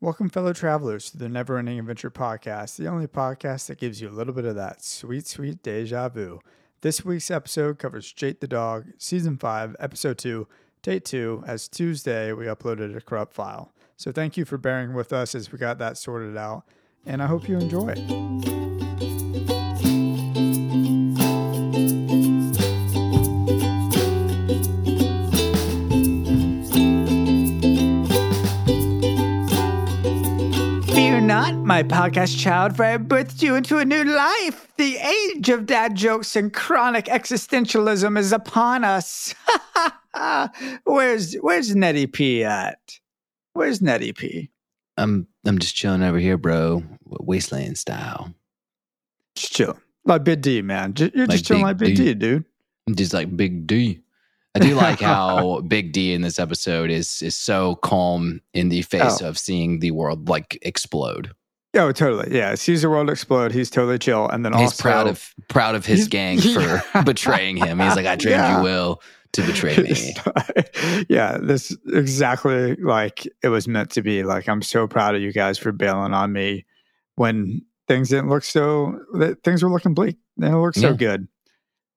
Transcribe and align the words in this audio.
Welcome, 0.00 0.28
fellow 0.28 0.52
travelers, 0.52 1.10
to 1.10 1.18
the 1.18 1.28
Never 1.28 1.58
Ending 1.58 1.80
Adventure 1.80 2.08
podcast, 2.08 2.76
the 2.76 2.86
only 2.86 3.08
podcast 3.08 3.66
that 3.66 3.78
gives 3.78 4.00
you 4.00 4.08
a 4.08 4.14
little 4.14 4.32
bit 4.32 4.44
of 4.44 4.54
that 4.54 4.80
sweet, 4.80 5.26
sweet 5.26 5.60
deja 5.60 6.08
vu. 6.08 6.38
This 6.82 7.04
week's 7.04 7.32
episode 7.32 7.80
covers 7.80 8.12
Jake 8.12 8.38
the 8.38 8.46
Dog, 8.46 8.92
Season 8.96 9.36
5, 9.36 9.74
Episode 9.80 10.16
2, 10.16 10.46
Day 10.82 11.00
2. 11.00 11.42
As 11.48 11.66
Tuesday, 11.66 12.32
we 12.32 12.44
uploaded 12.44 12.96
a 12.96 13.00
corrupt 13.00 13.34
file. 13.34 13.72
So 13.96 14.12
thank 14.12 14.36
you 14.36 14.44
for 14.44 14.56
bearing 14.56 14.94
with 14.94 15.12
us 15.12 15.34
as 15.34 15.50
we 15.50 15.58
got 15.58 15.78
that 15.78 15.98
sorted 15.98 16.36
out, 16.36 16.62
and 17.04 17.20
I 17.20 17.26
hope 17.26 17.48
you 17.48 17.58
enjoy 17.58 17.94
it. 17.96 19.57
My 31.68 31.82
podcast 31.82 32.38
child, 32.38 32.74
for 32.74 32.82
I 32.82 32.96
birthed 32.96 33.42
you 33.42 33.54
into 33.54 33.76
a 33.76 33.84
new 33.84 34.02
life. 34.02 34.72
The 34.78 34.96
age 34.96 35.50
of 35.50 35.66
dad 35.66 35.94
jokes 35.96 36.34
and 36.34 36.50
chronic 36.50 37.04
existentialism 37.04 38.18
is 38.18 38.32
upon 38.32 38.84
us. 38.84 39.34
where's 40.84 41.34
Where's 41.34 41.76
Nettie 41.76 42.06
P 42.06 42.42
at? 42.42 42.98
Where's 43.52 43.82
Nettie 43.82 44.14
P? 44.14 44.50
I'm 44.96 45.26
I'm 45.44 45.58
just 45.58 45.76
chilling 45.76 46.02
over 46.02 46.18
here, 46.18 46.38
bro. 46.38 46.82
Wasteland 47.04 47.76
style. 47.76 48.32
Just 49.34 49.52
chill, 49.52 49.78
like 50.06 50.24
Big 50.24 50.40
D, 50.40 50.62
man. 50.62 50.94
J- 50.94 51.10
You're 51.14 51.26
Like 51.26 51.32
just 51.36 51.44
chilling 51.44 51.62
like 51.64 51.76
Big 51.76 51.96
D. 51.96 52.04
D, 52.06 52.14
dude. 52.14 52.44
Just 52.94 53.12
like 53.12 53.36
Big 53.36 53.66
D. 53.66 54.00
I 54.54 54.60
do 54.60 54.74
like 54.74 55.00
how 55.00 55.60
Big 55.68 55.92
D 55.92 56.14
in 56.14 56.22
this 56.22 56.38
episode 56.38 56.90
is 56.90 57.20
is 57.20 57.36
so 57.36 57.74
calm 57.76 58.40
in 58.54 58.70
the 58.70 58.80
face 58.80 59.20
Oh. 59.20 59.28
of 59.28 59.36
seeing 59.38 59.80
the 59.80 59.90
world 59.90 60.30
like 60.30 60.58
explode. 60.62 61.30
Oh, 61.74 61.92
totally. 61.92 62.34
Yeah, 62.34 62.54
sees 62.54 62.82
the 62.82 62.88
world 62.90 63.10
explode. 63.10 63.52
He's 63.52 63.68
totally 63.70 63.98
chill, 63.98 64.28
and 64.28 64.44
then 64.44 64.52
He's 64.54 64.62
also 64.72 64.82
proud 64.82 65.06
of 65.06 65.34
proud 65.48 65.74
of 65.74 65.84
his 65.84 66.08
gang 66.08 66.40
for 66.40 66.82
betraying 67.04 67.56
him. 67.58 67.78
He's 67.78 67.94
like, 67.94 68.06
I 68.06 68.16
trained 68.16 68.38
Yeah. 68.38 68.56
you 68.58 68.62
well 68.64 69.02
to 69.32 69.42
betray 69.42 69.76
me. 69.82 70.14
yeah, 71.08 71.36
this 71.40 71.76
exactly 71.92 72.74
like 72.76 73.26
it 73.42 73.48
was 73.48 73.68
meant 73.68 73.90
to 73.92 74.02
be. 74.02 74.24
Like, 74.24 74.48
I'm 74.48 74.62
so 74.62 74.86
proud 74.88 75.14
of 75.14 75.20
you 75.22 75.32
guys 75.32 75.58
for 75.58 75.70
bailing 75.72 76.14
on 76.14 76.32
me 76.32 76.64
when 77.16 77.62
things 77.86 78.08
didn't 78.08 78.28
look 78.30 78.44
so. 78.44 78.98
that 79.14 79.42
Things 79.44 79.62
were 79.62 79.70
looking 79.70 79.94
bleak. 79.94 80.16
They 80.38 80.46
didn't 80.46 80.62
look 80.62 80.74
so 80.74 80.88
Yeah. 80.90 80.94
good. 80.96 81.28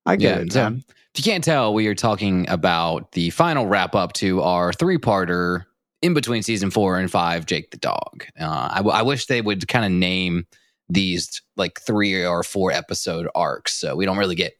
I 0.05 0.16
get 0.17 0.38
Yeah, 0.38 0.42
it, 0.44 0.53
so- 0.53 0.64
man. 0.64 0.83
If 1.14 1.25
you 1.25 1.30
can't 1.30 1.44
tell, 1.44 1.73
we 1.73 1.88
are 1.88 1.95
talking 1.95 2.47
about 2.49 3.11
the 3.11 3.31
final 3.31 3.66
wrap 3.67 3.95
up 3.95 4.14
to 4.14 4.42
our 4.42 4.72
three 4.72 4.97
parter 4.97 5.66
in 6.02 6.13
between 6.13 6.44
season 6.44 6.71
four 6.71 6.97
and 6.97 7.09
five, 7.11 7.45
Jake 7.45 7.71
the 7.71 7.77
Dog. 7.77 8.25
Uh, 8.39 8.69
I, 8.71 8.77
w- 8.77 8.95
I 8.95 9.02
wish 9.02 9.27
they 9.27 9.41
would 9.41 9.67
kind 9.67 9.85
of 9.85 9.91
name 9.91 10.45
these 10.89 11.41
like 11.58 11.80
three 11.81 12.25
or 12.25 12.43
four 12.43 12.71
episode 12.71 13.27
arcs. 13.35 13.73
So 13.73 13.95
we 13.95 14.05
don't 14.05 14.17
really 14.17 14.35
get 14.35 14.53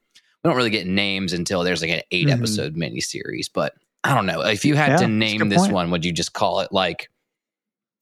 we 0.44 0.48
don't 0.50 0.58
really 0.58 0.70
get 0.70 0.88
names 0.88 1.34
until 1.34 1.64
there's 1.64 1.82
like 1.82 1.92
an 1.92 2.02
8 2.12 2.28
Mhm. 2.28 2.32
episode 2.32 2.76
miniseries. 2.76 3.48
But 3.54 3.74
I 4.04 4.14
don't 4.16 4.26
know 4.26 4.42
if 4.42 4.64
you 4.66 4.76
had 4.76 4.92
Yeah, 4.92 4.98
to 4.98 5.08
name 5.08 5.50
this 5.50 5.62
point. 5.62 5.74
one, 5.74 5.92
would 5.92 6.04
you 6.06 6.12
just 6.12 6.34
call 6.34 6.62
it 6.62 6.72
like 6.72 7.10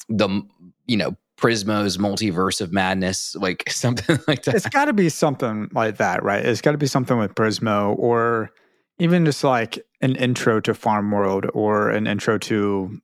the 0.09 0.41
you 0.85 0.97
know 0.97 1.15
Prismo's 1.37 1.97
multiverse 1.97 2.59
of 2.61 2.71
madness, 2.73 3.35
like 3.35 3.63
something 3.71 4.19
like 4.27 4.43
that? 4.43 4.55
It's 4.55 4.67
got 4.69 4.85
to 4.85 4.93
be 4.93 5.09
something 5.09 5.69
like 5.73 5.97
that, 5.97 6.23
right? 6.23 6.45
It's 6.45 6.61
got 6.61 6.73
to 6.73 6.77
be 6.77 6.87
something 6.87 7.17
with 7.17 7.35
Prismo, 7.35 7.95
or 7.97 8.51
even 8.99 9.25
just 9.25 9.43
like 9.43 9.79
an 10.01 10.15
intro 10.15 10.59
to 10.61 10.73
Farm 10.73 11.11
World, 11.11 11.45
or 11.53 11.89
an 11.89 12.07
intro 12.07 12.37
to, 12.37 12.99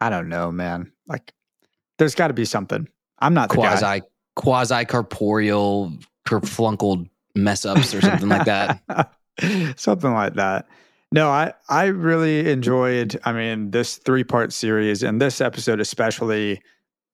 I 0.00 0.10
don't 0.10 0.28
know, 0.28 0.50
man. 0.50 0.90
Like, 1.06 1.32
there's 1.98 2.14
got 2.14 2.28
to 2.28 2.34
be 2.34 2.44
something. 2.44 2.88
I'm 3.18 3.34
not 3.34 3.48
quasi 3.50 4.02
quasi 4.36 4.84
corporeal 4.86 5.92
kerflunkled 6.26 7.08
mess 7.34 7.64
ups 7.66 7.94
or 7.94 8.00
something 8.00 8.28
like 8.28 8.46
that. 8.46 9.12
something 9.76 10.12
like 10.12 10.34
that. 10.34 10.66
No, 11.12 11.28
I 11.28 11.52
I 11.68 11.86
really 11.86 12.50
enjoyed. 12.50 13.18
I 13.24 13.32
mean, 13.32 13.72
this 13.72 13.96
three 13.96 14.24
part 14.24 14.52
series 14.52 15.02
and 15.02 15.20
this 15.20 15.40
episode 15.40 15.80
especially, 15.80 16.62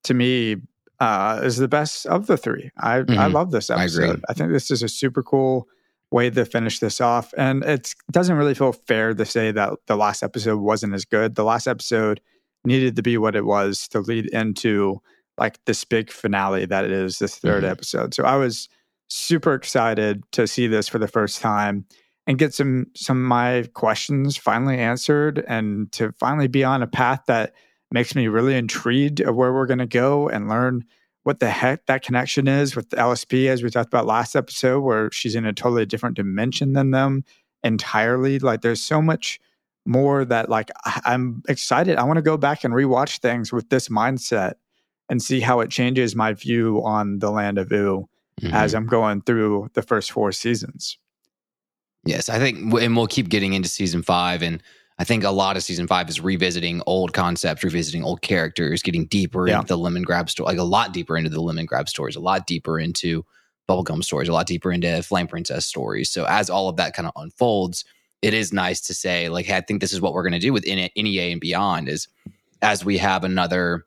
to 0.05 0.15
me, 0.15 0.57
uh, 1.01 1.41
is 1.43 1.57
the 1.57 1.69
best 1.69 2.07
of 2.07 2.27
the 2.27 2.37
three. 2.37 2.71
I 2.79 2.99
I 2.99 3.03
Mhm. 3.03 3.33
love 3.33 3.51
this 3.51 3.71
I 3.71 3.81
episode. 3.83 4.23
I, 4.29 4.35
think 4.35 4.53
this 4.53 4.71
is 4.71 4.83
a 4.83 4.89
super 4.89 5.23
cool 5.23 5.67
way 6.13 6.31
to 6.31 6.45
finish 6.45 6.79
this 6.79 7.01
off, 7.01 7.33
and 7.37 7.65
it 7.65 7.95
doesn't 8.13 8.37
really 8.37 8.55
feel 8.55 8.73
fair 8.73 9.15
to 9.15 9.25
say 9.25 9.51
that 9.51 9.73
the 9.87 9.97
last 9.97 10.23
episode 10.23 10.59
wasn't 10.61 10.95
as 10.95 11.05
good. 11.05 11.35
The 11.35 11.45
last 11.45 11.67
episode 11.67 12.21
needed 12.67 12.97
to 12.97 13.03
be 13.03 13.17
what 13.19 13.37
it 13.37 13.45
was 13.47 13.89
to 13.89 14.01
lead 14.01 14.27
into 14.27 15.01
like 15.39 15.59
this 15.67 15.85
big 15.85 16.11
finale 16.11 16.67
that 16.67 16.85
it 16.85 16.91
is 16.93 17.19
this 17.19 17.39
3rd 17.39 17.63
Mhm. 17.65 17.71
episode. 17.71 18.15
So 18.15 18.25
I 18.25 18.37
was 18.37 18.69
super 19.09 19.55
excited 19.55 20.23
to 20.33 20.47
see 20.47 20.67
this 20.67 20.89
for 20.89 20.99
the 20.99 21.09
first 21.09 21.41
time 21.41 21.85
and 22.27 22.39
get 22.39 22.53
some 22.55 22.87
some 22.97 23.19
of 23.23 23.29
my 23.29 23.69
questions 23.75 24.37
finally 24.37 24.79
answered 24.79 25.45
and 25.47 25.91
to 25.93 26.11
finally 26.13 26.49
be 26.49 26.65
on 26.65 26.83
a 26.83 26.87
path 26.87 27.23
that 27.29 27.53
makes 27.93 28.15
me 28.17 28.27
really 28.27 28.57
intrigued 28.57 29.21
of 29.21 29.37
where 29.37 29.53
we're 29.53 29.67
going 29.67 29.79
to 29.79 29.87
go 29.87 30.29
and 30.29 30.49
learn 30.49 30.85
what 31.23 31.39
the 31.39 31.51
heck 31.51 31.87
that 31.87 32.03
connection 32.03 32.49
is 32.49 32.75
with 32.75 32.91
the 32.91 32.97
LSP 32.97 33.47
as 33.49 33.63
we 33.63 33.71
talked 33.71 33.89
about 33.93 34.07
last 34.07 34.35
episode 34.35 34.81
where 34.81 35.11
she's 35.13 35.35
in 35.37 35.45
a 35.47 35.53
totally 35.53 35.87
different 35.87 36.17
dimension 36.17 36.73
than 36.73 36.91
them 36.91 37.25
entirely 37.63 38.39
like 38.39 38.61
there's 38.63 38.83
so 38.83 39.01
much 39.03 39.39
more 39.87 40.25
that 40.25 40.49
like 40.49 40.71
I'm 41.05 41.43
excited 41.49 41.97
I 41.99 42.03
want 42.05 42.17
to 42.17 42.23
go 42.23 42.37
back 42.37 42.65
and 42.65 42.75
rewatch 42.75 43.19
things 43.19 43.53
with 43.53 43.69
this 43.71 43.89
mindset 43.89 44.55
and 45.09 45.23
see 45.23 45.41
how 45.41 45.61
it 45.61 45.71
changes 45.71 46.17
my 46.17 46.33
view 46.33 46.83
on 46.85 47.19
the 47.21 47.31
land 47.31 47.59
of 47.59 47.71
Ooo 47.73 48.09
as 48.53 48.73
Mhm. 48.73 48.77
I'm 48.77 48.87
going 48.87 49.23
through 49.23 49.71
the 49.75 49.83
first 49.83 50.11
four 50.13 50.33
seasons. 50.33 50.99
yes, 52.05 52.29
I 52.29 52.39
think, 52.39 52.73
and 52.75 52.97
we'll 52.97 53.07
keep 53.07 53.29
getting 53.29 53.53
into 53.55 53.69
season 53.69 54.03
five. 54.03 54.43
And 54.43 54.63
I 54.99 55.05
think 55.05 55.25
a 55.25 55.31
lot 55.31 55.57
of 55.57 55.63
season 55.63 55.87
five 55.89 56.09
is 56.09 56.21
revisiting 56.21 56.81
old 56.87 57.13
concepts, 57.13 57.65
revisiting 57.65 58.05
old 58.05 58.23
characters, 58.23 58.83
getting 58.83 59.07
deeper 59.07 59.49
Yeah. 59.49 59.57
into 59.61 59.69
the 59.75 59.79
Lemongrab 59.79 60.31
story, 60.31 60.47
like 60.47 60.59
a 60.59 60.63
lot 60.63 60.93
deeper 60.93 61.17
into 61.17 61.31
the 61.31 61.43
Lemongrab 61.43 61.89
stories, 61.89 62.15
a 62.17 62.21
lot 62.21 62.47
deeper 62.47 62.79
into 62.79 63.25
bubblegum 63.69 64.03
stories, 64.05 64.29
a 64.29 64.33
lot 64.33 64.47
deeper 64.47 64.71
into 64.71 65.03
flame 65.03 65.27
princess 65.27 65.67
stories. 65.67 66.09
So 66.11 66.25
as 66.27 66.49
all 66.49 66.69
of 66.69 66.77
that 66.77 66.95
kind 66.95 67.09
of 67.09 67.13
unfolds, 67.17 67.85
it 68.23 68.35
is 68.35 68.53
nice 68.53 68.81
to 68.83 68.95
say, 68.95 69.29
like, 69.29 69.47
hey, 69.47 69.57
I 69.57 69.61
think 69.61 69.81
this 69.81 69.93
is 69.93 70.01
what 70.01 70.13
we're 70.15 70.23
going 70.23 70.33
to 70.33 70.39
do 70.39 70.53
with 70.53 70.65
NEA 70.67 71.33
and 71.33 71.41
beyond 71.41 71.89
is 71.89 72.09
as 72.63 72.85
we 72.85 72.99
have 72.99 73.25
another 73.25 73.85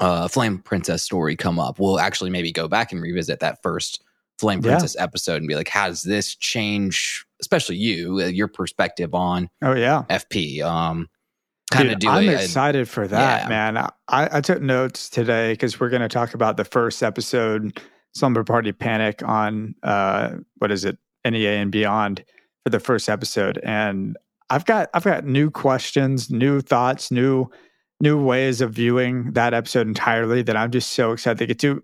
uh, 0.00 0.26
flame 0.28 0.58
princess 0.58 1.02
story 1.02 1.36
come 1.36 1.58
up, 1.58 1.78
we'll 1.78 2.00
actually 2.00 2.30
maybe 2.30 2.50
go 2.52 2.66
back 2.68 2.92
and 2.92 3.00
revisit 3.00 3.40
that 3.40 3.62
first 3.62 4.02
flame 4.38 4.60
Yeah. 4.62 4.70
princess 4.72 4.96
episode 4.98 5.36
and 5.36 5.46
be 5.46 5.54
like, 5.54 5.68
how 5.68 5.88
does 5.88 6.02
this 6.02 6.34
change, 6.34 7.24
especially 7.40 7.76
you, 7.76 8.20
uh, 8.20 8.26
your 8.26 8.48
perspective 8.48 9.14
on 9.14 9.48
Oh 9.62 9.74
yeah, 9.74 10.02
FP? 10.10 10.60
Um, 10.62 11.08
kind 11.70 11.90
of 11.90 12.00
do 12.00 12.08
I'm 12.08 12.28
excited 12.28 12.88
for 12.88 13.06
that, 13.06 13.44
yeah. 13.44 13.48
man. 13.48 13.76
I, 13.76 13.90
I 14.08 14.40
took 14.40 14.60
notes 14.60 15.08
today 15.08 15.52
because 15.52 15.78
we're 15.78 15.88
going 15.90 16.02
to 16.02 16.08
talk 16.08 16.34
about 16.34 16.56
the 16.56 16.64
first 16.64 17.02
episode, 17.02 17.80
Slumber 18.14 18.42
Party 18.42 18.72
Panic, 18.72 19.22
on 19.22 19.74
uh, 19.84 20.32
what 20.58 20.72
is 20.72 20.84
it, 20.84 20.98
NEA 21.24 21.52
and 21.52 21.70
beyond 21.70 22.24
for 22.64 22.70
the 22.70 22.80
first 22.80 23.08
episode, 23.08 23.58
and 23.62 24.16
I've 24.50 24.64
got 24.64 24.90
I've 24.94 25.04
got 25.04 25.24
new 25.24 25.50
questions, 25.50 26.30
new 26.30 26.60
thoughts, 26.60 27.10
new 27.10 27.50
new 28.00 28.22
ways 28.22 28.60
of 28.60 28.72
viewing 28.72 29.32
that 29.32 29.54
episode 29.54 29.86
entirely 29.86 30.42
that 30.42 30.56
I'm 30.56 30.70
just 30.70 30.92
so 30.92 31.12
excited 31.12 31.38
to 31.38 31.46
get 31.46 31.58
to. 31.60 31.82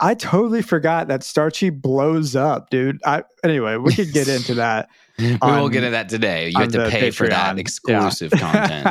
I 0.00 0.14
totally 0.14 0.60
forgot 0.60 1.08
that 1.08 1.22
Starchy 1.22 1.70
blows 1.70 2.34
up, 2.34 2.68
dude. 2.70 3.00
I 3.04 3.22
anyway, 3.42 3.76
we 3.76 3.94
could 3.94 4.12
get 4.12 4.28
into 4.28 4.54
that. 4.56 4.88
We 5.18 5.36
will 5.42 5.68
get 5.68 5.78
into 5.84 5.90
that 5.92 6.08
today. 6.08 6.48
You 6.48 6.58
have 6.60 6.72
to 6.72 6.90
pay 6.90 7.10
for 7.10 7.28
that 7.28 7.58
exclusive 7.58 8.32
Yeah. 8.32 8.38
content 8.40 8.86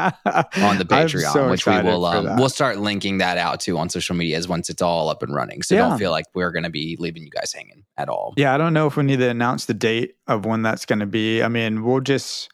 on 0.63 0.77
the 0.77 0.85
Patreon, 0.85 1.33
so 1.33 1.49
which 1.49 1.65
we 1.65 1.81
will 1.81 2.05
um, 2.05 2.37
we'll 2.37 2.49
start 2.49 2.77
linking 2.77 3.17
that 3.17 3.37
out 3.37 3.59
too 3.59 3.77
on 3.77 3.89
social 3.89 4.15
medias 4.15 4.47
once 4.47 4.69
it's 4.69 4.81
all 4.81 5.09
up 5.09 5.21
and 5.23 5.33
running. 5.35 5.61
So 5.63 5.75
Yeah. 5.75 5.89
don't 5.89 5.97
feel 5.97 6.11
like 6.11 6.25
we're 6.33 6.51
going 6.51 6.63
to 6.63 6.69
be 6.69 6.95
leaving 6.99 7.23
you 7.23 7.29
guys 7.29 7.51
hanging 7.53 7.83
at 7.97 8.09
all. 8.09 8.33
Yeah, 8.37 8.53
I 8.53 8.57
don't 8.57 8.73
know 8.73 8.87
if 8.87 8.95
we 8.95 9.03
need 9.03 9.17
to 9.19 9.29
announce 9.29 9.65
the 9.65 9.73
date 9.73 10.15
of 10.27 10.45
when 10.45 10.61
that's 10.61 10.85
going 10.85 10.99
to 10.99 11.05
be. 11.05 11.43
I 11.43 11.47
mean, 11.49 11.83
we'll 11.83 11.99
just, 12.01 12.49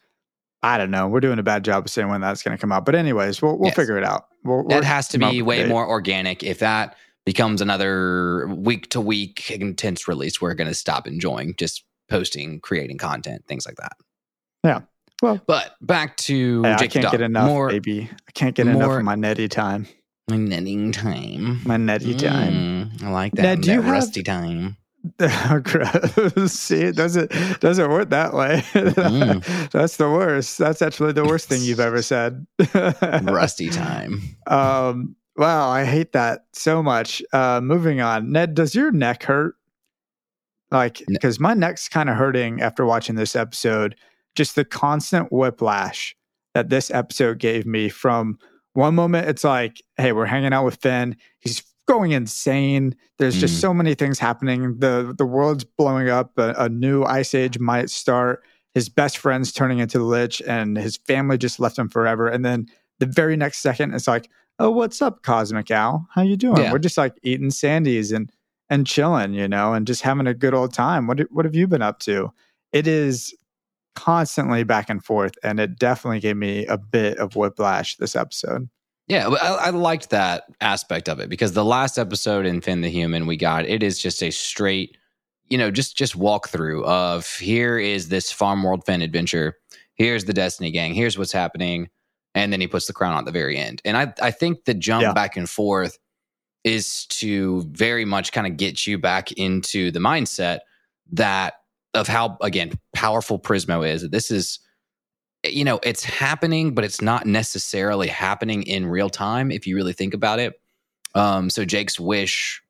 I 0.64 0.78
don't 0.78 0.92
know. 0.92 1.08
We're 1.08 1.20
doing 1.20 1.40
a 1.40 1.44
bad 1.44 1.64
job 1.64 1.86
of 1.86 1.92
saying 1.92 2.10
when 2.10 2.22
that's 2.22 2.42
going 2.44 2.58
to 2.58 2.62
come 2.62 2.72
out. 2.72 2.86
But 2.86 2.96
anyways, 2.96 3.42
we'll 3.42 3.58
we'll 3.58 3.68
Yes. 3.70 3.76
figure 3.76 3.98
it 3.98 4.04
out. 4.04 4.26
We'll, 4.44 4.64
That 4.68 4.84
has 4.84 5.08
to 5.10 5.18
be 5.20 5.42
way 5.42 5.68
more 5.68 5.88
organic. 5.88 6.44
If 6.44 6.60
that 6.60 6.96
becomes 7.26 7.62
another 7.62 8.48
week 8.48 8.90
to 8.90 9.00
week 9.02 9.52
intense 9.52 10.08
release, 10.08 10.42
we're 10.42 10.54
going 10.56 10.70
to 10.70 10.74
stop 10.74 11.06
enjoying 11.06 11.54
just 11.58 11.84
posting, 12.10 12.60
creating 12.60 12.98
content, 12.98 13.46
things 13.48 13.66
like 13.66 13.76
that. 13.78 13.94
Yeah. 14.64 14.82
Well- 15.22 15.42
but 15.48 15.76
back 15.82 16.18
to 16.18 16.64
I 16.66 16.74
the 16.78 16.88
can't 16.88 17.04
Dog. 17.04 17.12
get 17.12 17.22
enough, 17.22 17.48
more 17.48 17.70
baby. 17.70 18.10
I 18.12 18.32
can't 18.34 18.56
get 18.56 18.68
enough 18.68 18.82
more- 18.88 19.00
of 19.00 19.06
my 19.06 19.16
netty 19.16 19.48
time. 19.48 19.88
knitting 20.30 20.92
time. 20.92 21.62
My 21.66 21.78
netty 21.78 22.14
time. 22.16 22.54
Mm, 22.54 23.04
I 23.04 23.10
like 23.10 23.34
that. 23.34 23.42
Now, 23.42 23.56
do 23.56 23.62
that 23.62 23.74
you 23.74 23.82
have- 23.82 23.92
rusty 23.92 24.24
time. 24.24 24.78
Gross. 25.64 26.52
See, 26.52 26.82
it 26.82 26.96
doesn't 26.98 27.32
doesn't 27.62 27.90
work 27.90 28.10
that 28.10 28.34
way. 28.34 28.62
Mm. 28.74 29.70
That's 29.72 29.96
the 29.96 30.10
worst. 30.10 30.58
That's 30.58 30.82
actually 30.82 31.14
the 31.14 31.24
worst 31.24 31.48
thing 31.48 31.62
you've 31.62 31.80
ever 31.80 32.02
said. 32.02 32.46
Rusty 33.24 33.70
time. 33.70 34.22
Um, 34.48 35.16
Wow, 35.38 35.70
I 35.70 35.86
hate 35.86 36.12
that 36.12 36.48
so 36.52 36.84
much. 36.84 37.22
Uh, 37.32 37.62
moving 37.64 38.02
on, 38.02 38.30
Ned, 38.30 38.56
does 38.56 38.76
your 38.76 38.92
neck 38.92 39.24
hurt? 39.24 39.56
Like, 40.72 41.04
because 41.08 41.40
my 41.40 41.54
neck's 41.54 41.90
kind 41.90 42.10
of 42.10 42.16
hurting 42.16 42.62
after 42.62 42.86
watching 42.86 43.16
this 43.16 43.36
episode. 43.36 43.96
Just 44.36 44.56
the 44.56 44.64
constant 44.64 45.32
whiplash 45.32 46.16
that 46.54 46.70
this 46.70 46.92
episode 46.92 47.40
gave 47.40 47.66
me 47.66 47.90
from 47.90 48.38
one 48.74 48.96
moment, 48.96 49.28
it's 49.28 49.44
like, 49.44 49.82
hey, 49.98 50.12
we're 50.12 50.26
hanging 50.26 50.54
out 50.54 50.66
with 50.66 50.76
Finn. 50.76 51.16
He's 51.40 51.64
going 51.88 52.12
insane. 52.12 52.96
There's 53.18 53.36
mm. 53.36 53.40
just 53.40 53.60
so 53.60 53.74
many 53.74 53.96
things 53.96 54.20
happening. 54.20 54.78
The 54.78 55.14
the 55.18 55.26
world's 55.26 55.64
blowing 55.64 56.10
up. 56.10 56.38
A, 56.38 56.54
a, 56.58 56.70
new 56.70 57.04
ice 57.04 57.34
age 57.34 57.58
might 57.60 57.90
start. 57.90 58.44
His 58.76 58.88
best 58.90 59.18
friend's 59.18 59.52
turning 59.52 59.80
into 59.80 59.98
the 59.98 60.04
Lich, 60.04 60.42
and 60.46 60.78
his 60.78 60.98
family 60.98 61.38
just 61.38 61.60
left 61.60 61.80
him 61.80 61.90
forever. 61.90 62.28
And 62.28 62.46
then 62.46 62.68
the 63.00 63.08
very 63.08 63.36
next 63.36 63.60
second, 63.60 63.96
it's 63.96 64.08
like, 64.08 64.30
oh, 64.60 64.70
what's 64.70 65.02
up, 65.02 65.24
Cosmic 65.24 65.72
Owl? 65.72 66.08
How 66.14 66.22
you 66.22 66.38
doing? 66.38 66.58
Yeah. 66.58 66.72
We're 66.72 66.80
just 66.80 66.98
like 66.98 67.16
eating 67.24 67.50
sandies 67.50 68.14
and 68.16 68.32
and 68.70 68.86
chilling, 68.86 69.34
you 69.34 69.48
know, 69.48 69.74
and 69.74 69.88
just 69.88 70.02
having 70.02 70.28
a 70.28 70.34
good 70.34 70.54
old 70.54 70.74
time. 70.74 71.08
What 71.08 71.20
what 71.32 71.46
have 71.46 71.56
you 71.56 71.68
been 71.68 71.82
up 71.82 72.00
to? 72.02 72.32
It 72.72 72.88
is 72.88 73.36
constantly 73.96 74.64
back 74.64 74.90
and 74.90 75.04
forth, 75.04 75.36
and 75.44 75.60
it 75.60 75.78
definitely 75.78 76.20
gave 76.20 76.38
me 76.38 76.66
a 76.68 76.78
bit 76.78 77.18
of 77.18 77.36
whiplash 77.36 77.98
this 77.98 78.16
episode. 78.16 78.70
Yeah, 79.08 79.28
I, 79.28 79.54
I, 79.54 79.70
liked 79.72 80.12
that 80.12 80.44
aspect 80.62 81.10
of 81.10 81.20
it 81.20 81.30
because 81.30 81.54
the 81.54 81.66
last 81.66 81.98
episode 81.98 82.46
in 82.46 82.62
Finn 82.62 82.82
the 82.82 82.92
Human 82.92 83.26
we 83.26 83.38
got, 83.38 83.66
it 83.66 83.82
is 83.82 84.00
just 84.00 84.22
a 84.22 84.30
straight, 84.30 84.98
you 85.48 85.58
know, 85.58 85.72
just 85.72 85.98
just 85.98 86.18
walkthrough 86.18 86.86
of 86.86 87.28
here 87.38 87.80
is 87.80 88.10
this 88.10 88.32
Farm 88.32 88.62
World 88.62 88.86
Finn 88.86 89.02
adventure. 89.02 89.58
Here's 89.96 90.26
the 90.26 90.34
Destiny 90.34 90.70
Gang. 90.70 90.94
Here's 90.94 91.18
what's 91.18 91.32
happening, 91.32 91.90
and 92.36 92.54
then 92.54 92.62
he 92.62 92.68
puts 92.68 92.86
the 92.86 92.94
crown 92.94 93.14
on 93.14 93.20
at 93.20 93.26
the 93.26 93.32
very 93.32 93.58
end. 93.58 93.82
And 93.84 93.98
I 93.98 94.14
I 94.22 94.30
think 94.30 94.66
the 94.66 94.76
jump 94.76 95.02
yeah. 95.02 95.14
back 95.14 95.36
and 95.36 95.50
forth 95.50 95.98
is 96.64 97.06
to 97.08 97.64
very 97.72 98.06
much 98.06 98.32
kind 98.32 98.46
of 98.48 98.58
get 98.58 98.86
you 98.86 98.98
back 98.98 99.32
into 99.34 99.92
the 99.92 100.00
mindset 100.00 100.60
that 101.12 101.56
of 101.94 102.08
how 102.08 102.38
again 102.42 102.72
powerful 102.94 103.40
Prismo 103.40 103.88
is. 103.88 104.08
This 104.10 104.30
is 104.32 104.60
you 105.46 105.64
know, 105.64 105.80
it's 105.84 106.04
happening, 106.04 106.74
but 106.74 106.84
it's 106.84 107.02
not 107.02 107.26
necessarily 107.26 108.08
happening 108.08 108.64
in 108.64 108.86
real 108.86 109.10
time 109.10 109.52
if 109.52 109.66
you 109.66 109.76
really 109.76 109.94
think 109.94 110.14
about 110.14 110.40
it. 110.40 110.60
Um, 111.16 111.50
so 111.50 111.64
Jake's 111.64 112.00
wish 112.00 112.62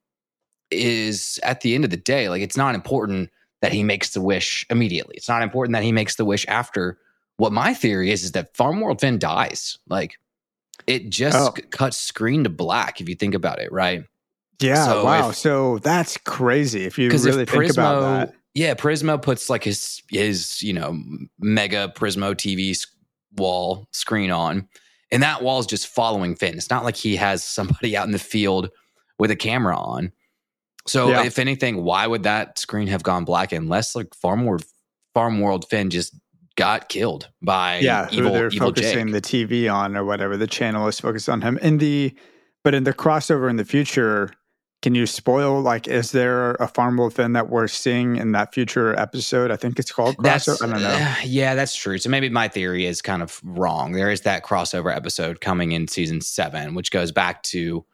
is 0.71 1.39
at 1.43 1.61
the 1.61 1.73
end 1.73 1.83
of 1.83 1.89
the 1.89 1.97
day, 1.97 2.29
like 2.29 2.41
it's 2.41 2.57
not 2.57 2.75
important 2.75 3.31
that 3.61 3.73
he 3.73 3.83
makes 3.83 4.11
the 4.11 4.21
wish 4.21 4.65
immediately. 4.69 5.15
It's 5.17 5.27
not 5.27 5.41
important 5.41 5.73
that 5.73 5.83
he 5.83 5.91
makes 5.91 6.15
the 6.15 6.25
wish 6.25 6.45
after. 6.47 6.99
What 7.37 7.51
my 7.51 7.73
theory 7.73 8.11
is 8.11 8.23
is 8.23 8.33
that 8.33 8.55
Farm 8.55 8.79
World 8.79 9.01
Finn 9.01 9.17
dies. 9.17 9.77
Like 9.87 10.19
it 10.89 11.09
just 11.09 11.37
oh. 11.37 11.53
cuts 11.69 11.97
screen 11.97 12.43
to 12.43 12.49
black 12.49 12.99
if 12.99 13.07
you 13.07 13.13
think 13.13 13.35
about 13.35 13.59
it, 13.59 13.71
right? 13.71 14.03
Yeah. 14.59 14.85
So 14.85 15.05
wow. 15.05 15.29
If, 15.29 15.35
so 15.35 15.77
that's 15.77 16.17
crazy 16.17 16.83
if 16.83 16.97
you 16.97 17.09
really 17.09 17.43
if 17.43 17.49
Prismo, 17.49 17.59
think 17.59 17.71
about 17.73 18.01
that. 18.01 18.33
Yeah, 18.55 18.73
Prismo 18.73 19.21
puts 19.21 19.49
like 19.49 19.63
his 19.63 20.01
his 20.09 20.61
you 20.63 20.73
know 20.73 20.99
mega 21.39 21.93
Prismo 21.95 22.33
TV 22.33 22.75
wall 23.37 23.87
screen 23.91 24.31
on, 24.31 24.67
and 25.11 25.21
that 25.21 25.43
wall 25.43 25.59
is 25.59 25.67
just 25.67 25.87
following 25.87 26.35
Finn. 26.35 26.57
It's 26.57 26.71
not 26.71 26.83
like 26.83 26.95
he 26.95 27.15
has 27.17 27.43
somebody 27.43 27.95
out 27.97 28.07
in 28.07 28.11
the 28.11 28.19
field 28.19 28.69
with 29.19 29.29
a 29.29 29.35
camera 29.35 29.77
on. 29.77 30.11
So 30.87 31.09
yeah. 31.09 31.23
if 31.23 31.37
anything, 31.37 31.83
why 31.83 32.07
would 32.07 32.23
that 32.23 32.57
screen 32.57 32.87
have 32.87 33.03
gone 33.03 33.25
black 33.25 33.51
unless 33.51 33.95
like 33.95 34.15
Farm 34.15 34.43
World 34.45 34.65
Farm 35.13 35.39
World 35.39 35.69
Finn 35.69 35.91
just 35.91 36.15
got 36.59 36.89
killed 36.89 37.29
by 37.41 37.79
yeah, 37.79 38.09
evil, 38.11 38.33
they're 38.33 38.49
evil 38.49 38.67
focusing 38.67 39.07
Jake. 39.07 39.13
the 39.13 39.21
TV 39.21 39.73
on 39.73 39.95
or 39.95 40.03
whatever. 40.03 40.35
The 40.35 40.45
channel 40.45 40.87
is 40.89 40.99
focused 40.99 41.29
on 41.29 41.41
him. 41.41 41.57
In 41.59 41.77
the 41.77 42.13
but 42.65 42.75
in 42.75 42.83
the 42.83 42.93
crossover 42.93 43.49
in 43.49 43.55
the 43.55 43.63
future, 43.63 44.33
can 44.81 44.93
you 44.93 45.05
spoil 45.05 45.61
like 45.61 45.87
is 45.87 46.11
there 46.11 46.55
a 46.55 46.67
Farm 46.67 46.97
World 46.97 47.13
Finn 47.13 47.31
that 47.31 47.49
we're 47.49 47.69
seeing 47.69 48.17
in 48.17 48.33
that 48.33 48.53
future 48.53 48.93
episode? 48.99 49.51
I 49.51 49.55
think 49.55 49.79
it's 49.79 49.93
called 49.93 50.17
crossover. 50.17 50.67
I 50.67 50.71
don't 50.71 50.81
know. 50.81 50.89
Uh, 50.89 51.15
yeah, 51.23 51.55
that's 51.55 51.73
true. 51.73 51.97
So 51.97 52.09
maybe 52.09 52.27
my 52.27 52.49
theory 52.49 52.85
is 52.85 53.01
kind 53.01 53.21
of 53.21 53.39
wrong. 53.41 53.93
There 53.93 54.11
is 54.11 54.21
that 54.21 54.43
crossover 54.43 54.93
episode 54.93 55.39
coming 55.39 55.71
in 55.71 55.87
season 55.87 56.19
seven, 56.19 56.75
which 56.75 56.91
goes 56.91 57.13
back 57.13 57.41
to 57.43 57.85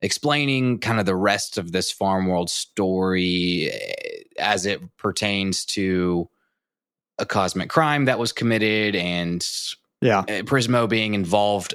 explaining 0.00 0.78
kind 0.78 0.98
of 0.98 1.04
the 1.04 1.16
rest 1.16 1.58
of 1.58 1.72
this 1.72 1.92
farm 1.92 2.26
world 2.26 2.48
story 2.48 3.70
eh, 3.70 4.22
as 4.38 4.64
it 4.64 4.80
pertains 4.96 5.66
to 5.66 6.28
a 7.18 7.26
cosmic 7.26 7.68
crime 7.70 8.06
that 8.06 8.18
was 8.18 8.32
committed 8.32 8.96
and 8.96 9.46
yeah 10.00 10.24
eh, 10.28 10.42
prismo 10.42 10.88
being 10.88 11.14
involved 11.14 11.74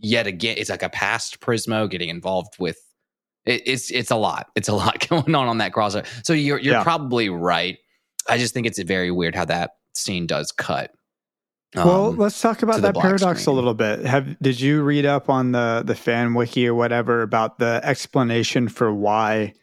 yet 0.00 0.26
again 0.26 0.56
it's 0.58 0.70
like 0.70 0.82
a 0.82 0.88
past 0.88 1.40
prismo 1.40 1.88
getting 1.88 2.08
involved 2.08 2.54
with 2.58 2.78
it, 3.48 3.62
it's 3.66 3.90
it's 3.90 4.10
a 4.10 4.16
lot. 4.16 4.48
It's 4.56 4.68
a 4.68 4.74
lot 4.74 5.08
going 5.08 5.34
on 5.34 5.48
on 5.48 5.58
that 5.58 5.72
crossover. 5.72 6.06
So 6.24 6.32
you're 6.32 6.58
you're 6.58 6.74
yeah. 6.74 6.82
probably 6.82 7.28
right. 7.28 7.78
I 8.28 8.36
just 8.36 8.52
think 8.54 8.66
it's 8.66 8.80
very 8.82 9.10
weird 9.10 9.34
how 9.34 9.46
that 9.46 9.72
scene 9.94 10.26
does 10.26 10.52
cut. 10.52 10.92
Um, 11.76 11.86
well, 11.86 12.12
let's 12.12 12.40
talk 12.40 12.62
about 12.62 12.82
that 12.82 12.94
paradox 12.94 13.42
screen. 13.42 13.52
a 13.52 13.56
little 13.56 13.74
bit. 13.74 14.04
Have 14.04 14.38
did 14.40 14.60
you 14.60 14.82
read 14.82 15.06
up 15.06 15.30
on 15.30 15.52
the 15.52 15.82
the 15.84 15.94
fan 15.94 16.34
wiki 16.34 16.66
or 16.66 16.74
whatever 16.74 17.22
about 17.22 17.58
the 17.58 17.80
explanation 17.82 18.68
for 18.68 18.92
why 18.92 19.54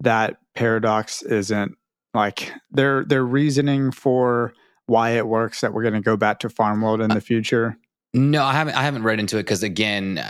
that 0.00 0.36
paradox 0.54 1.22
isn't 1.22 1.76
like 2.14 2.52
their 2.70 3.04
their 3.04 3.24
reasoning 3.24 3.90
for 3.90 4.52
why 4.86 5.10
it 5.10 5.26
works 5.26 5.60
that 5.60 5.72
we're 5.72 5.82
going 5.82 5.94
to 5.94 6.00
go 6.00 6.16
back 6.16 6.40
to 6.40 6.48
farm 6.48 6.82
world 6.82 7.00
in 7.00 7.10
the 7.10 7.20
future? 7.20 7.78
No, 8.14 8.44
I 8.44 8.52
haven't. 8.52 8.74
I 8.74 8.82
haven't 8.82 9.04
read 9.04 9.20
into 9.20 9.38
it 9.38 9.44
because 9.44 9.62
again, 9.62 10.22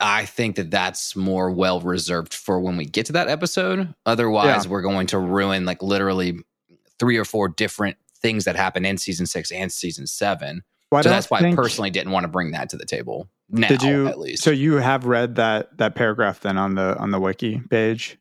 I 0.00 0.26
think 0.26 0.56
that 0.56 0.70
that's 0.70 1.16
more 1.16 1.50
well 1.50 1.80
reserved 1.80 2.34
for 2.34 2.60
when 2.60 2.76
we 2.76 2.84
get 2.84 3.06
to 3.06 3.12
that 3.12 3.28
episode. 3.28 3.94
Otherwise, 4.04 4.64
yeah. 4.64 4.70
we're 4.70 4.82
going 4.82 5.06
to 5.08 5.18
ruin 5.18 5.64
like 5.64 5.82
literally 5.82 6.38
three 6.98 7.16
or 7.16 7.24
four 7.24 7.48
different 7.48 7.96
things 8.18 8.44
that 8.44 8.54
happen 8.54 8.84
in 8.84 8.98
season 8.98 9.24
six 9.24 9.50
and 9.50 9.72
season 9.72 10.06
seven. 10.06 10.62
Well, 10.90 11.02
so 11.02 11.08
that's 11.08 11.30
why 11.30 11.38
I 11.38 11.54
personally 11.54 11.88
didn't 11.88 12.12
want 12.12 12.24
to 12.24 12.28
bring 12.28 12.50
that 12.50 12.68
to 12.70 12.76
the 12.76 12.84
table. 12.84 13.30
Now, 13.48 13.68
did 13.68 13.82
you? 13.82 14.08
At 14.08 14.18
least. 14.18 14.42
So 14.42 14.50
you 14.50 14.74
have 14.74 15.06
read 15.06 15.36
that 15.36 15.78
that 15.78 15.94
paragraph 15.94 16.40
then 16.40 16.58
on 16.58 16.74
the 16.74 16.98
on 16.98 17.12
the 17.12 17.20
wiki 17.20 17.60
page. 17.70 18.18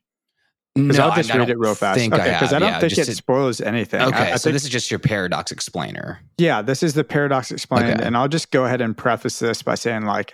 Because 0.75 0.97
no, 0.97 1.09
I'll 1.09 1.15
just 1.15 1.33
I, 1.33 1.37
read 1.37 1.49
I 1.49 1.51
it 1.51 1.59
real 1.59 1.75
fast. 1.75 1.99
Okay, 1.99 2.09
because 2.09 2.53
I, 2.53 2.55
I, 2.55 2.59
don't 2.59 2.69
yeah, 2.69 2.79
think 2.79 2.97
it 2.97 3.05
to, 3.05 3.13
spoils 3.13 3.59
anything. 3.59 4.01
Okay, 4.01 4.31
I, 4.31 4.35
so 4.37 4.51
this 4.51 4.63
is 4.63 4.69
just 4.69 4.89
your 4.89 4.99
paradox 4.99 5.51
explainer. 5.51 6.21
Yeah, 6.37 6.61
this 6.61 6.81
is 6.81 6.93
the 6.93 7.03
paradox 7.03 7.51
explained, 7.51 7.99
okay. 7.99 8.03
and 8.05 8.15
I'll 8.15 8.29
just 8.29 8.51
go 8.51 8.65
ahead 8.65 8.79
and 8.79 8.95
preface 8.95 9.39
this 9.39 9.61
by 9.61 9.75
saying, 9.75 10.05
like, 10.05 10.33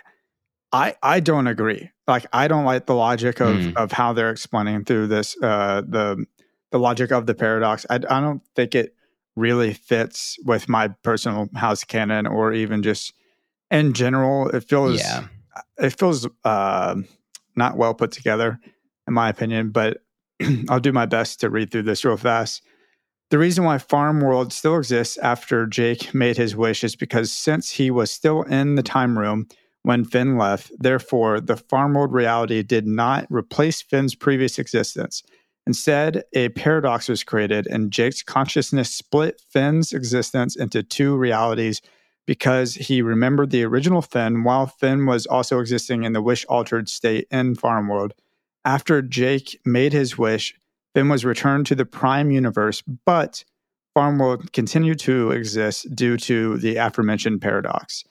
I 0.72 0.94
I 1.02 1.18
don't 1.18 1.48
agree. 1.48 1.90
Like, 2.06 2.26
I 2.32 2.46
don't 2.46 2.64
like 2.64 2.86
the 2.86 2.94
logic 2.94 3.40
of 3.40 3.56
mm. 3.56 3.76
of 3.76 3.90
how 3.90 4.12
they're 4.12 4.30
explaining 4.30 4.84
through 4.84 5.08
this 5.08 5.36
uh, 5.42 5.82
the 5.86 6.24
the 6.70 6.78
logic 6.78 7.10
of 7.10 7.26
the 7.26 7.34
paradox. 7.34 7.84
I 7.90 7.96
I 7.96 8.20
don't 8.20 8.42
think 8.54 8.76
it 8.76 8.94
really 9.34 9.72
fits 9.72 10.38
with 10.44 10.68
my 10.68 10.88
personal 11.02 11.48
house 11.56 11.82
canon, 11.82 12.28
or 12.28 12.52
even 12.52 12.84
just 12.84 13.12
in 13.72 13.92
general. 13.92 14.50
It 14.50 14.62
feels 14.68 15.00
yeah. 15.00 15.26
it 15.78 15.98
feels 15.98 16.28
uh, 16.44 16.94
not 17.56 17.76
well 17.76 17.94
put 17.94 18.12
together, 18.12 18.60
in 19.08 19.14
my 19.14 19.28
opinion, 19.28 19.70
but 19.70 19.98
I'll 20.68 20.80
do 20.80 20.92
my 20.92 21.06
best 21.06 21.40
to 21.40 21.50
read 21.50 21.70
through 21.70 21.82
this 21.82 22.04
real 22.04 22.16
fast. 22.16 22.62
The 23.30 23.38
reason 23.38 23.64
why 23.64 23.78
Farm 23.78 24.20
World 24.20 24.52
still 24.52 24.78
exists 24.78 25.18
after 25.18 25.66
Jake 25.66 26.14
made 26.14 26.38
his 26.38 26.56
wish 26.56 26.82
is 26.82 26.96
because 26.96 27.30
since 27.30 27.70
he 27.70 27.90
was 27.90 28.10
still 28.10 28.42
in 28.42 28.76
the 28.76 28.82
time 28.82 29.18
room 29.18 29.46
when 29.82 30.04
Finn 30.04 30.38
left, 30.38 30.72
therefore, 30.78 31.40
the 31.40 31.56
Farm 31.56 31.94
World 31.94 32.12
reality 32.12 32.62
did 32.62 32.86
not 32.86 33.26
replace 33.30 33.82
Finn's 33.82 34.14
previous 34.14 34.58
existence. 34.58 35.22
Instead, 35.66 36.24
a 36.32 36.48
paradox 36.50 37.10
was 37.10 37.22
created, 37.22 37.66
and 37.66 37.92
Jake's 37.92 38.22
consciousness 38.22 38.90
split 38.90 39.42
Finn's 39.50 39.92
existence 39.92 40.56
into 40.56 40.82
two 40.82 41.14
realities 41.14 41.82
because 42.26 42.74
he 42.74 43.02
remembered 43.02 43.50
the 43.50 43.64
original 43.64 44.00
Finn 44.00 44.44
while 44.44 44.66
Finn 44.66 45.04
was 45.04 45.26
also 45.26 45.60
existing 45.60 46.04
in 46.04 46.14
the 46.14 46.22
wish 46.22 46.46
altered 46.46 46.88
state 46.88 47.26
in 47.30 47.54
Farm 47.54 47.88
World. 47.88 48.14
After 48.64 49.02
Jake 49.02 49.58
made 49.64 49.92
his 49.92 50.18
wish, 50.18 50.54
Finn 50.94 51.08
was 51.08 51.24
returned 51.24 51.66
to 51.66 51.74
the 51.74 51.84
Prime 51.84 52.30
universe, 52.30 52.82
but 53.04 53.44
Farm 53.94 54.18
World 54.18 54.52
continued 54.52 54.98
to 55.00 55.30
exist 55.32 55.94
due 55.94 56.16
to 56.18 56.56
the 56.58 56.76
aforementioned 56.76 57.40
paradox. 57.40 58.04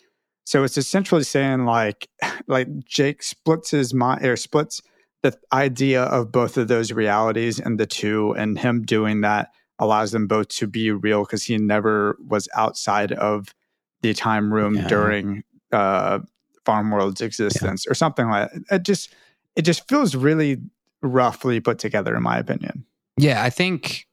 So 0.46 0.64
it's 0.64 0.78
essentially 0.78 1.24
saying 1.24 1.66
like 1.66 2.08
like 2.48 2.68
Jake 2.86 3.24
splits 3.24 3.72
his 3.72 3.94
mind 3.94 4.26
or 4.26 4.36
splits 4.36 4.82
the 5.24 5.38
idea 5.52 6.04
of 6.04 6.32
both 6.32 6.58
of 6.58 6.68
those 6.68 6.92
realities 6.92 7.60
and 7.60 7.80
the 7.80 7.86
two, 7.86 8.34
and 8.34 8.58
him 8.58 8.84
doing 8.84 9.22
that 9.22 9.50
allows 9.80 10.12
them 10.12 10.28
both 10.28 10.48
to 10.48 10.68
be 10.68 10.92
real 10.92 11.24
because 11.24 11.44
he 11.44 11.58
never 11.58 12.18
was 12.26 12.48
outside 12.56 13.12
of 13.12 13.54
the 14.02 14.14
time 14.14 14.54
room 14.54 14.76
yeah. 14.76 14.88
during 14.88 15.44
uh, 15.72 16.20
Farm 16.66 16.92
World's 16.92 17.22
existence 17.22 17.86
yeah. 17.86 17.92
or 17.92 17.96
something 17.96 18.30
like 18.30 18.52
that. 18.52 18.62
It 18.72 18.84
just 18.84 19.14
it 19.58 19.64
just 19.64 19.88
feels 19.90 20.16
really 20.16 20.62
roughly 21.02 21.60
put 21.60 21.80
together, 21.80 22.16
in 22.16 22.24
my 22.24 22.38
opinion. 22.38 22.86
Yeah, 23.18 23.44
I 23.44 23.50
think 23.50 24.08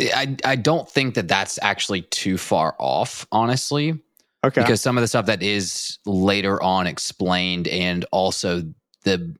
I 0.00 0.36
I 0.44 0.56
don't 0.56 0.88
think 0.88 1.14
that 1.14 1.28
that's 1.28 1.58
actually 1.60 2.02
too 2.02 2.38
far 2.38 2.74
off, 2.78 3.26
honestly. 3.30 4.00
Okay. 4.44 4.60
Because 4.60 4.80
some 4.80 4.96
of 4.96 5.02
the 5.02 5.08
stuff 5.08 5.26
that 5.26 5.42
is 5.42 5.98
later 6.06 6.62
on 6.62 6.86
explained, 6.86 7.66
and 7.68 8.04
also 8.12 8.62
the 9.02 9.34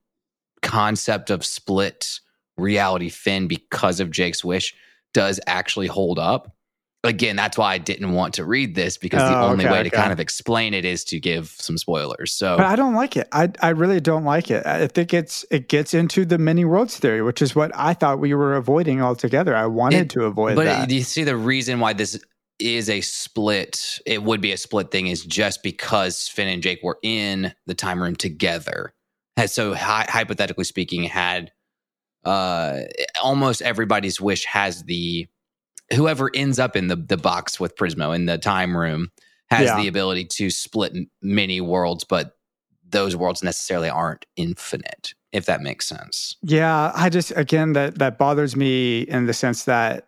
concept 0.62 1.30
of 1.30 1.44
split 1.44 2.20
reality 2.56 3.10
Finn 3.10 3.46
because 3.46 4.00
of 4.00 4.10
Jake's 4.10 4.44
wish 4.44 4.74
does 5.12 5.38
actually 5.46 5.86
hold 5.86 6.18
up. 6.18 6.56
Again, 7.04 7.36
that's 7.36 7.56
why 7.58 7.74
I 7.74 7.78
didn't 7.78 8.12
want 8.12 8.34
to 8.34 8.44
read 8.44 8.74
this 8.74 8.96
because 8.96 9.22
the 9.28 9.38
Oh, 9.38 9.48
only 9.48 9.64
okay, 9.66 9.72
way 9.72 9.82
to 9.84 9.88
okay. 9.88 9.96
kind 9.96 10.10
of 10.12 10.18
explain 10.18 10.72
it 10.74 10.84
is 10.84 11.04
to 11.04 11.20
give 11.20 11.50
some 11.58 11.76
spoilers. 11.78 12.32
So 12.32 12.56
But 12.56 12.66
I 12.66 12.76
don't 12.76 12.94
like 12.94 13.16
it. 13.16 13.28
I 13.30 13.50
I 13.60 13.68
really 13.70 14.00
don't 14.00 14.24
like 14.24 14.50
it. 14.50 14.66
I 14.66 14.86
think 14.88 15.12
it's 15.14 15.44
it 15.50 15.68
gets 15.68 15.92
into 15.94 16.24
the 16.24 16.38
many 16.38 16.64
worlds 16.64 16.98
theory, 16.98 17.20
which 17.22 17.42
is 17.42 17.54
what 17.54 17.70
I 17.74 17.92
thought 17.94 18.18
we 18.18 18.32
were 18.34 18.56
avoiding 18.56 19.02
altogether. 19.02 19.54
I 19.54 19.66
wanted 19.66 20.06
It- 20.06 20.10
to 20.10 20.24
avoid 20.24 20.56
but 20.56 20.64
that. 20.64 20.88
do 20.88 20.94
you 20.96 21.02
see 21.04 21.24
the 21.24 21.36
reason 21.36 21.78
why 21.78 21.92
this 21.92 22.18
is 22.58 22.88
a 22.88 23.00
split? 23.02 24.00
It 24.06 24.22
would 24.22 24.40
be 24.40 24.52
a 24.52 24.56
split 24.56 24.90
thing 24.90 25.06
is 25.08 25.24
just 25.24 25.62
because 25.62 26.26
Finn 26.28 26.48
and 26.48 26.62
Jake 26.62 26.82
were 26.82 26.98
in 27.02 27.52
the 27.66 27.74
time 27.74 28.02
room 28.02 28.16
together. 28.16 28.94
Has 29.36 29.52
so 29.52 29.74
hy- 29.74 30.06
hypothetically 30.08 30.64
speaking, 30.64 31.02
had 31.02 31.50
uh 32.24 32.80
almost 33.22 33.60
everybody's 33.60 34.18
wish 34.20 34.46
has 34.46 34.84
the 34.84 35.26
whoever 35.92 36.30
ends 36.34 36.58
up 36.58 36.76
in 36.76 36.88
the 36.88 36.96
the 36.96 37.16
box 37.16 37.58
with 37.60 37.76
Prismo 37.76 38.14
in 38.14 38.26
the 38.26 38.38
time 38.38 38.76
room 38.76 39.10
has 39.50 39.66
Yeah. 39.66 39.76
the 39.76 39.88
ability 39.88 40.24
to 40.24 40.50
split 40.50 40.94
many 41.22 41.60
worlds, 41.60 42.04
but 42.04 42.36
those 42.88 43.14
worlds 43.16 43.42
necessarily 43.42 43.88
aren't 43.88 44.24
infinite. 44.36 45.14
If 45.32 45.46
that 45.46 45.60
makes 45.62 45.86
sense. 45.86 46.36
Yeah, 46.42 46.92
I 46.94 47.08
just 47.08 47.32
again 47.36 47.72
that 47.72 47.98
that 47.98 48.18
bothers 48.18 48.54
me 48.54 49.00
in 49.02 49.26
the 49.26 49.32
sense 49.34 49.64
that 49.64 50.06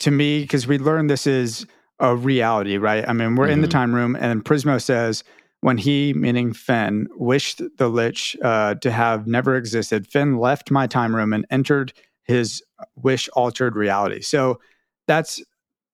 to 0.00 0.10
me 0.10 0.40
because 0.42 0.66
we 0.66 0.78
learned 0.78 1.08
this 1.08 1.26
is 1.28 1.64
a 2.00 2.14
reality, 2.16 2.76
right? 2.76 3.08
I 3.08 3.12
mean, 3.12 3.36
we're 3.36 3.46
in 3.48 3.60
the 3.60 3.68
Mhm. 3.68 3.72
time 3.72 3.94
room, 3.94 4.16
and 4.16 4.44
Prismo 4.44 4.80
says 4.82 5.22
when 5.60 5.78
he, 5.78 6.12
meaning 6.12 6.52
Finn, 6.52 7.08
wished 7.16 7.60
the 7.78 7.88
Lich 7.88 8.36
uh, 8.42 8.74
to 8.76 8.90
have 8.90 9.26
never 9.26 9.56
existed, 9.56 10.06
Finn 10.06 10.38
left 10.38 10.70
my 10.70 10.86
time 10.86 11.14
room 11.14 11.32
and 11.32 11.44
entered 11.50 11.92
his 12.24 12.62
wish 12.96 13.28
altered 13.34 13.74
reality. 13.76 14.20
So 14.22 14.60
that's 15.08 15.42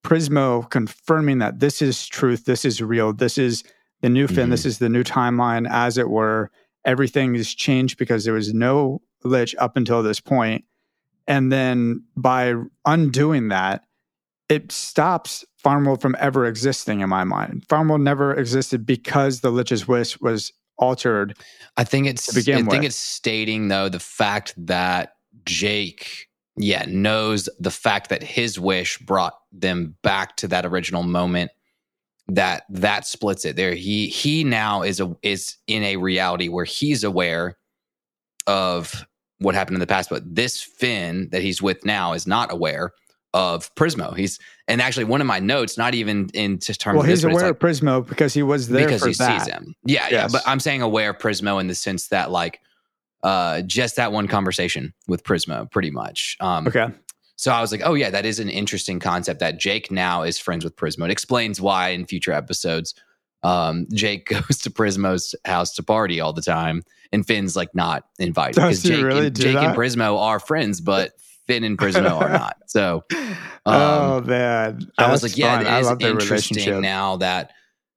Prismo 0.05 0.69
confirming 0.69 1.39
that 1.39 1.61
this 1.61 1.81
is 1.81 2.07
truth, 2.07 2.45
this 2.45 2.67
is 2.67 2.83
real, 2.83 3.15
this 3.15 3.39
is 3.39 3.65
the 4.03 4.11
new 4.11 4.27
Finn, 4.27 4.49
Mhm. 4.49 4.51
this 4.51 4.67
is 4.67 4.79
the 4.79 4.91
new 4.91 5.03
timeline, 5.03 5.67
as 5.71 5.97
it 5.97 6.11
were. 6.11 6.51
Everything 6.85 7.35
has 7.37 7.55
changed 7.55 7.97
because 7.97 8.25
there 8.27 8.35
was 8.35 8.53
no 8.53 9.01
Lich 9.25 9.55
up 9.59 9.79
until 9.79 10.03
this 10.03 10.21
point. 10.21 10.65
And 11.27 11.51
then 11.51 12.03
by 12.15 12.53
undoing 12.85 13.49
that, 13.49 13.85
it 14.51 14.71
stops 14.71 15.43
Farmworld 15.65 16.03
from 16.03 16.15
ever 16.21 16.45
existing 16.45 17.01
in 17.01 17.09
my 17.09 17.25
mind. 17.25 17.65
Farmworld 17.67 18.03
never 18.03 18.35
existed 18.35 18.85
because 18.85 19.41
the 19.41 19.51
Lich's 19.51 19.89
wish 19.89 20.21
was 20.21 20.53
altered. 20.77 21.35
I 21.79 21.85
think 21.85 22.07
it's 22.07 22.29
I 22.37 22.43
think 22.43 22.69
with. 22.69 22.85
it's 22.85 22.97
stating 22.97 23.69
though 23.69 23.89
the 23.89 23.99
fact 24.01 24.53
that 24.59 25.15
Jake 25.47 26.29
yeah 26.57 26.85
knows 26.89 27.49
the 27.59 27.71
fact 27.71 28.09
that 28.09 28.23
his 28.23 28.59
wish 28.59 28.99
brought 28.99 29.35
them 29.53 29.97
back 30.03 30.37
to 30.37 30.49
that 30.49 30.65
original 30.65 31.03
moment 31.03 31.51
that 32.29 32.65
that 32.71 33.07
splits 33.07 33.45
it 33.45 33.57
there 33.57 33.75
he 33.75 34.09
he 34.09 34.45
now 34.45 34.83
is 34.83 35.01
a 35.01 35.15
is 35.23 35.57
in 35.67 35.83
a 35.83 35.97
reality 35.97 36.49
where 36.49 36.65
he's 36.65 37.05
aware 37.05 37.57
of 38.47 39.05
what 39.39 39.55
happened 39.55 39.75
in 39.75 39.81
the 39.81 39.87
past 39.87 40.09
but 40.09 40.23
this 40.35 40.63
Finn 40.63 41.29
that 41.33 41.43
he's 41.43 41.61
with 41.61 41.85
now 41.85 42.13
is 42.13 42.27
not 42.27 42.53
aware 42.53 42.93
of 43.35 43.75
Prismo 43.75 44.17
he's 44.17 44.39
and 44.69 44.81
actually 44.81 45.05
one 45.05 45.21
of 45.21 45.27
my 45.27 45.39
notes 45.39 45.77
not 45.77 45.95
even 45.95 46.29
in 46.35 46.59
terms 46.59 46.97
Well, 46.97 47.01
of 47.01 47.07
he's 47.09 47.25
aware 47.25 47.43
like, 47.43 47.51
of 47.51 47.59
Prismo 47.59 48.07
because 48.07 48.33
he 48.33 48.43
was 48.43 48.69
there 48.69 48.87
because 48.87 49.03
for 49.03 49.09
he 49.09 49.15
that. 49.15 49.43
sees 49.43 49.53
him. 49.53 49.75
Yeah, 49.85 50.09
yeah. 50.11 50.29
But 50.31 50.43
I'm 50.47 50.61
saying 50.61 50.83
aware 50.83 51.11
of 51.11 51.19
Prismo 51.19 51.61
in 51.61 51.67
the 51.67 51.75
sense 51.75 52.09
that 52.09 52.31
like 52.31 52.61
uh 53.25 53.63
just 53.63 53.97
that 53.97 54.13
one 54.13 54.29
conversation 54.29 54.95
with 55.09 55.25
Prismo, 55.25 55.69
pretty 55.71 55.91
much. 55.91 56.37
Um 56.41 56.69
Okay. 56.69 56.87
so 57.37 57.51
I 57.53 57.61
was 57.61 57.73
like, 57.73 57.81
oh 57.85 57.95
yeah, 57.95 58.11
that 58.11 58.25
is 58.25 58.39
an 58.39 58.49
interesting 58.49 59.01
concept 59.01 59.41
that 59.41 59.59
Jake 59.59 59.91
now 59.91 60.23
is 60.23 60.39
friends 60.39 60.63
with 60.65 60.77
Prismo. 60.77 61.05
It 61.07 61.11
explains 61.11 61.61
why 61.61 61.89
in 61.89 62.05
future 62.07 62.33
episodes 62.33 62.95
um 63.43 63.87
Jake 63.93 64.27
goes 64.35 64.59
to 64.59 64.71
Prismo's 64.71 65.35
house 65.45 65.75
to 65.75 65.83
party 65.83 66.21
all 66.21 66.33
the 66.33 66.43
time 66.43 66.83
and 67.13 67.27
Finn's 67.27 67.57
like 67.57 67.75
not 67.75 68.05
invited 68.19 68.63
he 68.71 68.75
Jake, 68.89 69.05
really 69.05 69.27
and, 69.27 69.37
Jake 69.37 69.57
and? 69.57 69.77
Prismo 69.77 70.19
are 70.19 70.39
friends, 70.41 70.81
but 70.81 71.13
Finn 71.47 71.63
and 71.65 71.77
Prismo 71.79 72.21
are 72.21 72.29
not. 72.43 72.57
So 72.67 73.05
oh 73.67 74.21
man, 74.23 74.81
I 74.99 75.11
was 75.11 75.23
like, 75.23 75.37
yeah, 75.37 75.63
fun. 75.63 75.67
it 75.67 75.81
is 75.81 76.11
interesting 76.11 76.81
now 76.81 77.17
that 77.19 77.53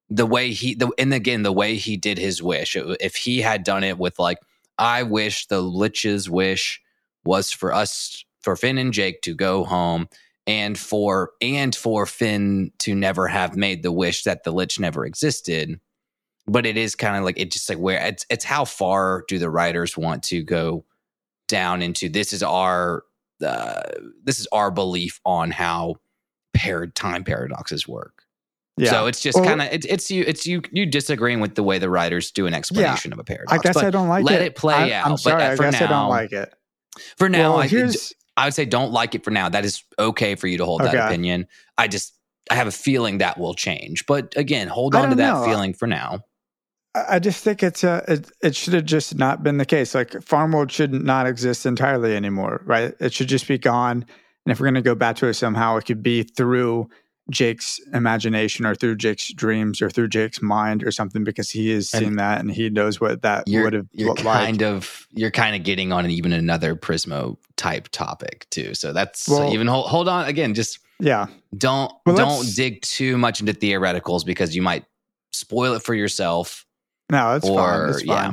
the 0.10 0.26
way 0.26 0.52
he, 0.52 0.74
the, 0.76 0.90
and 0.98 1.14
again, 1.14 1.44
the 1.44 1.52
way 1.52 1.76
he 1.76 1.98
did 1.98 2.18
his 2.18 2.42
wish. 2.42 2.76
it- 2.76 2.98
If 3.02 3.16
he 3.16 3.42
had 3.42 3.64
done 3.64 3.84
it 3.84 3.98
with 3.98 4.20
like, 4.20 4.38
I 4.78 5.04
wish 5.04 5.48
the 5.48 5.62
Lich's 5.62 6.30
wish 6.30 6.82
was 7.24 7.52
for 7.52 7.74
us, 7.74 8.24
for 8.42 8.56
Finn 8.56 8.78
and 8.78 8.94
Jake 8.94 9.22
to 9.24 9.34
go 9.36 9.64
home, 9.64 10.08
and 10.46 10.78
for 10.78 11.32
and 11.42 11.76
for 11.76 12.06
Finn 12.06 12.72
to 12.80 12.96
never 12.96 13.28
have 13.28 13.56
made 13.56 13.84
the 13.84 13.92
wish 13.92 14.24
that 14.24 14.44
the 14.44 14.52
Lich 14.52 14.80
never 14.80 15.06
existed. 15.06 15.80
But 16.46 16.66
it 16.66 16.78
is 16.78 16.96
kind 16.96 17.18
of 17.18 17.24
like 17.24 17.38
it 17.38 17.52
just 17.52 17.70
like 17.70 17.80
where 17.80 18.06
it's 18.06 18.26
it's 18.30 18.46
how 18.46 18.66
far 18.66 19.24
do 19.28 19.38
the 19.40 19.50
writers 19.50 19.98
want 19.98 20.24
to 20.24 20.44
go 20.44 20.86
down 21.48 21.82
into 21.82 22.10
this 22.10 22.32
is 22.32 22.44
our 22.44 23.04
uh, 23.46 23.84
this 24.24 24.40
is 24.40 24.48
our 24.52 24.72
belief 24.72 25.20
on 25.26 25.52
how 25.52 25.96
paired 26.54 26.96
time 26.96 27.24
paradoxes 27.24 27.88
work. 27.88 28.24
Yeah. 28.78 28.92
So 28.92 29.08
it's 29.08 29.22
just 29.22 29.44
kind 29.44 29.62
of 29.62 29.70
it's 29.72 29.86
it's 29.88 30.12
you 30.12 30.24
it's 30.28 30.46
you 30.46 30.62
you 30.72 30.86
disagreeing 30.86 31.40
with 31.40 31.56
the 31.56 31.64
way 31.64 31.80
the 31.80 31.90
writers 31.90 32.32
do 32.32 32.46
an 32.46 32.54
explanation 32.54 33.12
of 33.12 33.18
a 33.20 33.24
paradox. 33.24 33.52
I 33.52 33.58
guess 33.58 33.74
But 33.74 33.86
I 33.86 33.90
don't 33.90 34.08
like 34.08 34.24
let 34.24 34.42
it. 34.42 34.46
it 34.46 34.56
play 34.56 34.76
I, 34.76 34.92
out. 34.92 35.06
I'm 35.06 35.12
But, 35.14 35.20
sorry. 35.20 35.44
uh, 35.44 35.52
I 35.54 35.56
guess 35.58 35.82
I 35.82 35.88
don't 35.88 36.10
like 36.10 36.32
it. 36.32 36.54
for 37.18 37.28
now, 37.28 37.54
well, 37.54 37.62
I, 37.62 37.68
here's 37.68 38.14
I 38.38 38.46
would 38.46 38.54
say 38.54 38.66
don't 38.66 38.92
like 38.92 39.16
it 39.16 39.24
for 39.24 39.32
now. 39.32 39.50
That 39.50 39.66
is 39.66 39.84
okay 39.98 40.36
for 40.36 40.46
you 40.48 40.60
to 40.60 40.66
hold 40.66 40.82
that 40.82 40.94
opinion. 40.94 41.48
I 41.78 41.88
just 41.88 42.14
I 42.52 42.56
have 42.56 42.68
a 42.68 42.72
feeling 42.72 43.18
that 43.18 43.40
will 43.40 43.56
change. 43.56 44.06
But 44.06 44.34
again, 44.38 44.68
hold 44.68 44.94
on 44.96 45.10
to 45.10 45.16
that 45.16 45.34
know. 45.34 45.46
feeling 45.46 45.74
for 45.74 45.88
now. 45.88 46.22
I 46.94 47.16
I 47.16 47.20
just 47.20 47.44
think 47.44 47.64
it's 47.64 47.84
a 47.84 48.04
it, 48.08 48.32
it 48.44 48.56
should 48.56 48.74
have 48.74 48.86
just 48.86 49.16
not 49.16 49.42
been 49.42 49.58
the 49.58 49.66
case. 49.66 49.96
Like 49.96 50.22
farm 50.22 50.52
world 50.52 50.72
should 50.72 50.94
not 50.94 51.26
exist 51.26 51.66
entirely 51.66 52.16
anymore, 52.16 52.62
right? 52.66 52.94
It 53.00 53.12
should 53.12 53.28
just 53.28 53.48
be 53.48 53.58
gone. 53.58 54.06
And 54.46 54.52
if 54.52 54.60
we're 54.60 54.68
going 54.68 54.76
to 54.76 54.82
go 54.82 54.96
back 54.96 55.18
to 55.18 55.28
it 55.28 55.34
somehow, 55.34 55.76
it 55.78 55.86
could 55.86 56.02
be 56.02 56.24
through 56.24 56.90
Jake's 57.30 57.80
imagination 57.94 58.66
or 58.66 58.74
through 58.74 58.96
Jake's 58.96 59.34
dreams 59.34 59.82
or 59.82 59.90
through 59.90 60.08
Jake's 60.08 60.42
mind 60.42 60.84
or 60.84 60.92
something 60.92 61.24
because 61.24 61.50
he 61.50 61.70
has 61.72 61.94
And 61.94 62.04
seen 62.06 62.16
that 62.16 62.40
and 62.40 62.50
he 62.50 62.70
knows 62.70 63.02
what 63.02 63.22
that 63.24 63.44
would 63.48 63.74
have 63.74 63.88
you're 63.92 64.08
looked 64.10 64.24
like. 64.24 64.46
kind 64.46 64.64
of 64.64 65.08
you're 65.12 65.32
kind 65.32 65.56
of 65.56 65.64
getting 65.64 65.92
on 65.92 66.10
even 66.10 66.32
another 66.32 66.76
Prismo 66.76 67.36
type 67.58 67.90
topic 67.92 68.48
too. 68.50 68.74
So 68.74 68.94
that's 68.94 69.28
Well- 69.28 69.54
even 69.54 69.68
hold 69.68 69.88
hold 69.90 70.08
on 70.08 70.26
again. 70.28 70.54
Just 70.54 70.80
yeah. 71.00 71.28
don't 71.58 71.92
Well, 72.06 72.16
don't 72.16 72.56
dig 72.56 72.82
too 72.82 73.18
much 73.18 73.40
into 73.42 73.54
theoreticals 73.54 74.26
because 74.26 74.56
you 74.56 74.62
might 74.62 74.86
spoil 75.34 75.74
it 75.74 75.84
for 75.84 75.94
yourself. 75.94 76.66
No, 77.12 77.36
it's 77.36 77.48
fine. 77.48 77.58
or 77.58 77.90
It's 77.90 78.04
yeah. 78.06 78.32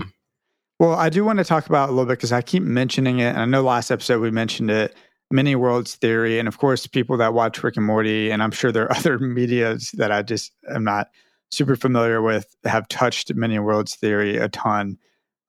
Well, 0.80 0.94
I 0.94 1.08
do 1.08 1.24
want 1.24 1.38
to 1.38 1.44
talk 1.44 1.66
about 1.66 1.88
a 1.88 1.92
little 1.92 2.06
bit 2.06 2.18
because 2.18 2.32
I 2.32 2.42
keep 2.42 2.62
mentioning 2.62 3.18
it. 3.20 3.26
And 3.28 3.38
I 3.38 3.44
know 3.44 3.62
last 3.62 3.90
episode 3.90 4.20
we 4.20 4.30
mentioned 4.30 4.70
it 4.70 4.94
many 5.34 5.56
worlds 5.56 5.96
theory. 5.96 6.38
And 6.38 6.46
of 6.46 6.58
course, 6.58 6.86
people 6.86 7.16
that 7.16 7.34
watch 7.34 7.62
Rick 7.62 7.76
and 7.76 7.84
Morty, 7.84 8.30
and 8.30 8.42
I'm 8.42 8.52
sure 8.52 8.70
there 8.70 8.84
are 8.84 8.96
other 8.96 9.18
medias 9.18 9.90
that 9.92 10.12
I 10.12 10.22
just 10.22 10.52
am 10.72 10.84
not 10.84 11.08
super 11.50 11.76
familiar 11.76 12.22
with, 12.22 12.54
have 12.64 12.88
touched 12.88 13.34
many 13.34 13.58
worlds 13.58 13.96
theory 13.96 14.36
a 14.36 14.48
ton. 14.48 14.96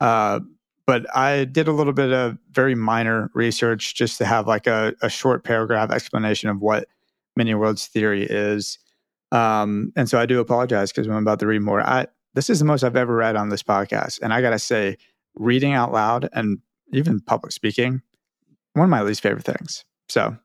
Uh, 0.02 0.40
but 0.88 1.06
I 1.16 1.46
did 1.46 1.68
a 1.68 1.72
little 1.72 1.94
bit 1.94 2.12
of 2.12 2.38
very 2.52 2.76
minor 2.76 3.30
research 3.34 3.96
just 3.96 4.18
to 4.18 4.26
have 4.26 4.48
like 4.48 4.68
a, 4.68 4.94
a 5.02 5.10
short 5.10 5.44
paragraph 5.44 5.92
explanation 5.92 6.50
of 6.50 6.62
what 6.62 6.88
many 7.36 7.54
worlds 7.54 7.88
theory 7.88 8.24
is. 8.24 8.80
Um, 9.32 9.92
and 9.96 10.10
so 10.10 10.20
I 10.20 10.26
do 10.26 10.40
apologize 10.40 10.92
because 10.92 11.08
I'm 11.08 11.16
about 11.16 11.40
to 11.40 11.48
read 11.48 11.62
more. 11.62 11.82
I 11.82 12.08
this 12.34 12.50
is 12.50 12.60
the 12.60 12.66
most 12.66 12.84
I've 12.84 12.98
ever 12.98 13.16
read 13.16 13.36
on 13.36 13.50
this 13.50 13.64
podcast, 13.64 14.20
and 14.22 14.34
I 14.34 14.42
gotta 14.42 14.60
say, 14.60 14.98
reading 15.36 15.74
out 15.74 15.94
loud 15.94 16.30
and 16.34 16.60
even 16.92 17.22
public 17.22 17.52
speaking, 17.52 18.02
one 18.76 18.86
of 18.86 18.90
my 18.90 19.02
least 19.02 19.22
favorite 19.22 19.46
things. 19.46 19.84
So, 20.10 20.38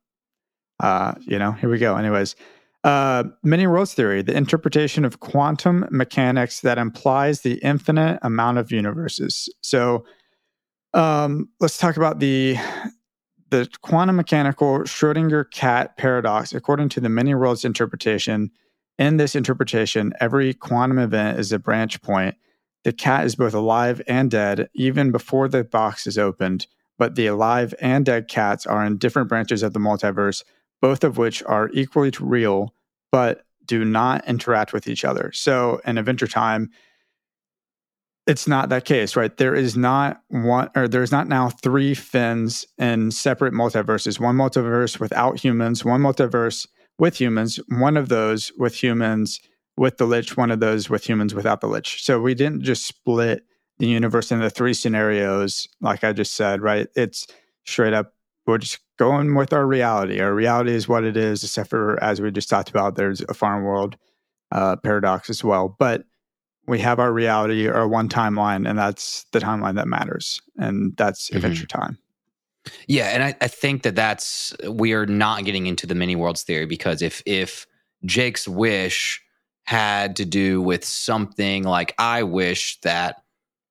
uh, 0.80 1.14
you 1.20 1.38
know, 1.38 1.52
here 1.52 1.68
we 1.68 1.78
go. 1.78 1.96
Anyways, 1.96 2.36
uh, 2.84 3.24
many 3.42 3.66
worlds 3.66 3.92
theory, 3.92 4.22
the 4.22 4.36
interpretation 4.36 5.04
of 5.04 5.20
quantum 5.20 5.86
mechanics 5.90 6.60
that 6.60 6.78
implies 6.78 7.42
the 7.42 7.54
infinite 7.56 8.18
amount 8.22 8.58
of 8.58 8.72
universes. 8.72 9.48
So, 9.60 10.04
um, 10.94 11.48
let's 11.60 11.78
talk 11.78 11.96
about 11.96 12.18
the 12.18 12.56
the 13.50 13.68
quantum 13.82 14.14
mechanical 14.16 14.80
Schrodinger 14.80 15.50
cat 15.50 15.96
paradox. 15.96 16.52
According 16.52 16.88
to 16.90 17.00
the 17.00 17.08
many 17.08 17.34
worlds 17.34 17.64
interpretation, 17.64 18.50
in 18.96 19.16
this 19.16 19.34
interpretation, 19.34 20.12
every 20.20 20.54
quantum 20.54 20.98
event 20.98 21.38
is 21.38 21.52
a 21.52 21.58
branch 21.58 22.00
point. 22.02 22.36
The 22.84 22.92
cat 22.92 23.26
is 23.26 23.34
both 23.34 23.54
alive 23.54 24.00
and 24.06 24.30
dead 24.30 24.68
even 24.74 25.10
before 25.10 25.48
the 25.48 25.64
box 25.64 26.06
is 26.06 26.16
opened, 26.16 26.66
but 27.00 27.14
the 27.14 27.26
alive 27.26 27.74
and 27.80 28.04
dead 28.04 28.28
cats 28.28 28.66
are 28.66 28.84
in 28.84 28.98
different 28.98 29.26
branches 29.26 29.62
of 29.62 29.72
the 29.72 29.80
multiverse, 29.80 30.44
both 30.82 31.02
of 31.02 31.16
which 31.16 31.42
are 31.44 31.70
equally 31.72 32.12
real, 32.20 32.74
but 33.10 33.46
do 33.64 33.86
not 33.86 34.22
interact 34.28 34.74
with 34.74 34.86
each 34.86 35.02
other. 35.02 35.32
So 35.32 35.80
in 35.86 35.96
Adventure 35.96 36.26
Time, 36.26 36.68
it's 38.26 38.46
not 38.46 38.68
that 38.68 38.84
case, 38.84 39.16
right? 39.16 39.34
There 39.34 39.54
is 39.54 39.78
not 39.78 40.20
one, 40.28 40.68
or 40.76 40.86
there's 40.86 41.10
not 41.10 41.26
now 41.26 41.48
three 41.48 41.94
Finns 41.94 42.66
in 42.76 43.10
separate 43.10 43.54
multiverses. 43.54 44.20
One 44.20 44.36
multiverse 44.36 45.00
without 45.00 45.40
humans, 45.40 45.82
one 45.82 46.02
multiverse 46.02 46.68
with 46.98 47.18
humans, 47.18 47.58
one 47.68 47.96
of 47.96 48.10
those 48.10 48.52
with 48.58 48.74
humans 48.74 49.40
with 49.78 49.96
the 49.96 50.04
Lich, 50.04 50.36
one 50.36 50.50
of 50.50 50.60
those 50.60 50.90
with 50.90 51.08
humans 51.08 51.34
without 51.34 51.62
the 51.62 51.66
Lich. 51.66 52.04
So 52.04 52.20
we 52.20 52.34
didn't 52.34 52.62
just 52.62 52.86
split 52.86 53.46
the 53.80 53.86
universe 53.86 54.28
the 54.28 54.50
three 54.50 54.74
scenarios, 54.74 55.66
like 55.80 56.04
I 56.04 56.12
just 56.12 56.34
said, 56.34 56.60
right? 56.60 56.86
It's 56.94 57.26
straight 57.64 57.94
up, 57.94 58.12
we're 58.46 58.58
just 58.58 58.78
going 58.98 59.34
with 59.34 59.52
our 59.52 59.66
reality. 59.66 60.20
Our 60.20 60.34
reality 60.34 60.72
is 60.72 60.86
what 60.86 61.02
it 61.02 61.16
is, 61.16 61.42
except 61.42 61.70
for, 61.70 62.02
as 62.02 62.20
we 62.20 62.30
just 62.30 62.50
talked 62.50 62.68
about, 62.68 62.96
there's 62.96 63.22
a 63.22 63.34
farm 63.34 63.64
world 63.64 63.96
uh, 64.52 64.76
paradox 64.76 65.30
as 65.30 65.42
well. 65.42 65.74
But 65.78 66.04
we 66.66 66.78
have 66.80 66.98
our 66.98 67.12
reality, 67.12 67.68
our 67.68 67.88
one 67.88 68.10
timeline, 68.10 68.68
and 68.68 68.78
that's 68.78 69.24
the 69.32 69.40
timeline 69.40 69.76
that 69.76 69.88
matters. 69.88 70.42
And 70.58 70.94
that's 70.96 71.28
mm-hmm. 71.28 71.36
Adventure 71.36 71.66
Time. 71.66 71.98
Yeah, 72.86 73.06
and 73.06 73.22
I, 73.22 73.34
I 73.40 73.48
think 73.48 73.82
that 73.82 73.96
that's 73.96 74.54
we 74.68 74.92
are 74.92 75.06
not 75.06 75.44
getting 75.44 75.66
into 75.66 75.86
the 75.86 75.94
many 75.94 76.14
worlds 76.14 76.42
theory 76.42 76.66
because 76.66 77.00
if 77.00 77.22
if 77.24 77.66
Jake's 78.04 78.46
wish 78.46 79.22
had 79.64 80.16
to 80.16 80.26
do 80.26 80.60
with 80.60 80.84
something 80.84 81.62
like 81.62 81.94
I 81.98 82.24
wish 82.24 82.78
that 82.82 83.19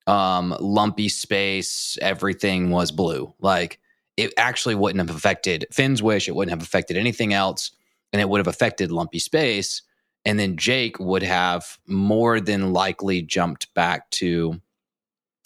um, 0.09 0.55
lumpy 0.59 1.09
space 1.09 1.97
everything 2.01 2.71
was 2.71 2.91
blue, 2.91 3.33
like 3.39 3.79
it 4.17 4.33
actually 4.37 4.75
wouldn't 4.75 5.07
have 5.07 5.15
affected 5.15 5.65
Finn's 5.71 6.03
wish. 6.03 6.27
It 6.27 6.35
wouldn't 6.35 6.51
have 6.51 6.65
affected 6.65 6.97
anything 6.97 7.33
else, 7.33 7.71
and 8.11 8.21
it 8.21 8.27
would 8.27 8.39
have 8.39 8.47
affected 8.47 8.91
lumpy 8.91 9.19
space. 9.19 9.81
And 10.25 10.37
then 10.37 10.57
Jake 10.57 10.99
would 10.99 11.23
have 11.23 11.77
more 11.87 12.41
than 12.41 12.73
likely 12.73 13.21
jumped 13.21 13.73
back 13.73 14.09
to 14.11 14.59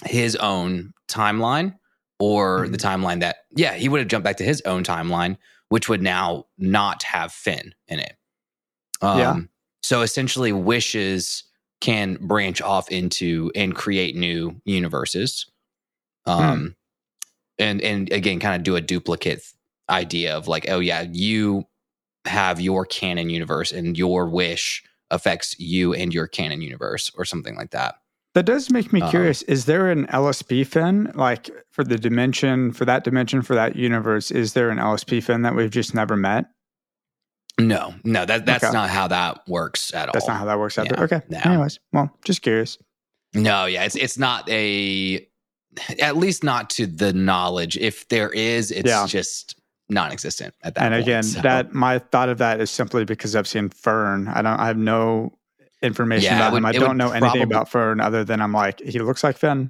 his 0.06 0.36
own 0.38 0.94
timeline 1.08 1.78
or 2.20 2.62
mm-hmm. 2.62 2.72
the 2.72 2.78
timeline 2.78 3.20
that, 3.20 3.38
yeah, 3.56 3.74
he 3.74 3.88
would 3.88 4.00
have 4.00 4.08
jumped 4.08 4.24
back 4.24 4.38
to 4.38 4.44
his 4.44 4.62
own 4.62 4.84
timeline, 4.84 5.38
which 5.70 5.90
would 5.90 6.02
now 6.02 6.46
not 6.58 7.04
have 7.04 7.32
Finn 7.32 7.76
in 7.88 8.00
it. 8.00 8.16
Um, 9.02 9.20
yeah. 9.20 9.40
So 9.84 10.02
essentially, 10.02 10.52
wishes 10.52 11.44
can 11.84 12.18
branch 12.22 12.62
off 12.62 12.90
into 12.90 13.52
and 13.56 13.76
create 13.76 14.16
new 14.16 14.56
universes. 14.64 15.46
Um, 16.26 16.60
hmm. 16.60 16.68
and 17.60 17.82
and 17.82 18.12
again, 18.14 18.40
kind 18.40 18.56
of 18.56 18.64
do 18.64 18.78
a 18.78 18.82
duplicate 18.82 19.44
idea 19.90 20.36
of 20.36 20.48
like, 20.48 20.70
oh 20.70 20.80
yeah, 20.80 21.06
you 21.12 21.66
have 22.24 22.62
your 22.62 22.86
canon 22.86 23.30
universe, 23.30 23.74
and 23.74 23.98
your 23.98 24.30
wish 24.30 24.82
affects 25.12 25.60
you 25.60 25.94
and 25.94 26.14
your 26.14 26.26
canon 26.26 26.62
universe, 26.62 27.12
or 27.18 27.26
something 27.26 27.56
like 27.58 27.72
that. 27.72 27.96
That 28.34 28.46
does 28.46 28.72
make 28.72 28.94
me 28.94 29.02
um, 29.02 29.10
curious. 29.10 29.42
Is 29.44 29.66
there 29.66 29.92
an 29.92 30.08
LSP 30.08 30.66
Finn 30.66 31.12
like 31.16 31.52
for 31.70 31.84
the 31.84 31.98
dimension, 31.98 32.72
for 32.72 32.86
that 32.86 33.04
dimension, 33.04 33.42
for 33.42 33.56
that 33.56 33.76
universe? 33.76 34.32
Is 34.32 34.54
there 34.54 34.70
an 34.70 34.78
LSP 34.78 35.22
Finn 35.22 35.42
that 35.42 35.54
we've 35.54 35.70
just 35.70 35.94
never 35.94 36.16
met? 36.16 36.46
No, 37.60 37.94
no, 38.04 38.26
that 38.26 38.46
that's 38.46 38.64
okay. 38.64 38.74
not 38.74 38.90
how 38.90 39.08
that 39.10 39.48
works 39.48 39.94
at 39.94 40.08
all. 40.08 40.14
That's 40.14 40.28
not 40.28 40.38
how 40.38 40.46
that 40.46 40.58
works 40.58 40.78
out 40.80 40.88
yeah, 40.88 40.96
there. 40.96 41.06
Okay. 41.06 41.22
No. 41.30 41.40
Anyways, 41.44 41.80
well, 41.92 42.12
just 42.26 42.42
curious. 42.42 42.78
No, 43.36 43.66
yeah, 43.66 43.84
it's 43.84 43.96
it's 43.96 44.18
not 44.18 44.50
a 44.50 45.28
at 46.00 46.18
least 46.18 46.44
not 46.44 46.70
to 46.72 46.88
the 46.88 47.14
knowledge. 47.14 47.78
If 47.78 48.08
there 48.10 48.30
is, 48.32 48.72
it's 48.72 48.90
yeah. 48.90 49.06
just 49.06 49.56
non-existent 49.90 50.56
at 50.64 50.76
that. 50.76 50.84
And 50.84 50.94
point, 50.94 51.04
again, 51.04 51.24
so. 51.24 51.42
that 51.42 51.74
my 51.74 52.00
thought 52.00 52.30
of 52.30 52.40
that 52.40 52.60
is 52.60 52.72
simply 52.72 53.06
because 53.06 53.36
I've 53.36 53.48
seen 53.48 53.70
Fern. 53.70 54.28
I 54.28 54.42
don't. 54.42 54.60
I 54.60 54.68
have 54.68 54.78
no 54.78 55.38
information 55.84 56.32
yeah, 56.32 56.38
about 56.38 56.54
would, 56.54 56.60
him. 56.60 56.66
I 56.66 56.72
don't 56.72 56.98
know 56.98 57.12
anything 57.12 57.22
probably, 57.22 57.42
about 57.44 57.70
Fern 57.70 58.00
other 58.00 58.24
than 58.24 58.42
I'm 58.42 58.54
like 58.54 58.80
he 58.82 58.98
looks 59.00 59.24
like 59.24 59.38
Finn. 59.38 59.70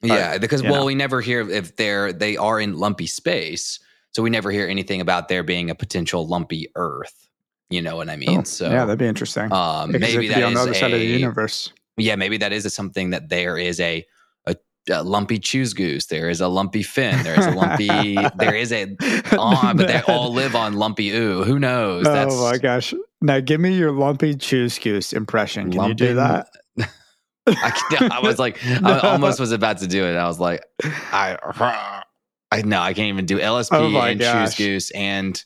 But, 0.00 0.08
yeah, 0.08 0.38
because 0.38 0.62
well, 0.62 0.80
know. 0.80 0.84
we 0.86 0.94
never 0.94 1.20
hear 1.20 1.48
if 1.48 1.76
they're 1.76 2.12
they 2.12 2.36
are 2.36 2.60
in 2.60 2.78
lumpy 2.78 3.06
space, 3.06 3.78
so 4.14 4.22
we 4.22 4.30
never 4.30 4.50
hear 4.50 4.68
anything 4.68 5.00
about 5.00 5.28
there 5.28 5.42
being 5.42 5.70
a 5.70 5.74
potential 5.74 6.26
lumpy 6.26 6.68
Earth. 6.76 7.28
You 7.70 7.82
know 7.82 7.96
what 7.96 8.08
I 8.08 8.16
mean? 8.16 8.40
Oh, 8.40 8.44
so 8.44 8.70
yeah, 8.70 8.84
that'd 8.84 8.98
be 8.98 9.06
interesting. 9.06 9.52
Um, 9.52 9.92
maybe 9.92 10.28
that 10.28 10.42
on 10.42 10.54
the 10.54 10.60
other 10.60 10.72
a, 10.72 10.74
side 10.74 10.92
of 10.92 11.00
the 11.00 11.06
universe. 11.06 11.72
Yeah, 11.96 12.16
maybe 12.16 12.36
that 12.38 12.52
is 12.52 12.66
a, 12.66 12.70
something 12.70 13.10
that 13.10 13.28
there 13.28 13.56
is 13.58 13.80
a 13.80 14.04
a 14.90 15.02
lumpy 15.02 15.38
choose 15.38 15.72
goose. 15.72 16.06
There 16.06 16.28
is 16.28 16.40
a 16.40 16.48
lumpy 16.48 16.82
Finn. 16.82 17.22
There 17.22 17.38
is 17.38 17.46
a 17.46 17.50
lumpy. 17.52 18.16
there 18.36 18.54
is 18.54 18.72
a 18.72 18.96
on, 19.36 19.76
but 19.76 19.88
they 19.88 20.02
all 20.02 20.32
live 20.32 20.54
on 20.54 20.74
lumpy 20.74 21.10
Ooo. 21.10 21.44
Who 21.44 21.58
knows? 21.58 22.04
That's, 22.04 22.34
oh 22.34 22.50
my 22.50 22.58
gosh! 22.58 22.94
Now 23.20 23.40
give 23.40 23.60
me 23.60 23.76
your 23.76 23.92
lumpy 23.92 24.34
choose 24.34 24.78
goose 24.78 25.12
impression. 25.12 25.70
Can 25.70 25.78
lumpy, 25.78 25.90
you 25.90 25.94
do 26.10 26.14
that? 26.16 26.48
I, 27.46 28.08
I, 28.12 28.20
was 28.20 28.38
like, 28.38 28.58
no. 28.64 28.88
I 28.88 29.12
almost 29.12 29.38
was 29.38 29.52
about 29.52 29.78
to 29.78 29.86
do 29.86 30.06
it. 30.06 30.16
I 30.16 30.26
was 30.26 30.40
like, 30.40 30.64
I, 30.82 31.36
I 32.54 32.62
no, 32.62 32.80
I 32.80 32.94
can't 32.94 33.08
even 33.08 33.26
do 33.26 33.38
LSP 33.38 33.68
oh 33.72 34.00
and 34.00 34.20
gosh. 34.20 34.56
choose 34.56 34.66
goose, 34.66 34.90
and 34.92 35.42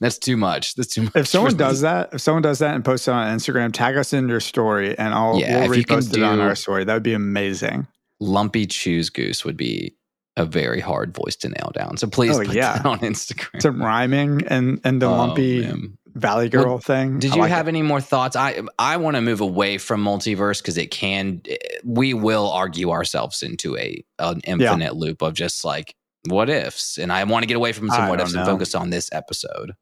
that's 0.00 0.18
too 0.18 0.36
much. 0.36 0.74
That's 0.74 0.94
too 0.94 1.02
much. 1.02 1.16
If 1.16 1.28
someone 1.28 1.56
does 1.56 1.80
that, 1.80 2.14
if 2.14 2.20
someone 2.20 2.42
does 2.42 2.58
that 2.60 2.74
and 2.74 2.84
posts 2.84 3.08
it 3.08 3.12
on 3.12 3.36
Instagram, 3.36 3.72
tag 3.72 3.96
us 3.96 4.12
in 4.12 4.28
your 4.28 4.40
story, 4.40 4.96
and 4.98 5.14
I'll 5.14 5.38
yeah, 5.38 5.60
we'll 5.60 5.70
repost 5.70 6.16
it 6.16 6.22
on 6.22 6.40
our 6.40 6.54
story. 6.54 6.84
That 6.84 6.94
would 6.94 7.02
be 7.02 7.14
amazing 7.14 7.86
lumpy 8.22 8.66
choose 8.66 9.10
goose 9.10 9.44
would 9.44 9.56
be 9.56 9.96
a 10.36 10.46
very 10.46 10.80
hard 10.80 11.14
voice 11.14 11.36
to 11.36 11.48
nail 11.48 11.72
down. 11.74 11.98
So 11.98 12.06
please 12.06 12.38
oh, 12.38 12.44
put 12.44 12.54
yeah. 12.54 12.80
on 12.84 13.00
Instagram. 13.00 13.60
Some 13.60 13.82
rhyming 13.82 14.46
and 14.46 14.80
and 14.84 15.02
the 15.02 15.06
oh, 15.06 15.16
lumpy 15.16 15.62
man. 15.62 15.98
Valley 16.14 16.48
Girl 16.48 16.64
well, 16.64 16.78
thing. 16.78 17.18
Did 17.18 17.32
I 17.32 17.34
you 17.34 17.40
like 17.42 17.50
have 17.50 17.66
it. 17.66 17.70
any 17.70 17.82
more 17.82 18.00
thoughts? 18.00 18.36
I 18.36 18.62
I 18.78 18.96
want 18.96 19.16
to 19.16 19.22
move 19.22 19.40
away 19.40 19.78
from 19.78 20.02
multiverse 20.02 20.62
because 20.62 20.78
it 20.78 20.90
can. 20.90 21.42
We 21.84 22.14
will 22.14 22.50
argue 22.50 22.90
ourselves 22.90 23.42
into 23.42 23.76
a 23.76 24.02
an 24.18 24.40
infinite 24.44 24.84
yeah. 24.84 24.90
loop 24.90 25.22
of 25.22 25.34
just 25.34 25.64
like 25.64 25.94
what 26.28 26.48
ifs, 26.48 26.98
and 26.98 27.12
I 27.12 27.24
want 27.24 27.42
to 27.42 27.46
get 27.46 27.56
away 27.56 27.72
from 27.72 27.88
some 27.88 28.02
I 28.02 28.10
what 28.10 28.20
ifs 28.20 28.32
know. 28.32 28.40
and 28.40 28.48
focus 28.48 28.74
on 28.74 28.90
this 28.90 29.10
episode. 29.12 29.72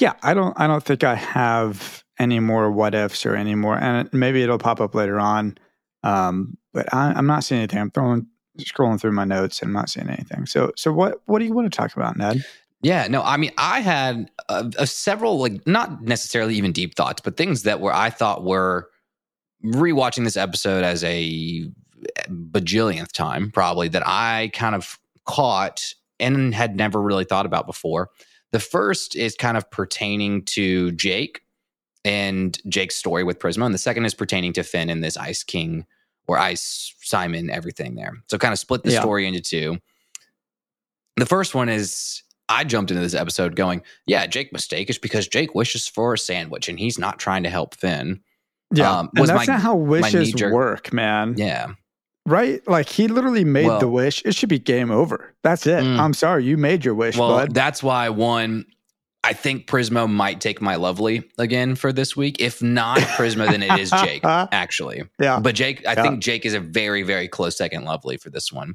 Yeah, 0.00 0.14
I 0.22 0.34
don't. 0.34 0.58
I 0.58 0.66
don't 0.66 0.82
think 0.82 1.04
I 1.04 1.14
have 1.14 2.04
any 2.18 2.40
more 2.40 2.70
what 2.70 2.94
ifs 2.94 3.26
or 3.26 3.34
any 3.34 3.54
more, 3.54 3.76
and 3.78 4.08
maybe 4.12 4.42
it'll 4.42 4.58
pop 4.58 4.80
up 4.80 4.94
later 4.94 5.18
on. 5.18 5.58
Um, 6.02 6.56
but 6.72 6.92
I, 6.94 7.18
am 7.18 7.26
not 7.26 7.44
seeing 7.44 7.60
anything. 7.60 7.80
I'm 7.80 7.90
throwing 7.90 8.26
scrolling 8.60 9.00
through 9.00 9.12
my 9.12 9.24
notes 9.24 9.60
and 9.60 9.68
I'm 9.68 9.72
not 9.72 9.90
seeing 9.90 10.08
anything. 10.08 10.46
So 10.46 10.72
so 10.76 10.92
what 10.92 11.20
what 11.26 11.38
do 11.38 11.44
you 11.44 11.52
want 11.52 11.70
to 11.70 11.76
talk 11.76 11.94
about, 11.96 12.16
Ned? 12.16 12.44
Yeah, 12.80 13.08
no, 13.08 13.22
I 13.22 13.36
mean, 13.36 13.50
I 13.58 13.80
had 13.80 14.30
uh, 14.48 14.70
a 14.78 14.86
several 14.86 15.38
like 15.38 15.66
not 15.66 16.02
necessarily 16.02 16.54
even 16.54 16.72
deep 16.72 16.94
thoughts, 16.94 17.20
but 17.20 17.36
things 17.36 17.64
that 17.64 17.80
were 17.80 17.92
I 17.92 18.10
thought 18.10 18.44
were 18.44 18.88
rewatching 19.64 20.24
this 20.24 20.36
episode 20.36 20.84
as 20.84 21.02
a 21.02 21.68
bajillionth 22.28 23.12
time, 23.12 23.50
probably 23.50 23.88
that 23.88 24.04
I 24.06 24.50
kind 24.54 24.76
of 24.76 24.98
caught 25.28 25.94
and 26.18 26.54
had 26.54 26.74
never 26.74 27.00
really 27.00 27.24
thought 27.24 27.46
about 27.46 27.66
before. 27.66 28.10
The 28.50 28.60
first 28.60 29.14
is 29.14 29.36
kind 29.36 29.56
of 29.56 29.70
pertaining 29.70 30.44
to 30.46 30.90
Jake 30.92 31.42
and 32.04 32.58
Jake's 32.68 32.96
story 32.96 33.22
with 33.22 33.38
Prismo, 33.38 33.66
and 33.66 33.74
the 33.74 33.78
second 33.78 34.06
is 34.06 34.14
pertaining 34.14 34.54
to 34.54 34.62
Finn 34.62 34.88
and 34.88 35.04
this 35.04 35.16
Ice 35.16 35.44
King 35.44 35.86
or 36.26 36.38
Ice 36.38 36.94
Simon, 37.00 37.50
everything 37.50 37.94
there. 37.94 38.14
So 38.28 38.38
kind 38.38 38.52
of 38.52 38.58
split 38.58 38.82
the 38.82 38.92
yeah. 38.92 39.00
story 39.00 39.26
into 39.26 39.40
two. 39.40 39.78
The 41.16 41.26
first 41.26 41.54
one 41.54 41.68
is 41.68 42.22
I 42.48 42.64
jumped 42.64 42.90
into 42.90 43.02
this 43.02 43.14
episode 43.14 43.56
going, 43.56 43.82
yeah, 44.06 44.26
Jake 44.26 44.52
mistake 44.52 44.88
is 44.88 44.98
because 44.98 45.28
Jake 45.28 45.54
wishes 45.54 45.86
for 45.86 46.14
a 46.14 46.18
sandwich 46.18 46.68
and 46.68 46.78
he's 46.78 46.98
not 46.98 47.18
trying 47.18 47.42
to 47.42 47.50
help 47.50 47.74
Finn. 47.74 48.20
Yeah, 48.72 48.98
um, 48.98 49.10
was 49.14 49.28
and 49.28 49.38
that's 49.38 49.48
my, 49.48 49.54
not 49.54 49.62
how 49.62 49.76
wishes 49.76 50.34
work, 50.42 50.92
man. 50.92 51.34
Yeah, 51.36 51.72
right. 52.28 52.66
Like 52.68 52.88
he 52.88 53.08
literally 53.08 53.44
made 53.44 53.66
well, 53.66 53.80
the 53.80 53.88
wish. 53.88 54.22
It 54.24 54.34
should 54.34 54.48
be 54.48 54.58
game 54.58 54.90
over. 54.90 55.34
That's 55.42 55.66
it. 55.66 55.82
Mm, 55.82 55.98
I'm 55.98 56.14
sorry, 56.14 56.44
you 56.44 56.56
made 56.56 56.84
your 56.84 56.94
wish. 56.94 57.16
Well, 57.16 57.30
bud. 57.30 57.54
that's 57.54 57.82
why 57.82 58.08
one 58.08 58.66
I 59.24 59.32
think 59.32 59.66
Prismo 59.66 60.10
might 60.10 60.40
take 60.40 60.62
my 60.62 60.76
lovely 60.76 61.28
again 61.38 61.74
for 61.74 61.92
this 61.92 62.16
week. 62.16 62.36
If 62.40 62.62
not 62.62 62.98
Prismo, 62.98 63.50
then 63.50 63.62
it 63.62 63.78
is 63.78 63.90
Jake, 63.90 64.24
actually. 64.24 65.02
Yeah. 65.20 65.40
But 65.40 65.54
Jake, 65.54 65.86
I 65.86 65.92
yeah. 65.92 66.02
think 66.02 66.22
Jake 66.22 66.46
is 66.46 66.54
a 66.54 66.60
very, 66.60 67.02
very 67.02 67.26
close 67.26 67.56
second 67.58 67.84
lovely 67.84 68.16
for 68.16 68.30
this 68.30 68.52
one. 68.52 68.74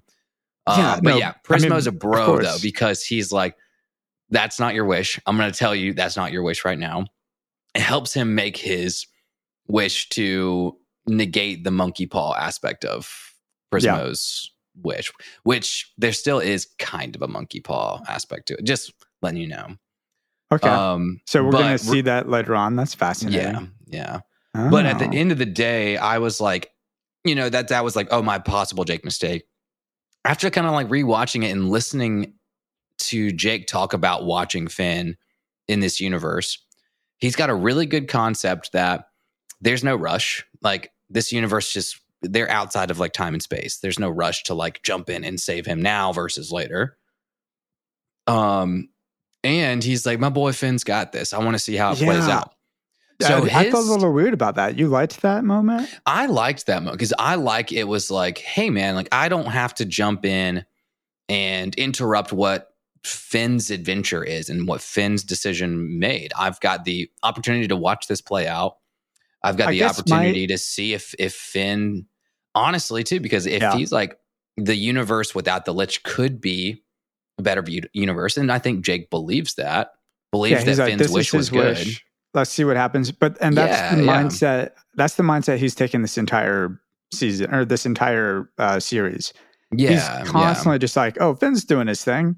Uh, 0.68 0.76
yeah, 0.78 0.96
but 1.02 1.10
no, 1.10 1.18
yeah, 1.18 1.34
Prismo's 1.46 1.88
I 1.88 1.92
mean, 1.92 1.98
a 1.98 2.00
bro 2.00 2.42
though, 2.42 2.58
because 2.62 3.04
he's 3.04 3.32
like, 3.32 3.56
that's 4.30 4.60
not 4.60 4.74
your 4.74 4.86
wish. 4.86 5.20
I'm 5.26 5.38
going 5.38 5.52
to 5.52 5.58
tell 5.58 5.74
you 5.74 5.94
that's 5.94 6.18
not 6.18 6.32
your 6.32 6.44
wish 6.44 6.66
right 6.66 6.80
now. 6.80 7.06
It 7.74 7.82
helps 7.82 8.14
him 8.14 8.36
make 8.36 8.58
his 8.58 9.08
wish 9.68 10.10
to 10.10 10.78
negate 11.08 11.64
the 11.64 11.72
monkey 11.72 12.06
paw 12.06 12.36
aspect 12.36 12.86
of 12.86 13.33
Prismo's 13.74 14.52
yeah. 14.76 14.82
wish, 14.84 15.12
which 15.44 15.92
there 15.98 16.14
still 16.14 16.40
is 16.40 16.68
kind 16.80 17.16
of 17.16 17.22
a 17.22 17.28
monkey 17.28 17.60
paw 17.60 18.02
aspect 18.08 18.48
to 18.48 18.56
it. 18.56 18.64
Just 18.64 18.94
letting 19.22 19.42
you 19.42 19.48
know. 19.48 19.76
Okay. 20.52 20.70
Um, 20.70 21.20
so 21.26 21.44
we're 21.44 21.52
going 21.52 21.78
to 21.78 21.84
see 21.84 22.02
that 22.02 22.30
later 22.30 22.56
on. 22.56 22.76
That's 22.76 22.94
fascinating. 22.94 23.40
Yeah. 23.40 23.66
Yeah. 23.88 24.20
Oh. 24.56 24.70
But 24.70 24.86
at 24.86 25.00
the 25.00 25.08
oh. 25.08 25.12
end 25.12 25.32
of 25.32 25.40
the 25.40 25.46
day, 25.46 25.98
I 25.98 26.20
was 26.20 26.40
like, 26.40 26.70
you 27.24 27.36
know, 27.36 27.50
that 27.50 27.70
that 27.70 27.84
was 27.84 27.96
like, 27.96 28.08
oh, 28.12 28.22
my 28.22 28.38
possible 28.38 28.84
Jake 28.84 29.04
mistake. 29.04 29.46
After 30.26 30.50
kind 30.50 30.68
of 30.68 30.74
like 30.74 30.90
rewatching 30.90 31.44
it 31.44 31.52
and 31.52 31.70
listening 31.70 32.34
to 33.00 33.32
Jake 33.32 33.68
talk 33.68 33.94
about 33.94 34.26
watching 34.26 34.68
Finn 34.68 35.18
in 35.68 35.80
this 35.80 36.00
universe, 36.00 36.58
he's 37.18 37.36
got 37.36 37.50
a 37.50 37.56
really 37.56 37.86
good 37.86 38.08
concept 38.08 38.74
that 38.74 39.08
there's 39.60 39.84
no 39.84 39.96
rush. 39.96 40.46
Like 40.62 40.92
this 41.10 41.32
universe 41.32 41.74
just 41.74 42.00
they're 42.24 42.50
outside 42.50 42.92
of 42.92 43.00
like 43.00 43.14
time 43.14 43.34
and 43.34 43.44
space. 43.44 43.78
There's 43.78 44.00
no 44.00 44.10
rush 44.10 44.44
to 44.44 44.54
like 44.54 44.82
jump 44.84 45.10
in 45.10 45.24
and 45.24 45.40
save 45.40 45.66
him 45.66 45.82
now 45.82 46.12
versus 46.14 46.52
later. 46.52 46.98
Um, 48.28 48.90
and 49.44 49.84
he's 49.84 50.06
like, 50.06 50.20
my 50.20 50.30
boy 50.30 50.54
Finn's 50.54 50.84
got 50.84 51.12
this. 51.12 51.34
I 51.34 51.40
want 51.40 51.56
to 51.56 51.60
see 51.60 51.76
how 51.76 51.92
it 51.92 52.00
yeah. 52.00 52.06
plays 52.08 52.28
out. 52.28 52.54
So 53.22 53.38
I, 53.38 53.42
his, 53.42 53.54
I, 53.54 53.72
felt 53.72 53.86
a 53.86 53.92
little 53.92 54.12
weird 54.12 54.34
about 54.34 54.56
that. 54.56 54.78
You 54.78 54.88
liked 54.88 55.22
that 55.22 55.44
moment? 55.44 55.90
I 56.06 56.26
liked 56.26 56.66
that 56.66 56.82
moment 56.82 56.98
because 56.98 57.14
I 57.20 57.36
like 57.36 57.72
it 57.72 57.86
was 57.86 58.10
like, 58.10 58.40
hey 58.40 58.70
man, 58.70 58.96
like 58.96 59.10
I 59.12 59.30
don't 59.30 59.48
have 59.48 59.74
to 59.76 59.86
jump 59.86 60.26
in 60.26 60.66
and 61.30 61.76
interrupt 61.76 62.34
what 62.34 62.74
Finn's 63.04 63.70
adventure 63.70 64.24
is 64.24 64.50
and 64.50 64.68
what 64.68 64.82
Finn's 64.82 65.24
decision 65.24 66.00
made. 66.00 66.34
I've 66.38 66.60
got 66.60 66.86
the 66.86 67.10
opportunity 67.22 67.68
to 67.68 67.76
watch 67.76 68.08
this 68.08 68.22
play 68.22 68.48
out. 68.48 68.78
I've 69.44 69.58
got 69.58 69.70
I 69.70 69.72
the 69.72 69.84
opportunity 69.84 70.44
my, 70.44 70.54
to 70.54 70.58
see 70.58 70.94
if 70.94 71.14
if 71.20 71.34
Finn 71.34 72.08
honestly 72.56 73.04
too, 73.04 73.20
because 73.20 73.46
if 73.46 73.62
yeah. 73.62 73.76
he's 73.76 73.92
like 73.92 74.18
the 74.58 74.76
universe 74.76 75.34
without 75.34 75.66
the 75.66 75.74
Lich 75.74 76.04
could 76.04 76.40
be 76.42 76.84
a 77.38 77.42
better 77.42 77.64
universe, 77.94 78.38
and 78.38 78.52
I 78.52 78.60
think 78.60 78.84
Jake 78.84 79.10
believes 79.10 79.56
that, 79.56 79.92
believes 80.32 80.66
yeah, 80.66 80.74
that 80.74 80.88
Finn's 80.88 81.02
like, 81.02 81.12
wish 81.12 81.34
was 81.34 81.50
good. 81.50 81.78
Wish. 81.78 82.06
Let's 82.34 82.50
see 82.50 82.64
what 82.64 82.76
happens. 82.76 83.12
But 83.12 83.38
and 83.42 83.56
that's 83.56 83.72
yeah, 83.72 83.96
the 83.96 84.02
mindset. 84.04 84.72
That's 84.96 85.16
the 85.16 85.24
mindset 85.24 85.58
he's 85.58 85.76
taken 85.76 86.02
this 86.02 86.18
entire 86.18 86.80
season 87.14 87.54
or 87.54 87.66
this 87.66 87.86
entire 87.86 88.50
uh, 88.58 88.80
series. 88.80 89.34
Yeah, 89.72 90.20
he's 90.20 90.30
constantly 90.30 90.80
just 90.80 90.96
like, 90.96 91.20
oh, 91.22 91.36
Finn's 91.36 91.64
doing 91.64 91.88
his 91.88 92.04
thing. 92.04 92.36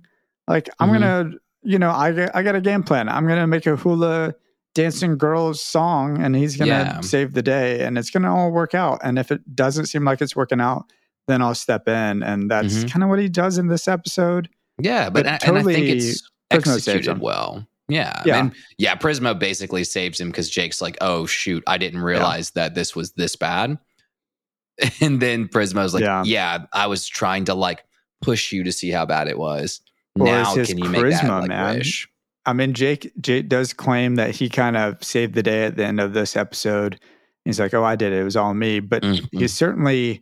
Like 0.47 0.69
I'm 0.79 0.89
mm-hmm. 0.89 1.01
gonna, 1.01 1.31
you 1.63 1.79
know, 1.79 1.89
I 1.89 2.29
I 2.33 2.43
got 2.43 2.55
a 2.55 2.61
game 2.61 2.83
plan. 2.83 3.09
I'm 3.09 3.27
gonna 3.27 3.47
make 3.47 3.65
a 3.65 3.75
hula 3.75 4.35
dancing 4.75 5.17
girls 5.17 5.61
song 5.61 6.21
and 6.21 6.35
he's 6.35 6.57
going 6.57 6.69
to 6.69 6.75
yeah. 6.75 7.01
save 7.01 7.33
the 7.33 7.41
day 7.41 7.83
and 7.83 7.97
it's 7.97 8.11
going 8.11 8.21
to 8.23 8.29
all 8.29 8.51
work 8.51 8.75
out. 8.75 8.99
And 9.03 9.17
if 9.17 9.31
it 9.31 9.55
doesn't 9.55 9.87
seem 9.87 10.03
like 10.03 10.21
it's 10.21 10.35
working 10.35 10.61
out, 10.61 10.85
then 11.27 11.41
I'll 11.41 11.55
step 11.55 11.87
in. 11.87 12.21
And 12.21 12.51
that's 12.51 12.75
mm-hmm. 12.75 12.87
kind 12.89 13.03
of 13.03 13.09
what 13.09 13.17
he 13.17 13.27
does 13.27 13.57
in 13.57 13.67
this 13.67 13.87
episode. 13.87 14.49
Yeah. 14.79 15.09
But, 15.09 15.23
but 15.23 15.33
I, 15.33 15.37
totally, 15.37 15.73
and 15.73 15.83
I 15.83 15.87
think 15.87 16.01
it's 16.01 16.29
executed 16.51 17.19
well. 17.19 17.65
Yeah. 17.87 18.21
Yeah. 18.25 18.37
I 18.37 18.41
mean, 18.43 18.53
yeah. 18.77 18.95
Prismo 18.95 19.37
basically 19.37 19.85
saves 19.85 20.19
him 20.19 20.27
because 20.27 20.49
Jake's 20.49 20.81
like, 20.81 20.97
oh, 21.01 21.25
shoot, 21.25 21.63
I 21.65 21.77
didn't 21.77 22.01
realize 22.01 22.51
yeah. 22.53 22.63
that 22.63 22.75
this 22.75 22.95
was 22.95 23.13
this 23.13 23.35
bad. 23.35 23.79
And 24.99 25.21
then 25.21 25.47
Prismo's 25.47 25.93
like, 25.93 26.03
yeah. 26.03 26.23
yeah, 26.25 26.65
I 26.73 26.87
was 26.87 27.07
trying 27.07 27.45
to 27.45 27.53
like 27.53 27.85
push 28.21 28.51
you 28.51 28.61
to 28.65 28.73
see 28.73 28.91
how 28.91 29.05
bad 29.05 29.29
it 29.29 29.39
was. 29.39 29.79
Now 30.17 30.53
can 30.53 30.77
you 30.77 30.83
charisma, 30.83 30.91
make 30.91 31.21
that 31.21 31.29
like, 31.29 31.47
man. 31.47 31.77
wish? 31.77 32.09
I 32.45 32.53
mean, 32.53 32.73
Jake 32.73 33.11
Jake 33.19 33.49
does 33.49 33.73
claim 33.73 34.15
that 34.15 34.31
he 34.35 34.49
kind 34.49 34.77
of 34.77 35.03
saved 35.03 35.33
the 35.33 35.43
day 35.43 35.65
at 35.65 35.75
the 35.75 35.85
end 35.85 35.99
of 35.99 36.13
this 36.13 36.35
episode. 36.35 36.99
He's 37.43 37.59
like, 37.59 37.73
"Oh, 37.73 37.83
I 37.83 37.95
did 37.95 38.13
it. 38.13 38.19
It 38.19 38.23
was 38.23 38.35
all 38.35 38.53
me." 38.53 38.79
But 38.79 39.03
mm-hmm. 39.03 39.37
he's 39.37 39.53
certainly, 39.53 40.21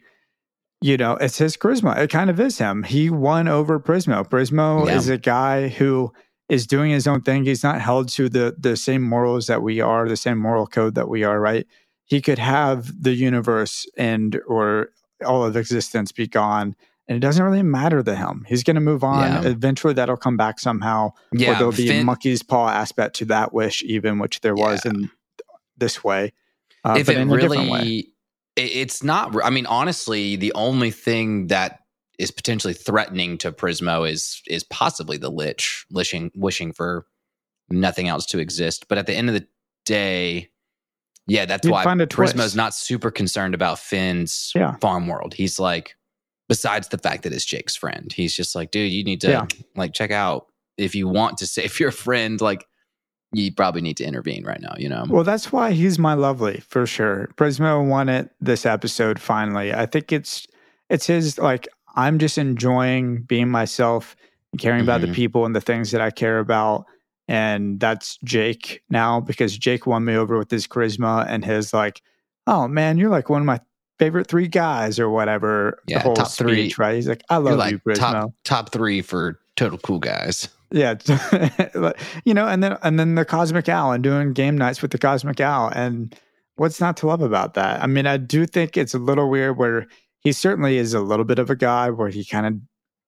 you 0.81 0.97
know, 0.97 1.13
it's 1.13 1.37
his 1.37 1.57
charisma. 1.57 1.97
It 1.97 2.09
kind 2.09 2.29
of 2.29 2.39
is 2.39 2.57
him. 2.57 2.83
He 2.83 3.09
won 3.09 3.47
over 3.47 3.79
Prismo. 3.79 4.27
Prismo 4.27 4.87
yeah. 4.87 4.95
is 4.95 5.09
a 5.09 5.17
guy 5.17 5.67
who 5.69 6.11
is 6.49 6.67
doing 6.67 6.91
his 6.91 7.07
own 7.07 7.21
thing. 7.21 7.45
He's 7.45 7.63
not 7.63 7.81
held 7.81 8.09
to 8.09 8.29
the 8.29 8.55
the 8.57 8.77
same 8.77 9.01
morals 9.01 9.47
that 9.47 9.61
we 9.61 9.81
are, 9.81 10.07
the 10.07 10.17
same 10.17 10.37
moral 10.37 10.67
code 10.67 10.95
that 10.95 11.09
we 11.09 11.23
are. 11.23 11.39
Right? 11.39 11.67
He 12.05 12.21
could 12.21 12.39
have 12.39 13.01
the 13.01 13.13
universe 13.13 13.85
and 13.97 14.39
or 14.47 14.89
all 15.25 15.43
of 15.43 15.55
existence 15.55 16.11
be 16.11 16.27
gone 16.27 16.75
and 17.07 17.17
it 17.17 17.19
doesn't 17.19 17.43
really 17.43 17.63
matter 17.63 18.01
to 18.01 18.15
him. 18.15 18.45
He's 18.47 18.63
going 18.63 18.75
to 18.75 18.81
move 18.81 19.03
on. 19.03 19.43
Yeah. 19.43 19.49
Eventually, 19.49 19.93
that'll 19.93 20.17
come 20.17 20.37
back 20.37 20.59
somehow. 20.59 21.13
Yeah, 21.33 21.51
or 21.51 21.55
there'll 21.55 21.71
be 21.71 21.87
Finn, 21.87 22.01
a 22.01 22.05
monkey's 22.05 22.43
paw 22.43 22.69
aspect 22.69 23.17
to 23.17 23.25
that 23.25 23.53
wish, 23.53 23.83
even 23.83 24.19
which 24.19 24.41
there 24.41 24.55
yeah. 24.57 24.71
was 24.71 24.85
in 24.85 25.09
this 25.77 26.03
way. 26.03 26.33
Uh, 26.83 26.95
if 26.97 27.09
it 27.09 27.25
really, 27.25 28.13
it's 28.55 29.03
not. 29.03 29.35
I 29.43 29.49
mean, 29.49 29.65
honestly, 29.65 30.35
the 30.35 30.53
only 30.53 30.91
thing 30.91 31.47
that 31.47 31.79
is 32.19 32.31
potentially 32.31 32.73
threatening 32.73 33.37
to 33.39 33.51
Prismo 33.51 34.09
is 34.09 34.41
is 34.47 34.63
possibly 34.63 35.17
the 35.17 35.29
Lich 35.29 35.85
wishing 35.91 36.31
wishing 36.35 36.71
for 36.71 37.05
nothing 37.69 38.07
else 38.07 38.25
to 38.27 38.39
exist. 38.39 38.87
But 38.87 38.97
at 38.97 39.07
the 39.07 39.13
end 39.13 39.29
of 39.29 39.35
the 39.35 39.47
day, 39.85 40.49
yeah, 41.27 41.45
that's 41.45 41.65
You'd 41.65 41.71
why 41.71 41.83
Prismo's 41.85 42.55
not 42.55 42.73
super 42.73 43.11
concerned 43.11 43.55
about 43.55 43.79
Finn's 43.79 44.51
yeah. 44.55 44.77
farm 44.77 45.07
world. 45.07 45.33
He's 45.33 45.59
like 45.59 45.95
besides 46.49 46.89
the 46.89 46.97
fact 46.97 47.23
that 47.23 47.33
it's 47.33 47.45
Jake's 47.45 47.75
friend. 47.75 48.11
He's 48.11 48.35
just 48.35 48.55
like, 48.55 48.71
dude, 48.71 48.91
you 48.91 49.03
need 49.03 49.21
to 49.21 49.29
yeah. 49.29 49.45
like 49.75 49.93
check 49.93 50.11
out 50.11 50.47
if 50.77 50.95
you 50.95 51.07
want 51.07 51.37
to 51.37 51.47
save 51.47 51.79
your 51.79 51.91
friend, 51.91 52.39
like 52.41 52.65
you 53.33 53.51
probably 53.51 53.81
need 53.81 53.97
to 53.97 54.05
intervene 54.05 54.45
right 54.45 54.61
now, 54.61 54.75
you 54.77 54.87
know? 54.87 55.05
Well, 55.09 55.23
that's 55.23 55.51
why 55.51 55.71
he's 55.71 55.97
my 55.97 56.13
lovely 56.13 56.61
for 56.67 56.85
sure. 56.85 57.29
Prismo 57.35 57.87
won 57.87 58.09
it 58.09 58.29
this 58.39 58.65
episode 58.65 59.19
finally. 59.19 59.73
I 59.73 59.85
think 59.85 60.11
it's 60.11 60.45
it's 60.89 61.07
his 61.07 61.37
like 61.39 61.67
I'm 61.95 62.19
just 62.19 62.37
enjoying 62.37 63.23
being 63.23 63.49
myself 63.49 64.15
and 64.51 64.61
caring 64.61 64.79
mm-hmm. 64.79 64.89
about 64.89 65.01
the 65.01 65.07
mm-hmm. 65.07 65.15
people 65.15 65.45
and 65.45 65.55
the 65.55 65.61
things 65.61 65.91
that 65.91 66.01
I 66.01 66.11
care 66.11 66.39
about. 66.39 66.85
And 67.27 67.79
that's 67.79 68.17
Jake 68.23 68.83
now 68.89 69.19
because 69.19 69.57
Jake 69.57 69.87
won 69.87 70.05
me 70.05 70.15
over 70.15 70.37
with 70.37 70.51
his 70.51 70.67
charisma 70.67 71.25
and 71.27 71.43
his 71.43 71.73
like, 71.73 72.01
oh 72.47 72.67
man, 72.67 72.97
you're 72.97 73.09
like 73.09 73.29
one 73.29 73.41
of 73.41 73.45
my 73.45 73.61
favorite 74.03 74.27
three 74.27 74.47
guys 74.47 74.99
or 74.99 75.09
whatever. 75.09 75.79
Yeah, 75.87 75.99
the 75.99 76.03
whole 76.03 76.15
top 76.15 76.27
speech, 76.27 76.75
three. 76.75 76.75
right? 76.77 76.95
He's 76.95 77.07
like, 77.07 77.23
I 77.29 77.37
love 77.37 77.57
like 77.57 77.71
you, 77.71 77.79
Prismo. 77.79 77.97
Top, 77.97 78.33
top 78.43 78.71
three 78.71 79.01
for 79.01 79.39
total 79.55 79.77
cool 79.77 79.99
guys. 79.99 80.49
Yeah, 80.71 80.95
you 82.25 82.33
know, 82.33 82.47
and 82.47 82.63
then 82.63 82.77
and 82.81 82.99
then 82.99 83.15
the 83.15 83.25
Cosmic 83.25 83.69
Owl 83.69 83.91
and 83.91 84.03
doing 84.03 84.33
game 84.33 84.57
nights 84.57 84.81
with 84.81 84.91
the 84.91 84.97
Cosmic 84.97 85.39
Owl, 85.39 85.71
and 85.73 86.13
what's 86.55 86.81
not 86.81 86.97
to 86.97 87.07
love 87.07 87.21
about 87.21 87.53
that? 87.53 87.81
I 87.81 87.87
mean, 87.87 88.07
I 88.07 88.17
do 88.17 88.45
think 88.45 88.75
it's 88.75 88.93
a 88.93 88.99
little 88.99 89.29
weird 89.29 89.57
where 89.57 89.87
he 90.19 90.31
certainly 90.31 90.77
is 90.77 90.93
a 90.93 91.01
little 91.01 91.25
bit 91.25 91.39
of 91.39 91.49
a 91.49 91.55
guy 91.55 91.89
where 91.91 92.09
he 92.09 92.25
kind 92.25 92.45
of 92.45 92.55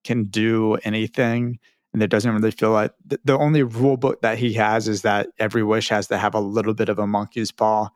can 0.03 0.25
do 0.25 0.75
anything, 0.83 1.59
and 1.91 2.03
it 2.03 2.07
doesn't 2.07 2.33
really 2.33 2.51
feel 2.51 2.71
like 2.71 2.91
the, 3.03 3.19
the 3.25 3.37
only 3.37 3.63
rule 3.63 3.97
book 3.97 4.21
that 4.21 4.37
he 4.37 4.53
has 4.53 4.87
is 4.87 5.01
that 5.01 5.27
every 5.39 5.63
wish 5.63 5.89
has 5.89 6.07
to 6.07 6.17
have 6.17 6.35
a 6.35 6.39
little 6.39 6.73
bit 6.73 6.87
of 6.87 6.99
a 6.99 7.07
monkey's 7.07 7.51
paw 7.51 7.89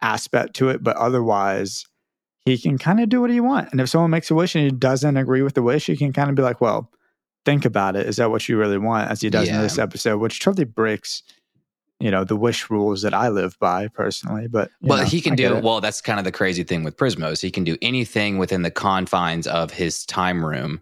aspect 0.00 0.54
to 0.54 0.68
it, 0.68 0.82
but 0.84 0.96
otherwise 0.96 1.84
he 2.46 2.56
can 2.56 2.78
kind 2.78 3.00
of 3.00 3.08
do 3.08 3.20
what 3.20 3.30
he 3.30 3.40
wants. 3.40 3.72
And 3.72 3.80
if 3.80 3.88
someone 3.88 4.12
makes 4.12 4.30
a 4.30 4.34
wish 4.34 4.54
and 4.54 4.64
he 4.64 4.70
doesn't 4.70 5.16
agree 5.16 5.42
with 5.42 5.54
the 5.54 5.62
wish, 5.62 5.86
he 5.86 5.96
can 5.96 6.12
kind 6.12 6.30
of 6.30 6.36
be 6.36 6.42
like, 6.42 6.60
well, 6.60 6.90
think 7.44 7.64
about 7.64 7.96
it. 7.96 8.06
Is 8.06 8.16
that 8.16 8.30
what 8.30 8.48
you 8.48 8.56
really 8.56 8.78
want? 8.78 9.10
As 9.10 9.20
he 9.20 9.28
does 9.28 9.48
yeah. 9.48 9.56
in 9.56 9.62
this 9.62 9.78
episode, 9.78 10.18
which 10.18 10.38
totally 10.38 10.64
breaks, 10.64 11.24
you 11.98 12.08
know, 12.08 12.22
the 12.22 12.36
wish 12.36 12.70
rules 12.70 13.02
that 13.02 13.12
I 13.12 13.30
live 13.30 13.58
by 13.58 13.88
personally. 13.88 14.46
But 14.46 14.70
well, 14.80 14.98
know, 14.98 15.04
he 15.04 15.20
can 15.20 15.34
do 15.34 15.56
well. 15.56 15.80
That's 15.80 16.00
kind 16.00 16.20
of 16.20 16.24
the 16.24 16.30
crazy 16.30 16.62
thing 16.62 16.84
with 16.84 16.96
Prismos. 16.96 17.42
He 17.42 17.50
can 17.50 17.64
do 17.64 17.76
anything 17.82 18.38
within 18.38 18.62
the 18.62 18.70
confines 18.70 19.48
of 19.48 19.72
his 19.72 20.06
time 20.06 20.46
room. 20.46 20.80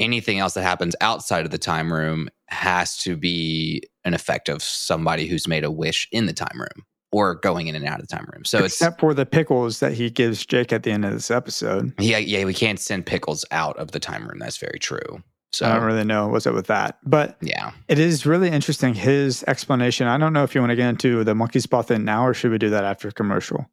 Anything 0.00 0.40
else 0.40 0.54
that 0.54 0.62
happens 0.62 0.96
outside 1.00 1.44
of 1.44 1.52
the 1.52 1.58
time 1.58 1.92
room 1.92 2.28
has 2.48 2.98
to 2.98 3.16
be 3.16 3.80
an 4.04 4.12
effect 4.12 4.48
of 4.48 4.60
somebody 4.60 5.28
who's 5.28 5.46
made 5.46 5.62
a 5.62 5.70
wish 5.70 6.08
in 6.10 6.26
the 6.26 6.32
time 6.32 6.60
room 6.60 6.84
or 7.16 7.34
going 7.36 7.66
in 7.66 7.74
and 7.74 7.86
out 7.86 7.98
of 7.98 8.06
the 8.06 8.14
time 8.14 8.28
room. 8.30 8.44
So 8.44 8.62
except 8.62 9.00
for 9.00 9.14
the 9.14 9.24
pickles 9.24 9.80
that 9.80 9.94
he 9.94 10.10
gives 10.10 10.44
Jake 10.44 10.70
at 10.70 10.82
the 10.82 10.90
end 10.90 11.06
of 11.06 11.12
this 11.12 11.30
episode. 11.30 11.94
Yeah, 11.98 12.18
yeah, 12.18 12.44
we 12.44 12.52
can't 12.52 12.78
send 12.78 13.06
pickles 13.06 13.42
out 13.50 13.74
of 13.78 13.92
the 13.92 13.98
time 13.98 14.28
room. 14.28 14.38
That's 14.38 14.58
very 14.58 14.78
true. 14.78 15.22
So 15.50 15.66
I 15.66 15.72
don't 15.72 15.84
really 15.84 16.04
know 16.04 16.28
what's 16.28 16.46
up 16.46 16.54
with 16.54 16.66
that, 16.66 16.98
but 17.06 17.38
yeah, 17.40 17.70
it 17.88 17.98
is 17.98 18.26
really 18.26 18.50
interesting. 18.50 18.92
His 18.92 19.42
explanation. 19.44 20.06
I 20.06 20.18
don't 20.18 20.34
know 20.34 20.42
if 20.42 20.54
you 20.54 20.60
want 20.60 20.72
to 20.72 20.76
get 20.76 20.90
into 20.90 21.24
the 21.24 21.34
monkey 21.34 21.60
paw 21.66 21.80
thing 21.80 22.04
now, 22.04 22.26
or 22.26 22.34
should 22.34 22.50
we 22.50 22.58
do 22.58 22.68
that 22.68 22.84
after 22.84 23.10
commercial? 23.10 23.64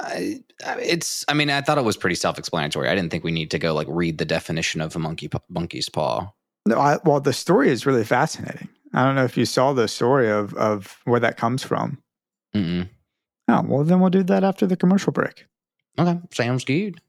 I, 0.00 0.40
it's. 0.80 1.24
I 1.28 1.34
mean, 1.34 1.50
I 1.50 1.60
thought 1.60 1.78
it 1.78 1.84
was 1.84 1.96
pretty 1.96 2.16
self-explanatory. 2.16 2.88
I 2.88 2.96
didn't 2.96 3.12
think 3.12 3.22
we 3.22 3.30
need 3.30 3.52
to 3.52 3.60
go 3.60 3.72
like 3.74 3.86
read 3.88 4.18
the 4.18 4.24
definition 4.24 4.80
of 4.80 4.96
a 4.96 4.98
monkey 4.98 5.30
monkey's 5.48 5.88
paw. 5.88 6.32
No, 6.66 6.78
I, 6.78 6.98
well, 7.04 7.20
the 7.20 7.32
story 7.32 7.70
is 7.70 7.86
really 7.86 8.04
fascinating. 8.04 8.68
I 8.92 9.04
don't 9.04 9.14
know 9.14 9.24
if 9.24 9.36
you 9.36 9.44
saw 9.44 9.72
the 9.72 9.86
story 9.86 10.28
of 10.28 10.52
of 10.54 10.98
where 11.04 11.20
that 11.20 11.36
comes 11.36 11.62
from. 11.62 12.01
Mm-mm. 12.54 12.88
Oh, 13.48 13.62
well, 13.66 13.84
then 13.84 14.00
we'll 14.00 14.10
do 14.10 14.22
that 14.24 14.44
after 14.44 14.66
the 14.66 14.76
commercial 14.76 15.12
break. 15.12 15.46
Okay, 15.98 16.18
sounds 16.32 16.64
good. 16.64 17.00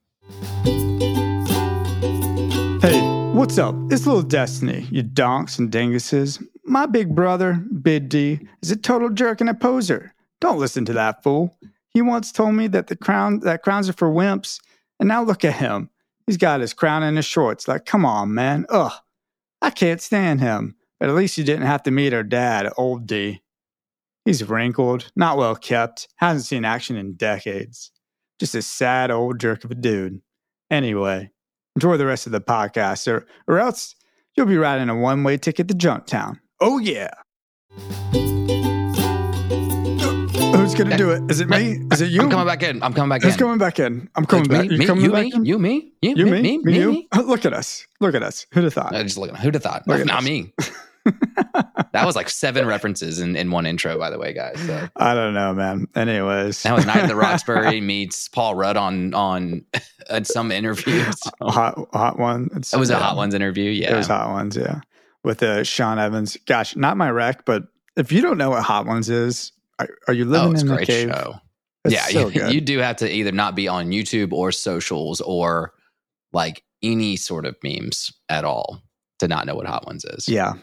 Hey, 2.81 2.99
what's 3.33 3.57
up? 3.57 3.75
It's 3.89 4.05
little 4.05 4.23
Destiny, 4.23 4.87
you 4.91 5.03
donks 5.03 5.59
and 5.59 5.71
dinguses. 5.71 6.45
My 6.65 6.85
big 6.85 7.13
brother, 7.13 7.53
Big 7.81 8.09
D, 8.09 8.39
is 8.61 8.71
a 8.71 8.75
total 8.75 9.09
jerk 9.09 9.41
and 9.41 9.49
a 9.49 9.53
poser. 9.53 10.13
Don't 10.41 10.59
listen 10.59 10.85
to 10.85 10.93
that 10.93 11.23
fool. 11.23 11.57
He 11.89 12.01
once 12.01 12.31
told 12.31 12.55
me 12.55 12.67
that 12.67 12.87
the 12.87 12.95
crown 12.95 13.41
that 13.41 13.63
crowns 13.63 13.87
are 13.87 13.93
for 13.93 14.09
wimps, 14.09 14.59
and 14.99 15.07
now 15.07 15.23
look 15.23 15.45
at 15.45 15.53
him. 15.53 15.89
He's 16.25 16.37
got 16.37 16.61
his 16.61 16.73
crown 16.73 17.03
in 17.03 17.17
his 17.17 17.25
shorts. 17.25 17.67
Like, 17.67 17.85
come 17.85 18.05
on, 18.05 18.33
man. 18.33 18.65
Ugh. 18.69 18.93
I 19.61 19.69
can't 19.69 20.01
stand 20.01 20.41
him. 20.41 20.75
But 20.99 21.09
at 21.09 21.15
least 21.15 21.37
you 21.37 21.43
didn't 21.43 21.67
have 21.67 21.83
to 21.83 21.91
meet 21.91 22.13
our 22.13 22.23
dad, 22.23 22.71
old 22.77 23.05
D. 23.05 23.42
He's 24.25 24.47
wrinkled, 24.47 25.11
not 25.15 25.37
well 25.37 25.55
kept, 25.55 26.07
hasn't 26.17 26.45
seen 26.45 26.63
action 26.65 26.95
in 26.95 27.13
decades. 27.15 27.91
Just 28.39 28.55
a 28.55 28.61
sad 28.61 29.11
old 29.11 29.39
jerk 29.39 29.63
of 29.65 29.71
a 29.71 29.75
dude. 29.75 30.21
Anyway, 30.71 31.29
enjoy 31.75 31.97
the 31.97 32.05
rest 32.05 32.25
of 32.25 32.31
the 32.31 32.39
podcast, 32.41 33.07
or, 33.11 33.25
or 33.47 33.59
else 33.59 33.95
you'll 34.35 34.45
be 34.45 34.57
riding 34.57 34.89
a 34.89 34.95
one 34.95 35.23
way 35.23 35.37
ticket 35.37 35.67
to 35.67 35.73
Junktown. 35.73 36.39
Oh, 36.61 36.77
yeah. 36.79 37.09
Who's 40.55 40.75
gonna 40.75 40.95
do 40.97 41.11
it? 41.11 41.29
Is 41.29 41.41
it 41.41 41.49
me? 41.49 41.79
Is 41.91 41.99
it 41.99 42.09
you? 42.09 42.21
I'm 42.21 42.29
coming 42.29 42.45
back 42.47 42.63
in. 42.63 42.81
I'm 42.81 42.93
coming 42.93 43.09
back 43.09 43.21
Who's 43.23 43.33
in. 43.33 43.39
Who's 43.39 43.39
coming 43.41 43.57
back 43.57 43.79
in? 43.79 44.09
I'm 44.15 44.25
coming 44.25 44.47
Me, 44.49 44.57
back. 44.57 44.67
me, 44.69 44.75
you 44.77 44.87
coming 44.87 45.03
you, 45.05 45.11
back 45.11 45.23
me, 45.25 45.31
in? 45.33 45.45
you, 45.45 45.59
me, 45.59 45.91
you, 46.01 46.13
You, 46.15 46.25
me, 46.25 46.41
me, 46.41 46.57
me, 46.59 46.79
you. 46.79 46.91
me. 46.91 47.07
Oh, 47.13 47.21
Look 47.21 47.43
at 47.45 47.53
us. 47.53 47.85
Look 47.99 48.15
at 48.15 48.23
us. 48.23 48.45
Who'd 48.53 48.63
have 48.63 48.73
thought? 48.73 48.95
Uh, 48.95 49.03
just 49.03 49.17
looking. 49.17 49.35
Who'd 49.35 49.55
have 49.55 49.63
thought? 49.63 49.85
Look 49.87 50.05
Not 50.05 50.19
us. 50.19 50.23
me. 50.23 50.53
that 51.05 52.05
was 52.05 52.15
like 52.15 52.29
seven 52.29 52.65
references 52.65 53.19
in, 53.19 53.35
in 53.35 53.51
one 53.51 53.65
intro, 53.65 53.97
by 53.97 54.09
the 54.09 54.17
way, 54.17 54.33
guys. 54.33 54.59
So 54.65 54.87
I 54.95 55.13
don't 55.13 55.33
know, 55.33 55.53
man. 55.53 55.87
Anyways, 55.95 56.63
that 56.63 56.73
was 56.75 56.85
Night 56.85 57.03
in 57.03 57.07
the 57.07 57.15
Roxbury 57.17 57.81
meets 57.81 58.27
Paul 58.27 58.55
Rudd 58.55 58.77
on 58.77 59.13
on 59.13 59.65
at 60.09 60.27
some 60.27 60.51
interviews. 60.51 61.19
hot, 61.41 61.87
hot 61.93 62.17
one. 62.17 62.49
It's, 62.55 62.73
It 62.73 62.79
was 62.79 62.89
a. 62.89 62.97
Hot 62.97 63.17
Ones 63.17 63.33
interview. 63.33 63.69
Yeah. 63.69 63.93
It 63.93 63.97
was 63.97 64.07
Hot 64.07 64.29
Ones, 64.29 64.55
yeah. 64.55 64.81
With 65.23 65.43
uh, 65.43 65.63
Sean 65.63 65.99
Evans. 65.99 66.37
Gosh, 66.45 66.75
not 66.75 66.95
my 66.97 67.09
rec, 67.09 67.45
but 67.45 67.63
if 67.95 68.11
you 68.11 68.21
don't 68.21 68.37
know 68.37 68.49
what 68.49 68.63
Hot 68.63 68.85
Ones 68.85 69.09
is, 69.09 69.51
are, 69.79 69.89
are 70.07 70.13
you 70.13 70.25
living 70.25 70.57
oh, 70.57 70.59
in 70.59 70.67
the 70.67 70.85
cave? 70.85 71.09
show. 71.09 71.35
It's 71.85 71.93
yeah, 71.93 72.05
so 72.05 72.29
you, 72.29 72.47
you 72.49 72.61
do 72.61 72.79
have 72.79 72.97
to 72.97 73.11
either 73.11 73.31
not 73.31 73.55
be 73.55 73.67
on 73.67 73.87
YouTube 73.87 74.31
or 74.31 74.51
socials 74.51 75.21
or 75.21 75.73
like 76.31 76.63
any 76.81 77.15
sort 77.15 77.45
of 77.45 77.55
memes 77.63 78.11
at 78.29 78.45
all 78.45 78.81
to 79.19 79.27
not 79.27 79.45
know 79.45 79.55
what 79.55 79.67
Hot 79.67 79.85
Ones 79.85 80.05
is. 80.05 80.27
Yeah. 80.27 80.53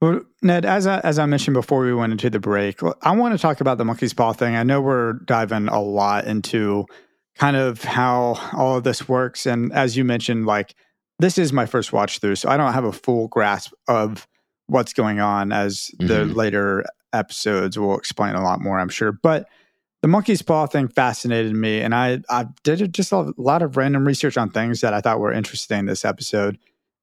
Well, 0.00 0.22
Ned, 0.42 0.64
as 0.64 0.86
I, 0.86 1.00
as 1.00 1.18
I 1.18 1.26
mentioned 1.26 1.54
before 1.54 1.80
we 1.80 1.92
went 1.92 2.12
into 2.12 2.30
the 2.30 2.40
break, 2.40 2.80
I 3.02 3.10
want 3.14 3.34
to 3.34 3.38
talk 3.38 3.60
about 3.60 3.76
the 3.78 3.84
monkey's 3.84 4.14
paw 4.14 4.32
thing. 4.32 4.56
I 4.56 4.62
know 4.62 4.80
we're 4.80 5.14
diving 5.14 5.68
a 5.68 5.80
lot 5.80 6.26
into 6.26 6.86
kind 7.36 7.56
of 7.56 7.84
how 7.84 8.38
all 8.54 8.76
of 8.78 8.84
this 8.84 9.08
works. 9.08 9.44
And 9.46 9.72
as 9.72 9.96
you 9.96 10.04
mentioned, 10.04 10.46
like 10.46 10.74
this 11.18 11.36
is 11.36 11.52
my 11.52 11.66
first 11.66 11.92
watch 11.92 12.18
through, 12.18 12.36
so 12.36 12.48
I 12.48 12.56
don't 12.56 12.72
have 12.72 12.84
a 12.84 12.92
full 12.92 13.28
grasp 13.28 13.72
of 13.88 14.26
what's 14.68 14.94
going 14.94 15.20
on 15.20 15.52
as 15.52 15.90
the 15.98 16.24
Mhm. 16.24 16.34
later 16.34 16.84
episodes 17.12 17.78
will 17.78 17.98
explain 17.98 18.34
a 18.34 18.42
lot 18.42 18.60
more, 18.60 18.78
I'm 18.78 18.88
sure. 18.88 19.12
But 19.12 19.46
the 20.00 20.08
monkey's 20.08 20.40
paw 20.40 20.64
thing 20.66 20.88
fascinated 20.88 21.54
me, 21.54 21.80
and 21.82 21.94
I 21.94 22.22
I 22.30 22.46
did 22.64 22.94
just 22.94 23.12
a 23.12 23.34
lot 23.36 23.60
of 23.60 23.76
random 23.76 24.06
research 24.06 24.38
on 24.38 24.48
things 24.50 24.80
that 24.80 24.94
I 24.94 25.02
thought 25.02 25.20
were 25.20 25.32
interesting 25.32 25.84
this 25.84 26.06
episode. 26.06 26.56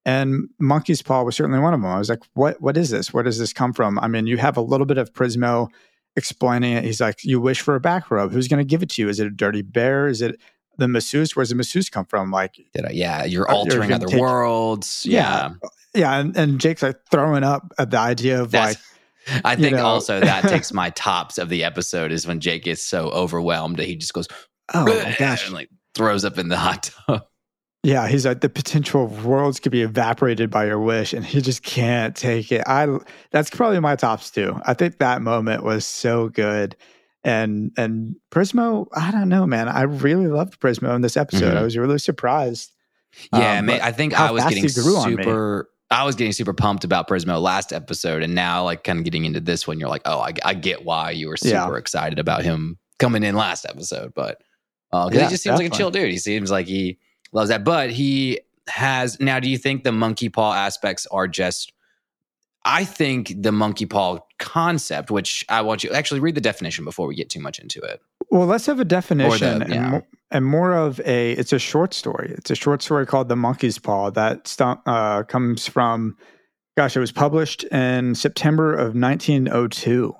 And 0.07 0.47
monkey's 0.57 1.01
paw 1.03 1.21
was 1.23 1.35
certainly 1.35 1.59
one 1.59 1.73
of 1.75 1.81
them. 1.81 1.89
I 1.91 1.97
was 1.99 2.07
like, 2.09 2.21
"What? 2.33 2.61
What 2.61 2.77
is 2.77 2.89
this? 2.89 3.13
Where 3.13 3.23
does 3.23 3.37
this 3.37 3.51
come 3.53 3.73
from?" 3.73 3.99
I 3.99 4.07
mean, 4.07 4.25
you 4.25 4.37
have 4.37 4.55
a 4.57 4.61
little 4.61 4.85
bit 4.87 4.97
of 4.97 5.11
Prismo 5.13 5.67
explaining 6.15 6.73
it. 6.77 6.83
He's 6.85 7.01
like, 7.01 7.23
"You 7.23 7.41
wish 7.41 7.59
for 7.61 7.75
a 7.75 7.79
back 7.81 8.09
rub. 8.09 8.31
Who's 8.31 8.47
going 8.47 8.59
to 8.59 8.65
give 8.65 8.81
it 8.81 8.89
to 8.91 9.01
you? 9.01 9.09
Is 9.09 9.19
it 9.19 9.27
a 9.27 9.29
dirty 9.29 9.61
bear? 9.61 10.07
Is 10.07 10.21
it 10.21 10.39
the 10.77 10.87
masseuse? 10.87 11.35
Where's 11.35 11.49
the 11.49 11.55
masseuse 11.55 11.89
come 11.89 12.05
from?" 12.05 12.31
Like, 12.31 12.55
I, 12.77 12.89
yeah, 12.91 13.17
you're 13.17 13.21
Uh, 13.21 13.25
you're 13.25 13.51
altering 13.51 13.91
other 13.91 14.07
take- 14.07 14.19
worlds. 14.19 15.03
Yeah. 15.05 15.49
Yeah. 15.61 15.69
yeah, 15.93 16.19
and, 16.19 16.37
and 16.37 16.59
Jake's 16.61 16.81
like 16.83 16.97
throwing 17.11 17.43
up 17.43 17.73
at 17.77 17.91
the 17.91 17.97
idea 17.99 18.41
of 18.41 18.51
That's, 18.51 18.77
like, 19.29 19.43
I 19.43 19.53
you 19.55 19.57
think 19.61 19.75
know. 19.75 19.85
also 19.85 20.21
that 20.21 20.43
takes 20.49 20.71
my 20.71 20.89
tops 20.91 21.37
of 21.37 21.49
the 21.49 21.65
episode 21.65 22.13
is 22.13 22.25
when 22.25 22.39
Jake 22.39 22.63
gets 22.63 22.81
so 22.81 23.09
overwhelmed 23.09 23.75
that 23.75 23.87
he 23.87 23.97
just 23.97 24.13
goes, 24.13 24.29
"Oh 24.73 24.85
my 24.85 25.15
gosh, 25.19 25.43
and 25.45 25.53
like 25.53 25.69
throws 25.95 26.23
up 26.23 26.37
in 26.37 26.47
the 26.47 26.55
hot 26.57 26.91
tub. 27.07 27.25
Yeah, 27.83 28.07
he's 28.07 28.25
like 28.25 28.41
the 28.41 28.49
potential 28.49 29.05
of 29.05 29.25
worlds 29.25 29.59
could 29.59 29.71
be 29.71 29.81
evaporated 29.83 30.49
by 30.49 30.65
your 30.65 30.79
wish, 30.79 31.13
and 31.13 31.23
he 31.25 31.41
just 31.41 31.63
can't 31.63 32.15
take 32.15 32.51
it. 32.51 32.63
I 32.67 32.87
that's 33.31 33.49
probably 33.49 33.79
my 33.79 33.95
tops 33.95 34.29
too. 34.31 34.59
I 34.65 34.73
think 34.73 34.97
that 34.97 35.21
moment 35.21 35.63
was 35.63 35.85
so 35.85 36.27
good, 36.29 36.75
and 37.23 37.71
and 37.77 38.15
Prismo. 38.31 38.87
I 38.95 39.11
don't 39.11 39.29
know, 39.29 39.45
man. 39.45 39.69
I 39.69 39.83
really 39.83 40.27
loved 40.27 40.59
Prismo 40.59 40.95
in 40.95 41.01
this 41.01 41.15
episode. 41.15 41.53
Mhm. 41.53 41.57
I 41.57 41.61
was 41.63 41.77
really 41.77 41.99
surprised. 41.99 42.71
Yeah, 43.31 43.59
Um, 43.59 43.67
ma- 43.67 43.73
but 43.73 43.81
I 43.83 43.91
think 43.93 44.19
I 44.19 44.31
was 44.31 44.43
getting 44.43 44.63
he 44.63 44.73
grew 44.73 44.97
on 44.97 45.15
me. 45.15 45.23
super. 45.23 45.69
I 45.89 46.03
was 46.03 46.15
getting 46.15 46.33
super 46.33 46.53
pumped 46.53 46.83
about 46.83 47.07
Prismo 47.07 47.41
last 47.41 47.71
episode, 47.71 48.21
and 48.21 48.35
now 48.35 48.65
like 48.65 48.83
kind 48.83 48.97
of 48.99 49.05
getting 49.05 49.23
into 49.23 49.39
this 49.39 49.65
one, 49.65 49.79
you're 49.79 49.87
like, 49.87 50.01
oh, 50.03 50.19
I, 50.19 50.33
I 50.43 50.53
get 50.55 50.83
why 50.83 51.11
you 51.11 51.29
were 51.29 51.37
super 51.37 51.53
Yeah. 51.55 51.77
excited 51.77 52.19
about 52.19 52.43
him 52.43 52.77
coming 52.99 53.23
in 53.23 53.35
last 53.35 53.65
episode, 53.69 54.13
but 54.13 54.41
because 54.91 55.13
Yeah, 55.13 55.23
he 55.23 55.29
just 55.29 55.43
seems 55.43 55.59
like 55.59 55.71
a 55.71 55.75
chill 55.75 55.89
dude. 55.91 56.11
He 56.11 56.17
seems 56.17 56.51
like 56.51 56.67
he 56.67 56.97
loves 57.31 57.49
that, 57.49 57.63
but 57.63 57.89
he 57.89 58.39
has 58.67 59.19
now. 59.19 59.39
Do 59.39 59.49
you 59.49 59.57
think 59.57 59.83
the 59.83 59.91
monkey 59.91 60.29
paw 60.29 60.53
aspects 60.53 61.07
are 61.07 61.27
just? 61.27 61.73
I 62.65 62.83
think 62.83 63.33
the 63.37 63.53
monkey 63.53 63.85
paw 63.85 64.19
concept, 64.39 65.09
which 65.09 65.45
I 65.47 65.61
want 65.61 65.83
you 65.83 65.91
actually 65.91 66.19
read 66.19 66.35
the 66.35 66.41
definition 66.41 66.83
before 66.83 67.07
we 67.07 67.15
get 67.15 67.29
too 67.29 67.39
much 67.39 67.59
into 67.59 67.79
it. 67.81 68.01
Well, 68.29 68.45
let's 68.45 68.65
have 68.65 68.79
a 68.79 68.85
definition 68.85 69.61
and, 69.61 69.73
yeah. 69.73 69.89
mo- 69.89 70.07
and 70.31 70.45
more 70.45 70.73
of 70.73 70.99
a. 71.05 71.31
It's 71.33 71.53
a 71.53 71.59
short 71.59 71.93
story. 71.93 72.33
It's 72.37 72.51
a 72.51 72.55
short 72.55 72.81
story 72.81 73.05
called 73.05 73.29
"The 73.29 73.35
Monkey's 73.35 73.79
Paw" 73.79 74.09
that 74.11 74.47
stu- 74.47 74.81
uh, 74.85 75.23
comes 75.23 75.67
from. 75.67 76.17
Gosh, 76.75 76.95
it 76.95 76.99
was 76.99 77.11
published 77.11 77.63
in 77.65 78.13
September 78.13 78.73
of 78.73 78.93
1902 78.93 80.15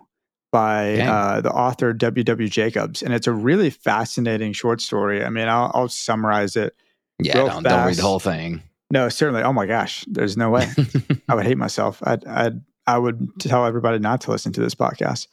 by 0.52 1.00
uh, 1.02 1.41
the 1.41 1.52
author 1.52 1.93
W. 1.93 2.24
W. 2.24 2.50
Jacobs, 2.50 3.04
and 3.04 3.13
it's 3.13 3.28
a 3.28 3.32
really 3.32 3.70
fascinating 3.70 4.54
short 4.54 4.82
story. 4.82 5.24
I 5.24 5.30
mean, 5.30 5.48
I'll, 5.48 5.72
I'll 5.74 5.89
summarize 5.89 6.56
it. 6.56 6.74
Yeah, 7.19 7.34
don't, 7.34 7.63
don't 7.63 7.88
read 7.88 7.95
the 7.95 8.01
whole 8.03 8.19
thing. 8.19 8.62
No, 8.91 9.10
certainly. 9.10 9.43
Oh 9.43 9.53
my 9.53 9.65
gosh, 9.65 10.06
there's 10.08 10.38
no 10.38 10.49
way. 10.49 10.67
I 11.30 11.36
would 11.36 11.45
hate 11.45 11.58
myself. 11.58 12.01
I'd, 12.03 12.25
I'd, 12.25 12.62
I 12.86 12.97
would 12.97 13.27
tell 13.39 13.65
everybody 13.65 13.99
not 13.99 14.21
to 14.21 14.32
listen 14.32 14.53
to 14.53 14.62
this 14.62 14.75
podcast. 14.75 15.27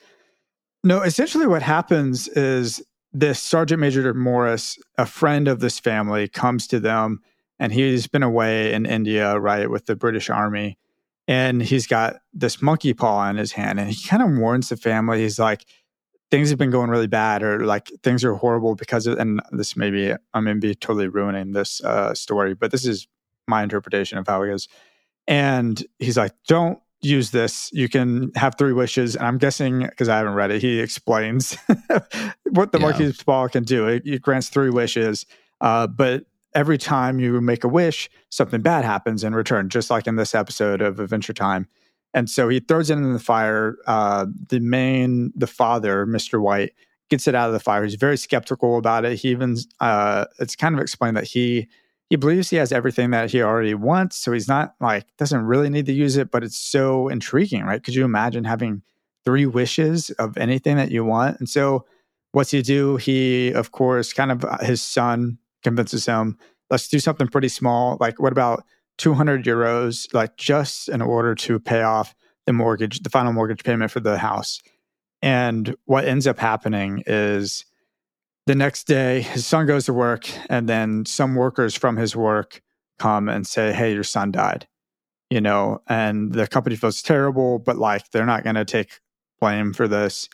No, 0.83 1.03
essentially 1.03 1.47
what 1.47 1.63
happens 1.63 2.27
is 2.29 2.83
this 3.13 3.41
Sergeant 3.41 3.81
Major 3.81 4.13
Morris, 4.13 4.79
a 4.99 5.07
friend 5.07 5.47
of 5.47 5.61
this 5.61 5.79
family, 5.79 6.27
comes 6.29 6.67
to 6.69 6.81
them 6.81 7.21
and 7.61 7.73
he's 7.73 8.09
been 8.09 8.25
away 8.25 8.73
in 8.73 8.87
India, 8.87 9.39
right, 9.39 9.71
with 9.71 9.87
the 9.87 9.95
British 9.95 10.29
Army. 10.29 10.77
And 11.29 11.63
he's 11.63 11.87
got 11.87 12.17
this 12.35 12.61
monkey 12.61 12.93
paw 12.93 13.31
in 13.31 13.37
his 13.37 13.53
hand 13.53 13.79
and 13.79 13.89
he 13.89 14.09
kind 14.09 14.23
of 14.23 14.37
warns 14.37 14.69
the 14.69 14.77
family. 14.77 15.23
He's 15.23 15.39
like, 15.39 15.65
things 16.31 16.51
have 16.51 16.59
been 16.59 16.71
going 16.71 16.91
really 16.91 17.07
bad 17.07 17.43
or 17.43 17.65
like 17.65 17.91
things 18.03 18.25
are 18.25 18.35
horrible 18.35 18.75
because 18.75 19.07
of, 19.07 19.19
and 19.19 19.41
this 19.53 19.77
may 19.77 19.91
be, 19.91 20.13
I 20.33 20.41
may 20.41 20.55
be 20.55 20.75
totally 20.75 21.09
ruining 21.09 21.53
this 21.53 21.83
uh, 21.85 22.15
story, 22.15 22.55
but 22.55 22.71
this 22.71 22.87
is 22.87 23.07
my 23.47 23.63
interpretation 23.63 24.19
of 24.19 24.27
how 24.27 24.43
it 24.43 24.53
is. 24.53 24.69
And 25.27 25.83
he's 25.99 26.17
like, 26.17 26.33
don't 26.49 26.79
use 27.03 27.31
this. 27.31 27.71
You 27.73 27.89
can 27.89 28.33
have 28.35 28.57
three 28.57 28.73
wishes. 28.73 29.15
And 29.17 29.27
I'm 29.27 29.39
guessing, 29.39 29.81
because 29.81 30.09
I 30.09 30.17
haven't 30.19 30.35
read 30.35 30.51
it, 30.51 30.61
he 30.63 30.81
explains 30.81 31.57
what 32.51 32.73
the 32.73 32.79
Yeah. 32.79 32.81
monkey's 32.81 33.23
paw 33.23 33.49
can 33.49 33.65
do. 33.65 33.87
It, 33.87 34.03
it 34.07 34.23
grants 34.23 34.49
three 34.49 34.71
wishes. 34.71 35.27
Uh, 35.61 35.87
but 35.87 36.25
every 36.55 36.79
time 36.79 37.21
you 37.21 37.41
make 37.41 37.65
a 37.65 37.69
wish, 37.69 38.11
something 38.31 38.61
bad 38.63 38.85
happens 38.85 39.25
in 39.25 39.35
return, 39.35 39.69
just 39.69 39.91
like 39.91 40.07
in 40.07 40.17
this 40.17 40.35
episode 40.35 40.81
of 40.81 41.01
Adventure 41.01 41.33
Time. 41.35 41.69
And 42.15 42.31
so 42.31 42.49
he 42.49 42.61
throws 42.61 42.91
it 42.91 42.95
in 42.95 43.13
the 43.13 43.19
fire. 43.19 43.77
Uh, 43.87 44.27
the 44.49 44.61
main, 44.61 45.33
the 45.35 45.47
father, 45.47 46.07
Mr. 46.07 46.41
White, 46.41 46.73
gets 47.11 47.29
it 47.29 47.35
out 47.35 47.49
of 47.49 47.53
the 47.53 47.61
fire. 47.61 47.85
He's 47.85 47.97
very 47.97 48.17
skeptical 48.17 48.79
about 48.79 49.05
it. 49.05 49.19
He 49.19 49.29
even, 49.29 49.57
uh, 49.81 50.27
it's 50.39 50.57
kind 50.57 50.75
of 50.75 50.81
explained 50.81 51.17
that 51.17 51.25
he 51.25 51.69
he 52.11 52.17
believes 52.17 52.51
he 52.51 52.57
has 52.57 52.71
everything 52.71 53.11
that 53.11 53.31
he 53.31 53.43
already 53.43 53.75
wants. 53.75 54.17
So 54.19 54.33
he's 54.33 54.47
not 54.47 54.75
like, 54.81 55.05
doesn't 55.17 55.47
really 55.47 55.71
need 55.71 55.87
to 55.87 55.93
use 55.93 56.17
it, 56.17 56.31
but 56.31 56.45
it's 56.45 56.59
so 56.59 57.09
intriguing, 57.09 57.65
right? 57.65 57.83
Could 57.83 57.95
you 57.95 58.05
imagine 58.05 58.45
having 58.45 58.83
three 59.25 59.47
wishes 59.47 60.11
of 60.11 60.37
anything 60.37 60.77
that 60.77 60.91
you 60.91 61.05
want? 61.05 61.41
And 61.41 61.49
so 61.49 61.87
what's 62.33 62.51
he 62.51 62.63
do? 62.63 62.97
He, 62.97 63.53
of 63.53 63.73
course, 63.73 64.13
kind 64.13 64.31
of 64.31 64.45
uh, 64.45 64.59
his 64.59 64.83
son 64.83 65.39
convinces 65.63 66.05
him, 66.05 66.39
let's 66.71 66.89
do 66.89 66.99
something 66.99 67.27
pretty 67.27 67.49
small. 67.49 67.97
Like, 68.01 68.21
what 68.21 68.33
about 68.33 68.65
200 68.99 69.45
euros, 69.45 70.13
like 70.15 70.37
just 70.37 70.89
in 70.89 71.03
order 71.03 71.35
to 71.35 71.59
pay 71.59 71.83
off 71.83 72.15
the 72.47 72.53
mortgage, 72.53 73.01
the 73.01 73.11
final 73.11 73.33
mortgage 73.33 73.65
payment 73.65 73.91
for 73.91 74.01
the 74.01 74.19
house? 74.19 74.61
And 75.23 75.75
what 75.87 76.05
ends 76.05 76.27
up 76.27 76.39
happening 76.39 77.03
is 77.07 77.65
the 78.47 78.55
next 78.55 78.85
day, 78.85 79.23
his 79.23 79.47
son 79.47 79.67
goes 79.67 79.87
to 79.87 79.93
work, 79.95 80.29
and 80.51 80.69
then 80.69 81.07
some 81.07 81.35
workers 81.35 81.75
from 81.75 81.97
his 81.97 82.15
work 82.15 82.61
come 82.99 83.29
and 83.29 83.47
say, 83.47 83.73
Hey, 83.73 83.95
your 83.95 84.05
son 84.05 84.31
died. 84.31 84.67
You 85.31 85.41
know, 85.41 85.81
and 85.89 86.33
the 86.33 86.47
company 86.47 86.77
feels 86.77 87.03
terrible, 87.03 87.59
but 87.59 87.77
like 87.77 88.11
they're 88.11 88.27
not 88.27 88.45
going 88.45 88.57
to 88.57 88.65
take 88.65 89.01
blame 89.41 89.73
for 89.73 89.89
this. 89.89 90.29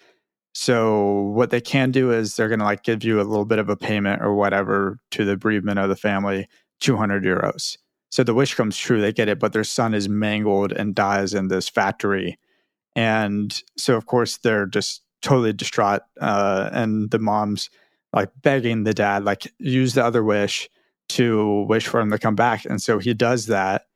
So, 0.52 1.30
what 1.34 1.50
they 1.50 1.60
can 1.60 1.92
do 1.92 2.10
is 2.10 2.34
they're 2.34 2.48
going 2.48 2.58
to 2.58 2.64
like 2.64 2.82
give 2.82 3.04
you 3.04 3.20
a 3.20 3.22
little 3.22 3.44
bit 3.44 3.60
of 3.60 3.68
a 3.68 3.76
payment 3.76 4.20
or 4.22 4.34
whatever 4.34 4.98
to 5.12 5.24
the 5.24 5.36
bereavement 5.36 5.78
of 5.78 5.88
the 5.88 5.96
family 5.96 6.48
200 6.80 7.22
euros. 7.22 7.78
So 8.10 8.24
the 8.24 8.34
wish 8.34 8.54
comes 8.54 8.76
true, 8.76 9.00
they 9.00 9.12
get 9.12 9.28
it, 9.28 9.38
but 9.38 9.52
their 9.52 9.64
son 9.64 9.94
is 9.94 10.08
mangled 10.08 10.72
and 10.72 10.94
dies 10.94 11.32
in 11.32 11.48
this 11.48 11.68
factory. 11.68 12.38
And 12.96 13.56
so, 13.76 13.96
of 13.96 14.06
course, 14.06 14.38
they're 14.38 14.66
just 14.66 15.02
totally 15.22 15.52
distraught. 15.52 16.02
Uh, 16.20 16.70
and 16.72 17.10
the 17.10 17.20
mom's 17.20 17.70
like 18.12 18.30
begging 18.42 18.82
the 18.82 18.94
dad, 18.94 19.24
like, 19.24 19.52
use 19.58 19.94
the 19.94 20.04
other 20.04 20.24
wish 20.24 20.68
to 21.10 21.62
wish 21.68 21.86
for 21.86 22.00
him 22.00 22.10
to 22.10 22.18
come 22.18 22.34
back. 22.34 22.64
And 22.64 22.82
so 22.82 22.98
he 22.98 23.14
does 23.14 23.46
that. 23.46 23.86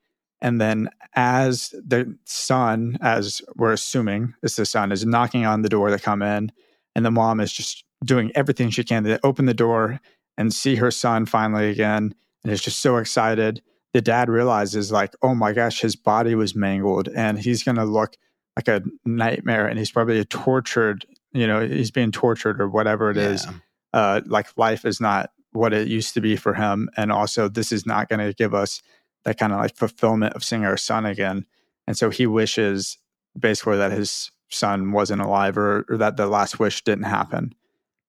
And 0.40 0.60
then, 0.60 0.90
as 1.14 1.70
the 1.70 2.16
son, 2.24 2.98
as 3.00 3.40
we're 3.56 3.72
assuming 3.72 4.34
is 4.42 4.56
the 4.56 4.66
son, 4.66 4.92
is 4.92 5.06
knocking 5.06 5.46
on 5.46 5.62
the 5.62 5.68
door 5.68 5.88
to 5.88 5.98
come 5.98 6.22
in, 6.22 6.52
and 6.94 7.04
the 7.04 7.10
mom 7.10 7.40
is 7.40 7.52
just 7.52 7.84
doing 8.04 8.30
everything 8.34 8.68
she 8.68 8.84
can 8.84 9.04
to 9.04 9.18
open 9.24 9.46
the 9.46 9.54
door 9.54 10.00
and 10.36 10.52
see 10.52 10.76
her 10.76 10.90
son 10.90 11.24
finally 11.24 11.70
again, 11.70 12.14
and 12.42 12.52
is 12.52 12.60
just 12.60 12.80
so 12.80 12.98
excited. 12.98 13.62
The 13.94 14.02
dad 14.02 14.28
realizes, 14.28 14.92
like, 14.92 15.14
oh 15.22 15.34
my 15.34 15.52
gosh, 15.52 15.80
his 15.80 15.96
body 15.96 16.34
was 16.34 16.54
mangled, 16.54 17.08
and 17.08 17.38
he's 17.38 17.62
going 17.62 17.76
to 17.76 17.84
look 17.84 18.16
like 18.56 18.68
a 18.68 18.82
nightmare, 19.06 19.66
and 19.66 19.78
he's 19.78 19.90
probably 19.90 20.18
a 20.18 20.24
tortured 20.24 21.06
you 21.34 21.46
know 21.46 21.66
he's 21.66 21.90
being 21.90 22.12
tortured 22.12 22.60
or 22.60 22.68
whatever 22.68 23.10
it 23.10 23.16
is. 23.16 23.44
Yeah. 23.44 23.52
Uh, 23.92 24.20
like 24.26 24.48
life 24.56 24.84
is 24.84 25.00
not 25.00 25.30
what 25.52 25.72
it 25.72 25.86
used 25.88 26.14
to 26.14 26.20
be 26.20 26.36
for 26.36 26.54
him, 26.54 26.88
and 26.96 27.12
also 27.12 27.48
this 27.48 27.72
is 27.72 27.84
not 27.84 28.08
going 28.08 28.20
to 28.20 28.32
give 28.32 28.54
us 28.54 28.82
that 29.24 29.38
kind 29.38 29.52
of 29.52 29.58
like 29.58 29.76
fulfillment 29.76 30.34
of 30.34 30.44
seeing 30.44 30.64
our 30.64 30.76
son 30.76 31.04
again. 31.04 31.44
And 31.86 31.96
so 31.96 32.10
he 32.10 32.26
wishes 32.26 32.98
basically 33.38 33.76
that 33.78 33.92
his 33.92 34.30
son 34.50 34.92
wasn't 34.92 35.20
alive 35.22 35.58
or, 35.58 35.84
or 35.88 35.96
that 35.96 36.16
the 36.16 36.26
last 36.26 36.58
wish 36.58 36.82
didn't 36.84 37.04
happen. 37.04 37.54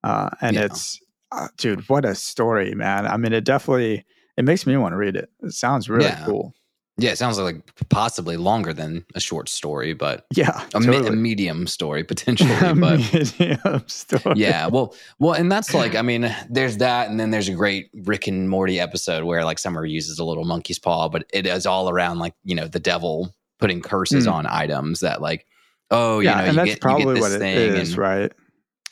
Uh, 0.04 0.30
and 0.41 0.56
Yeah. 0.56 0.65
it's, 0.65 1.00
uh, 1.32 1.48
dude, 1.58 1.88
what 1.89 2.06
a 2.06 2.15
story, 2.15 2.74
man. 2.76 3.08
I 3.08 3.17
mean, 3.17 3.34
it 3.34 3.43
definitely 3.43 4.06
it 4.38 4.45
makes 4.45 4.65
me 4.65 4.76
want 4.78 4.93
to 4.93 4.98
read 4.98 5.15
it. 5.15 5.30
It 5.43 5.54
sounds 5.54 5.89
really 5.89 6.06
Yeah. 6.06 6.24
cool. 6.26 6.54
Yeah, 6.98 7.12
it 7.12 7.17
sounds 7.17 7.38
like 7.38 7.58
possibly 7.89 8.38
longer 8.38 8.71
than 8.71 9.06
a 9.15 9.19
short 9.19 9.50
story, 9.50 9.91
but 9.93 10.26
Yeah, 10.34 10.65
a, 10.74 10.80
me- 10.80 10.95
a 11.06 11.12
medium 11.12 11.67
story 11.67 12.04
potentially. 12.13 12.50
but 12.80 13.00
Medium 13.13 13.84
story. 13.88 14.36
yeah, 14.38 14.67
well, 14.67 14.95
well, 15.19 15.34
and 15.34 15.52
that's 15.52 15.74
like, 15.74 15.93
I 15.95 16.02
mean, 16.10 16.34
there's 16.50 16.78
that, 16.78 17.10
and 17.10 17.19
then 17.19 17.32
there's 17.32 17.50
a 17.50 17.54
great 17.54 17.89
Rick 17.93 18.28
and 18.28 18.50
Morty 18.50 18.80
episode 18.80 19.26
where 19.26 19.43
like 19.43 19.60
Summer 19.60 19.86
uses 19.86 20.19
a 20.19 20.24
little 20.24 20.45
monkey's 20.45 20.80
paw, 20.80 21.10
but 21.10 21.26
it 21.34 21.45
is 21.45 21.65
all 21.65 21.89
around 21.89 22.19
like 22.19 22.34
you 22.45 22.56
know 22.56 22.67
the 22.67 22.80
devil 22.80 23.36
putting 23.60 23.82
curses 23.82 24.24
Hmm. 24.24 24.32
on 24.32 24.45
items 24.48 25.02
that 25.02 25.21
like, 25.21 25.45
oh, 25.91 26.19
you 26.21 26.30
yeah, 26.30 26.36
know, 26.36 26.43
and 26.45 26.48
you 26.54 26.56
that's 26.60 26.69
get, 26.76 26.82
probably 26.82 27.19
what 27.19 27.32
it 27.34 27.39
thing, 27.39 27.58
is, 27.76 27.89
and 27.89 27.98
right? 27.98 28.32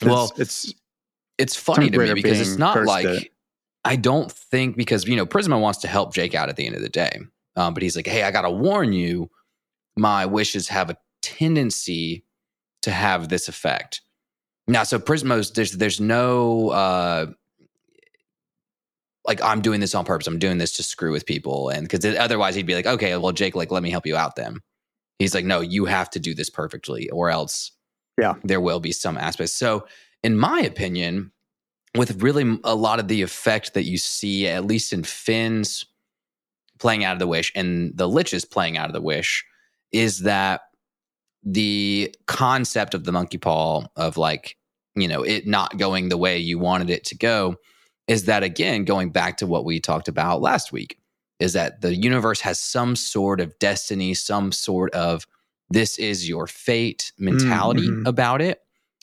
Well, 0.02 0.30
it's, 0.36 0.64
it's 0.66 0.74
it's 1.38 1.56
funny 1.56 1.88
to 1.88 1.96
me 1.98 2.12
because 2.12 2.38
it's 2.38 2.58
not 2.58 2.84
like 2.84 3.06
it. 3.06 3.30
I 3.84 3.96
don't 3.96 4.30
think 4.32 4.76
because 4.76 5.06
you 5.06 5.16
know 5.16 5.26
Prismo 5.26 5.60
wants 5.60 5.80
to 5.80 5.88
help 5.88 6.14
Jake 6.14 6.34
out 6.34 6.48
at 6.48 6.56
the 6.56 6.66
end 6.66 6.76
of 6.76 6.82
the 6.82 6.88
day, 6.88 7.20
um, 7.56 7.74
but 7.74 7.82
he's 7.82 7.96
like, 7.96 8.06
hey, 8.06 8.22
I 8.22 8.30
got 8.30 8.42
to 8.42 8.50
warn 8.50 8.92
you, 8.92 9.30
my 9.96 10.24
wishes 10.26 10.68
have 10.68 10.90
a 10.90 10.96
tendency 11.22 12.24
to 12.82 12.90
have 12.90 13.28
this 13.28 13.48
effect. 13.48 14.00
Now, 14.66 14.82
so 14.84 14.98
Prismo's 14.98 15.50
there's 15.52 15.72
there's 15.72 16.00
no 16.00 16.70
uh, 16.70 17.26
like 19.26 19.42
I'm 19.42 19.60
doing 19.62 19.80
this 19.80 19.94
on 19.94 20.04
purpose. 20.04 20.26
I'm 20.26 20.38
doing 20.38 20.58
this 20.58 20.72
to 20.76 20.82
screw 20.82 21.12
with 21.12 21.26
people, 21.26 21.68
and 21.68 21.88
because 21.88 22.04
otherwise 22.16 22.54
he'd 22.54 22.66
be 22.66 22.74
like, 22.74 22.86
okay, 22.86 23.16
well, 23.16 23.32
Jake, 23.32 23.54
like 23.54 23.70
let 23.70 23.82
me 23.82 23.90
help 23.90 24.06
you 24.06 24.16
out. 24.16 24.36
Then 24.36 24.58
he's 25.18 25.34
like, 25.34 25.44
no, 25.44 25.60
you 25.60 25.84
have 25.86 26.10
to 26.10 26.20
do 26.20 26.34
this 26.34 26.50
perfectly, 26.50 27.08
or 27.10 27.30
else, 27.30 27.72
Yeah. 28.18 28.34
there 28.42 28.60
will 28.60 28.80
be 28.80 28.92
some 28.92 29.16
aspects. 29.16 29.52
So, 29.54 29.86
in 30.22 30.36
my 30.36 30.60
opinion, 30.60 31.32
with 31.96 32.22
really 32.22 32.58
a 32.64 32.74
lot 32.74 32.98
of 32.98 33.08
the 33.08 33.22
effect 33.22 33.74
that 33.74 33.84
you 33.84 33.98
see, 33.98 34.48
at 34.48 34.64
least 34.64 34.92
in 34.92 35.04
Finn's 35.04 35.84
playing 36.78 37.04
out 37.04 37.12
of 37.12 37.18
the 37.20 37.26
wish 37.26 37.52
and 37.54 37.96
the 37.96 38.08
Lich's 38.08 38.44
playing 38.44 38.76
out 38.76 38.88
of 38.88 38.92
the 38.92 39.00
wish, 39.00 39.44
is 39.92 40.20
that 40.20 40.62
the 41.44 42.14
concept 42.26 42.94
of 42.94 43.04
the 43.04 43.12
monkey 43.12 43.38
paw 43.38 43.84
of 43.96 44.16
like, 44.16 44.56
you 44.96 45.06
know, 45.06 45.22
it 45.22 45.46
not 45.46 45.78
going 45.78 46.08
the 46.08 46.16
way 46.16 46.38
you 46.38 46.58
wanted 46.58 46.90
it 46.90 47.04
to 47.04 47.16
go 47.16 47.56
is 48.06 48.24
that 48.24 48.42
again, 48.42 48.84
going 48.84 49.10
back 49.10 49.36
to 49.38 49.46
what 49.46 49.64
we 49.64 49.80
talked 49.80 50.08
about 50.08 50.42
last 50.42 50.72
week, 50.72 50.98
is 51.38 51.52
that 51.54 51.80
the 51.80 51.94
universe 51.94 52.40
has 52.40 52.60
some 52.60 52.96
sort 52.96 53.40
of 53.40 53.58
destiny, 53.58 54.14
some 54.14 54.52
sort 54.52 54.92
of 54.94 55.26
this 55.70 55.98
is 55.98 56.28
your 56.28 56.46
fate 56.46 57.12
mentality 57.18 57.88
mhm. 57.88 58.06
about 58.06 58.40
it. 58.40 58.60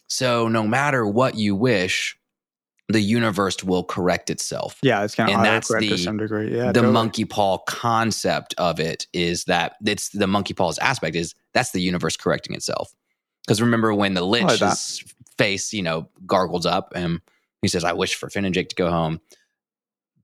So 0.08 0.48
no 0.48 0.68
matter 0.68 1.08
what 1.08 1.36
you 1.36 1.56
wish, 1.56 2.18
the 2.92 3.02
universe 3.02 3.64
will 3.64 3.84
correct 3.84 4.30
itself 4.30 4.78
yeah, 4.84 5.04
it's 5.04 5.16
kind 5.16 5.30
of 5.30 5.36
and 5.38 5.46
that's 5.46 5.72
autocorrect 5.72 5.80
to 5.82 5.90
the- 5.90 5.98
some 5.98 6.18
degree. 6.18 6.56
Yeah, 6.56 6.68
the 6.68 6.74
totally. 6.74 6.94
monkey 6.94 7.26
paw 7.26 7.58
concept 7.60 8.54
of 8.58 8.80
it 8.80 9.08
is 9.14 9.46
that 9.46 9.76
it's 9.86 10.10
the 10.10 10.28
monkey 10.28 10.54
paw's 10.54 10.78
aspect 10.80 11.16
is 11.16 11.34
that's 11.54 11.72
the 11.72 11.82
universe 11.82 12.16
correcting 12.18 12.56
itself. 12.56 12.94
Because 13.46 13.62
remember 13.62 13.94
when 13.94 14.14
the 14.14 14.22
like 14.22 14.44
lich's 14.62 15.04
face, 15.38 15.74
you 15.74 15.82
know, 15.82 16.08
gargles 16.26 16.66
up 16.66 16.94
and 16.96 17.20
he 17.62 17.68
says, 17.68 17.84
I 17.84 17.94
wish 17.94 18.16
for 18.16 18.30
Finn 18.30 18.46
and 18.46 18.54
Jake 18.54 18.70
to 18.70 18.76
go 18.76 18.90
home. 18.90 19.20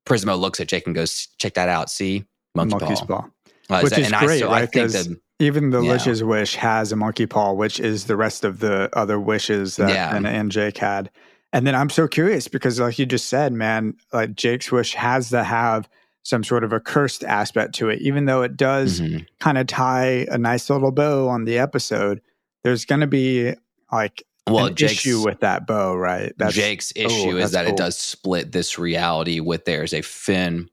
Prismo 0.06 0.39
looks 0.39 0.60
at 0.60 0.67
Jake 0.67 0.86
and 0.86 0.95
goes, 0.95 1.27
Check 1.38 1.56
that 1.56 1.69
out. 1.69 1.89
See? 1.89 2.25
Monkey 2.56 2.75
monkey's 2.77 3.01
paw. 3.01 3.06
paw. 3.23 3.27
Uh, 3.69 3.82
Which 3.82 3.97
is 3.97 4.06
and 4.06 4.15
I, 4.15 4.25
great, 4.25 4.39
so 4.39 4.47
right? 4.47 4.71
think 4.71 4.91
'Cause 4.91 5.08
that 5.08 5.17
Even 5.39 5.69
the 5.71 5.82
Yeah. 5.82 5.91
Lich's 5.93 6.23
wish 6.23 6.56
has 6.56 6.91
a 6.91 6.95
monkey 6.95 7.25
paw, 7.25 7.51
which 7.53 7.80
is 7.80 8.06
the 8.06 8.15
rest 8.15 8.43
of 8.45 8.60
the 8.60 8.89
other 8.93 9.19
wishes 9.19 9.75
that 9.75 9.89
Yeah. 9.89 10.15
and, 10.15 10.25
and 10.25 10.51
Jake 10.51 10.77
had. 10.77 11.12
And 11.53 11.65
then 11.65 11.75
I'm 11.75 11.89
so 11.89 12.07
curious 12.07 12.47
because, 12.47 12.79
like 12.79 12.99
you 12.99 13.05
just 13.05 13.27
said, 13.29 13.53
man, 13.53 13.95
like 14.13 14.36
Jake's 14.36 14.71
wish 14.71 14.93
has 14.95 15.29
to 15.29 15.43
have 15.43 15.88
some 16.23 16.43
sort 16.43 16.63
of 16.65 16.73
a 16.73 16.79
cursed 16.79 17.23
aspect 17.23 17.73
to 17.75 17.89
it, 17.89 18.01
even 18.01 18.25
though 18.25 18.41
it 18.41 18.57
does 18.57 18.99
Mhm. 18.99 19.25
kind 19.39 19.57
of 19.57 19.65
tie 19.67 20.25
a 20.29 20.38
nice 20.38 20.69
little 20.69 20.91
bow 20.91 21.29
on 21.29 21.45
the 21.45 21.57
episode. 21.57 22.21
There's 22.65 22.83
going 22.83 22.99
to 22.99 23.07
be 23.07 23.53
like 23.93 24.23
well, 24.45 24.65
an 24.65 24.75
Jake's, 24.75 24.93
issue 25.05 25.23
with 25.23 25.39
that 25.39 25.65
bow, 25.65 25.95
right? 25.95 26.33
That's, 26.38 26.53
Jake's 26.53 26.91
issue 26.97 27.33
that's 27.36 27.45
is 27.45 27.51
that 27.53 27.65
cool. 27.65 27.73
it 27.73 27.77
does 27.77 27.97
split 27.97 28.51
this 28.51 28.77
reality 28.77 29.39
with 29.39 29.63
there's 29.63 29.93
a 29.93 30.01
Finn 30.01 30.69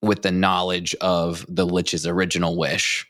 with 0.00 0.22
the 0.22 0.30
knowledge 0.32 0.94
of 1.00 1.44
the 1.48 1.66
Lich's 1.66 2.06
original 2.06 2.56
wish, 2.56 3.04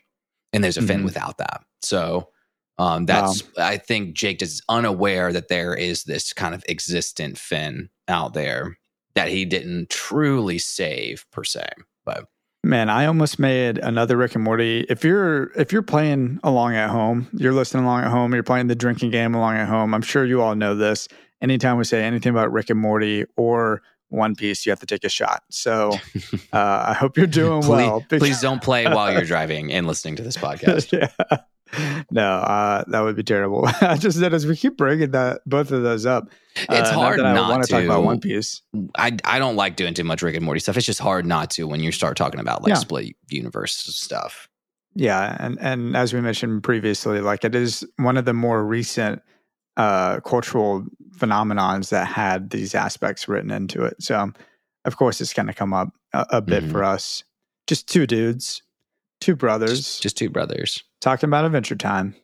and 0.53 0.63
there's 0.63 0.77
a 0.77 0.81
Finn 0.81 1.01
Mhm. 1.01 1.05
without 1.05 1.37
that. 1.37 1.61
So 1.81 2.29
um, 2.77 3.05
that's 3.05 3.43
I 3.57 3.77
think 3.77 4.15
Jake 4.15 4.41
is 4.41 4.61
unaware 4.67 5.31
that 5.31 5.47
there 5.47 5.75
is 5.75 6.03
this 6.03 6.33
kind 6.33 6.55
of 6.55 6.63
existent 6.67 7.37
Finn 7.37 7.89
out 8.07 8.33
there 8.33 8.77
that 9.15 9.29
he 9.29 9.45
didn't 9.45 9.89
truly 9.89 10.57
save 10.57 11.25
per 11.31 11.43
se. 11.43 11.67
But 12.05 12.25
Man, 12.65 12.89
I 12.89 13.05
almost 13.05 13.39
made 13.39 13.77
another 13.77 14.15
Rick 14.15 14.35
and 14.35 14.43
Morty. 14.43 14.85
If 14.89 15.03
you're 15.03 15.51
if 15.51 15.73
you're 15.73 15.81
playing 15.81 16.39
along 16.43 16.75
at 16.75 16.89
home, 16.89 17.27
you're 17.33 17.53
listening 17.53 17.83
along 17.83 18.05
at 18.05 18.09
home, 18.09 18.33
you're 18.33 18.41
playing 18.41 18.67
the 18.67 18.75
drinking 18.75 19.11
game 19.11 19.35
along 19.35 19.55
at 19.57 19.67
home. 19.67 19.93
I'm 19.93 20.01
sure 20.01 20.25
you 20.25 20.41
all 20.41 20.55
know 20.55 20.73
this. 20.73 21.09
Anytime 21.41 21.77
we 21.77 21.83
say 21.83 22.03
anything 22.03 22.29
about 22.29 22.53
Rick 22.53 22.69
and 22.69 22.79
Morty 22.79 23.25
or 23.35 23.81
One 24.07 24.33
Piece, 24.33 24.65
you 24.65 24.71
have 24.71 24.79
to 24.79 24.85
take 24.85 25.03
a 25.03 25.09
shot. 25.09 25.43
So 25.51 25.91
uh, 26.53 26.85
I 26.87 26.93
hope 26.93 27.17
you're 27.17 27.27
doing 27.27 27.63
please, 27.63 27.67
well. 27.67 28.05
please 28.07 28.39
don't 28.39 28.61
play 28.63 28.85
while 28.85 29.11
you're 29.11 29.25
driving 29.25 29.73
and 29.73 29.85
listening 29.85 30.15
to 30.15 30.23
this 30.23 30.37
podcast. 30.47 30.91
yeah. 30.97 31.37
No, 32.11 32.21
uh, 32.23 32.83
that 32.87 33.01
would 33.01 33.15
be 33.15 33.23
terrible. 33.23 33.67
I 33.81 33.97
just 33.97 34.19
said 34.19 34.33
as 34.33 34.45
we 34.45 34.55
keep 34.55 34.77
bringing 34.77 35.11
that 35.11 35.41
both 35.45 35.71
of 35.71 35.83
those 35.83 36.05
up, 36.05 36.29
It's 36.55 36.69
uh, 36.89 36.93
hard 36.93 37.19
that 37.19 37.25
I 37.25 37.33
not 37.33 37.49
want 37.49 37.63
to 37.63 37.69
talk 37.69 37.83
about. 37.83 38.03
One 38.03 38.19
Piece. 38.19 38.61
I 38.97 39.17
I 39.25 39.39
don't 39.39 39.55
like 39.55 39.75
doing 39.75 39.93
too 39.93 40.03
much 40.03 40.21
Rick 40.21 40.35
and 40.35 40.45
Morty 40.45 40.59
stuff. 40.59 40.77
It's 40.77 40.85
just 40.85 40.99
hard 40.99 41.25
not 41.25 41.49
to 41.51 41.67
when 41.67 41.79
you 41.81 41.91
start 41.91 42.15
talking 42.17 42.39
about 42.39 42.61
like 42.63 42.69
Yeah. 42.69 42.75
split 42.75 43.15
universe 43.29 43.75
stuff. 43.75 44.47
Yeah, 44.95 45.35
and 45.39 45.57
and 45.59 45.95
as 45.97 46.13
we 46.13 46.21
mentioned 46.21 46.63
previously, 46.63 47.19
like 47.21 47.43
it 47.43 47.55
is 47.55 47.83
one 47.97 48.17
of 48.17 48.25
the 48.25 48.33
more 48.33 48.63
recent 48.63 49.21
uh, 49.75 50.19
cultural 50.19 50.85
phenomenons 51.17 51.89
that 51.89 52.05
had 52.05 52.51
these 52.51 52.75
aspects 52.75 53.27
written 53.27 53.49
into 53.49 53.83
it. 53.83 53.95
So, 54.03 54.31
of 54.85 54.97
course, 54.97 55.19
it's 55.19 55.33
going 55.33 55.47
to 55.47 55.53
come 55.53 55.73
up 55.73 55.89
a, 56.13 56.25
a 56.29 56.41
bit 56.41 56.63
Mhm. 56.63 56.71
for 56.71 56.83
us. 56.83 57.23
Just 57.65 57.87
two 57.87 58.05
dudes, 58.05 58.61
two 59.19 59.35
brothers, 59.35 59.77
Just, 59.79 60.03
just 60.03 60.17
two 60.17 60.29
brothers. 60.29 60.83
Talking 61.03 61.29
about 61.29 61.45
Adventure 61.45 61.75
Time. 61.75 62.15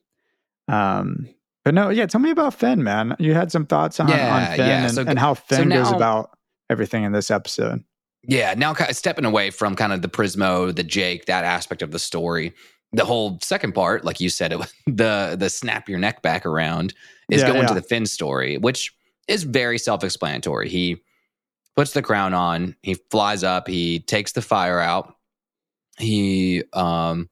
Um, 0.68 1.28
but 1.66 1.74
no, 1.74 1.90
yeah, 1.90 2.06
tell 2.06 2.22
me 2.22 2.32
about 2.32 2.54
Finn, 2.54 2.84
man. 2.84 3.16
You 3.20 3.34
had 3.34 3.52
some 3.52 3.66
thoughts 3.66 4.00
on, 4.00 4.08
Yeah, 4.08 4.36
on 4.52 4.58
Finn 4.58 4.68
yeah. 4.68 4.84
and, 4.86 4.94
So- 4.94 5.04
and 5.08 5.20
how 5.20 5.34
Finn 5.34 5.70
goes 5.70 5.92
now- 5.92 5.96
about 5.96 6.38
everything 6.70 7.04
in 7.04 7.12
this 7.12 7.30
episode. 7.32 7.84
Yeah, 8.24 8.54
now 8.56 8.74
kind 8.74 8.90
of 8.90 8.98
stepping 8.98 9.24
away 9.26 9.50
from 9.50 9.76
kind 9.76 9.94
of 9.94 10.02
the 10.02 10.10
Prismo, 10.10 10.76
the 10.76 10.84
Jake, 10.84 11.26
that 11.26 11.46
aspect 11.46 11.82
of 11.82 11.92
the 11.92 12.00
story. 12.00 12.54
The 12.92 13.06
whole 13.06 13.40
second 13.42 13.74
part, 13.74 14.04
like 14.04 14.20
you 14.20 14.30
said, 14.30 14.52
it 14.52 14.60
was 14.60 14.74
the 14.88 15.36
the 15.40 15.50
snap 15.50 15.88
your 15.88 16.00
neck 16.00 16.22
back 16.22 16.46
around 16.46 16.94
is 17.32 17.42
Yeah, 17.42 17.52
going 17.54 17.68
to 17.68 17.74
the 17.74 17.82
Finn 17.82 18.06
story, 18.06 18.58
which 18.58 18.94
is 19.28 19.44
very 19.44 19.78
self 19.78 20.04
explanatory. 20.04 20.68
He 20.70 20.98
puts 21.78 21.94
the 21.94 22.02
crown 22.02 22.34
on, 22.34 22.76
he 22.82 22.96
flies 23.10 23.44
up, 23.44 23.68
he 23.70 24.00
takes 24.00 24.34
the 24.34 24.42
fire 24.42 24.80
out, 24.80 25.16
he 25.98 26.64
um 26.74 27.30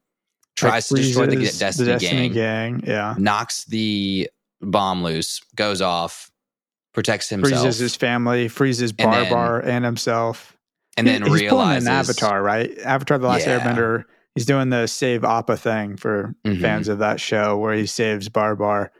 tries 0.58 0.90
Like, 0.90 1.00
to 1.00 1.06
destroy 1.06 1.26
the 1.26 1.36
Destiny, 1.36 1.88
Destiny 1.88 2.28
gang, 2.28 2.78
gang. 2.78 2.84
Yeah. 2.86 3.14
knocks 3.18 3.64
the 3.64 4.28
bomb 4.60 5.02
loose, 5.02 5.40
goes 5.54 5.80
off, 5.80 6.30
protects 6.94 7.28
himself, 7.28 7.62
freezes 7.62 7.78
his 7.78 7.96
family, 7.96 8.48
freezes 8.48 8.92
And 8.98 9.12
then- 9.12 9.30
Barbar 9.30 9.60
and 9.60 9.84
himself. 9.84 10.56
and 10.96 11.06
He- 11.06 11.12
then 11.12 11.22
he's 11.22 11.32
realizes 11.42 11.50
pulling 11.50 11.76
an 11.78 11.88
Avatar, 11.88 12.42
right? 12.42 12.76
Avatar: 12.80 13.18
The 13.18 13.28
Last 13.28 13.46
Yeah. 13.46 13.60
Airbender. 13.60 14.04
He's 14.34 14.46
doing 14.46 14.70
the 14.70 14.86
save 14.86 15.24
Appa 15.24 15.56
thing 15.56 15.96
for 15.96 16.34
Mhm. 16.44 16.60
fans 16.60 16.88
of 16.88 16.98
that 16.98 17.20
show, 17.20 17.56
where 17.56 17.74
he 17.74 17.86
saves 17.86 18.28
Barbar 18.28 18.92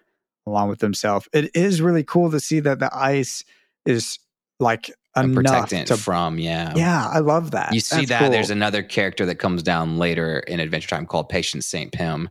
along 0.46 0.68
with 0.68 0.80
himself. 0.80 1.28
It 1.32 1.50
is 1.54 1.80
really 1.80 2.02
cool 2.04 2.30
to 2.30 2.40
see 2.40 2.60
that 2.60 2.78
the 2.80 2.90
ice 2.92 3.44
is 3.84 4.18
like 4.60 4.90
a 5.14 5.24
enough 5.24 5.34
protectant 5.34 5.88
to. 5.88 5.96
from 5.96 6.38
yeah. 6.38 6.72
yeah, 6.76 7.08
I 7.08 7.18
love 7.20 7.52
that. 7.52 7.72
You 7.72 7.80
see 7.80 7.96
That's 7.96 8.08
that 8.08 8.20
cool. 8.20 8.30
there's 8.30 8.50
another 8.50 8.82
character 8.82 9.26
that 9.26 9.36
comes 9.36 9.62
down 9.62 9.98
later 9.98 10.40
in 10.40 10.60
Adventure 10.60 10.88
Time 10.88 11.06
called 11.06 11.28
Patience 11.28 11.66
St. 11.66 11.92
Pym, 11.92 12.28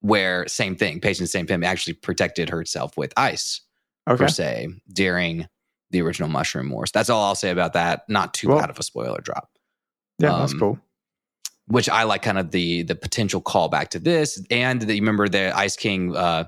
where 0.00 0.46
same 0.48 0.76
thing, 0.76 1.00
Patience 1.00 1.32
St. 1.32 1.48
Pym 1.48 1.64
actually 1.64 1.94
protected 1.94 2.48
herself 2.48 2.96
with 2.96 3.12
ice 3.16 3.60
okay. 4.08 4.24
per 4.24 4.28
se 4.28 4.68
during 4.92 5.46
the 5.90 6.00
original 6.02 6.28
Mushroom 6.28 6.70
Wars. 6.70 6.90
That's 6.92 7.10
all 7.10 7.22
I'll 7.24 7.34
say 7.34 7.50
about 7.50 7.74
that. 7.74 8.08
Not 8.08 8.34
too 8.34 8.48
Well- 8.48 8.58
bad 8.58 8.70
of 8.70 8.78
a 8.78 8.82
spoiler 8.82 9.20
drop. 9.20 9.50
Yeah, 10.18 10.38
that's 10.38 10.52
um, 10.52 10.58
cool. 10.58 10.78
Which 11.66 11.88
I 11.88 12.04
like 12.04 12.22
kind 12.22 12.38
of 12.38 12.50
the 12.50 12.82
the 12.82 12.94
potential 12.94 13.40
callback 13.40 13.88
to 13.88 13.98
this. 13.98 14.40
And 14.50 14.82
the, 14.82 14.94
you 14.94 15.00
remember 15.00 15.28
the 15.28 15.56
Ice 15.56 15.74
King 15.74 16.14
uh 16.14 16.44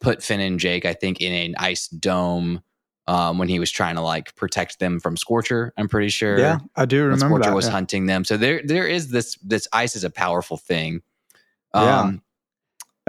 put 0.00 0.22
Finn 0.22 0.40
and 0.40 0.58
Jake, 0.58 0.84
I 0.84 0.92
think, 0.94 1.20
in 1.20 1.32
an 1.32 1.54
ice 1.58 1.88
dome 1.88 2.62
um, 3.08 3.38
when 3.38 3.48
he 3.48 3.58
was 3.58 3.70
trying 3.70 3.94
to 3.96 4.00
like 4.00 4.34
protect 4.34 4.78
them 4.78 5.00
from 5.00 5.16
Scorcher. 5.16 5.72
I'm 5.76 5.88
pretty 5.88 6.08
sure. 6.08 6.38
Yeah, 6.38 6.58
I 6.74 6.84
do 6.86 7.02
remember 7.04 7.26
Scorcher 7.26 7.50
that. 7.50 7.54
was 7.54 7.66
yeah. 7.66 7.72
hunting 7.72 8.06
them. 8.06 8.24
So 8.24 8.36
there 8.36 8.60
there 8.64 8.86
is 8.86 9.08
this 9.08 9.36
this 9.42 9.68
ice 9.72 9.96
is 9.96 10.04
a 10.04 10.10
powerful 10.10 10.56
thing. 10.56 11.02
Yeah. 11.74 12.00
Um, 12.00 12.22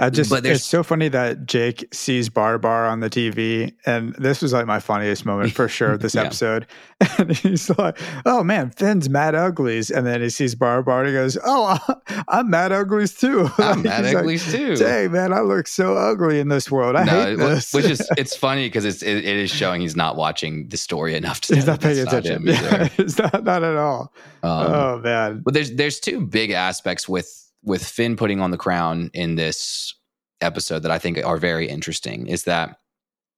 I 0.00 0.10
just 0.10 0.30
But 0.30 0.46
it's 0.46 0.64
so 0.64 0.84
funny 0.84 1.08
that 1.08 1.44
Jake 1.46 1.88
sees 1.92 2.28
Bar 2.28 2.58
Bar 2.58 2.86
on 2.86 3.00
the 3.00 3.10
TV, 3.10 3.72
and 3.84 4.14
this 4.14 4.40
was 4.40 4.52
like 4.52 4.64
my 4.66 4.78
funniest 4.78 5.26
moment 5.26 5.52
for 5.52 5.66
sure 5.68 5.90
of 5.92 6.00
this 6.00 6.14
Yeah. 6.14 6.22
episode. 6.22 6.66
And 7.18 7.34
he's 7.36 7.70
like, 7.78 7.96
"Oh 8.26 8.42
man, 8.44 8.70
Finn's 8.70 9.08
Mad 9.08 9.34
Uglies," 9.36 9.88
and 9.90 10.04
then 10.06 10.20
he 10.20 10.28
sees 10.30 10.54
Bar 10.56 10.82
Bar, 10.82 11.00
and 11.00 11.08
he 11.08 11.14
goes, 11.14 11.38
"Oh, 11.44 11.78
I'm 12.28 12.50
Mad 12.50 12.72
Uglies 12.72 13.14
too." 13.14 13.48
I'm 13.58 13.82
mad 13.82 14.04
He's 14.04 14.14
like, 14.14 14.22
uglies 14.22 14.52
too. 14.52 14.76
Dang 14.76 15.12
man, 15.12 15.32
I 15.32 15.40
look 15.40 15.66
so 15.68 15.96
ugly 15.96 16.40
in 16.40 16.48
this 16.48 16.70
world. 16.70 16.96
I 16.96 17.04
no, 17.04 17.24
hate 17.24 17.36
this. 17.36 17.72
which 17.72 17.84
is 17.86 18.08
it's 18.16 18.34
funny 18.36 18.66
because 18.66 18.84
it's 18.84 19.02
it, 19.02 19.16
it 19.18 19.36
is 19.36 19.50
showing 19.50 19.80
he's 19.80 19.94
not 19.96 20.16
watching 20.16 20.68
the 20.68 20.76
story 20.76 21.14
enough 21.14 21.40
to 21.42 21.54
he's 21.54 21.66
not 21.66 21.80
paying 21.80 21.98
attention. 22.00 22.46
him. 22.46 22.48
Yeah, 22.48 22.88
it's 22.98 23.16
not 23.18 23.44
not 23.44 23.62
at 23.62 23.76
all. 23.76 24.12
Um, 24.42 24.50
oh 24.72 25.00
man, 25.02 25.40
But 25.44 25.54
there's 25.54 25.72
there's 25.72 26.00
two 26.00 26.20
big 26.20 26.50
aspects 26.50 27.08
with 27.08 27.47
with 27.62 27.84
Finn 27.84 28.16
putting 28.16 28.40
on 28.40 28.50
the 28.50 28.56
crown 28.56 29.10
in 29.14 29.34
this 29.34 29.94
episode 30.40 30.80
that 30.80 30.90
I 30.90 30.98
think 30.98 31.18
are 31.24 31.36
very 31.36 31.68
interesting. 31.68 32.26
Is 32.26 32.44
that 32.44 32.78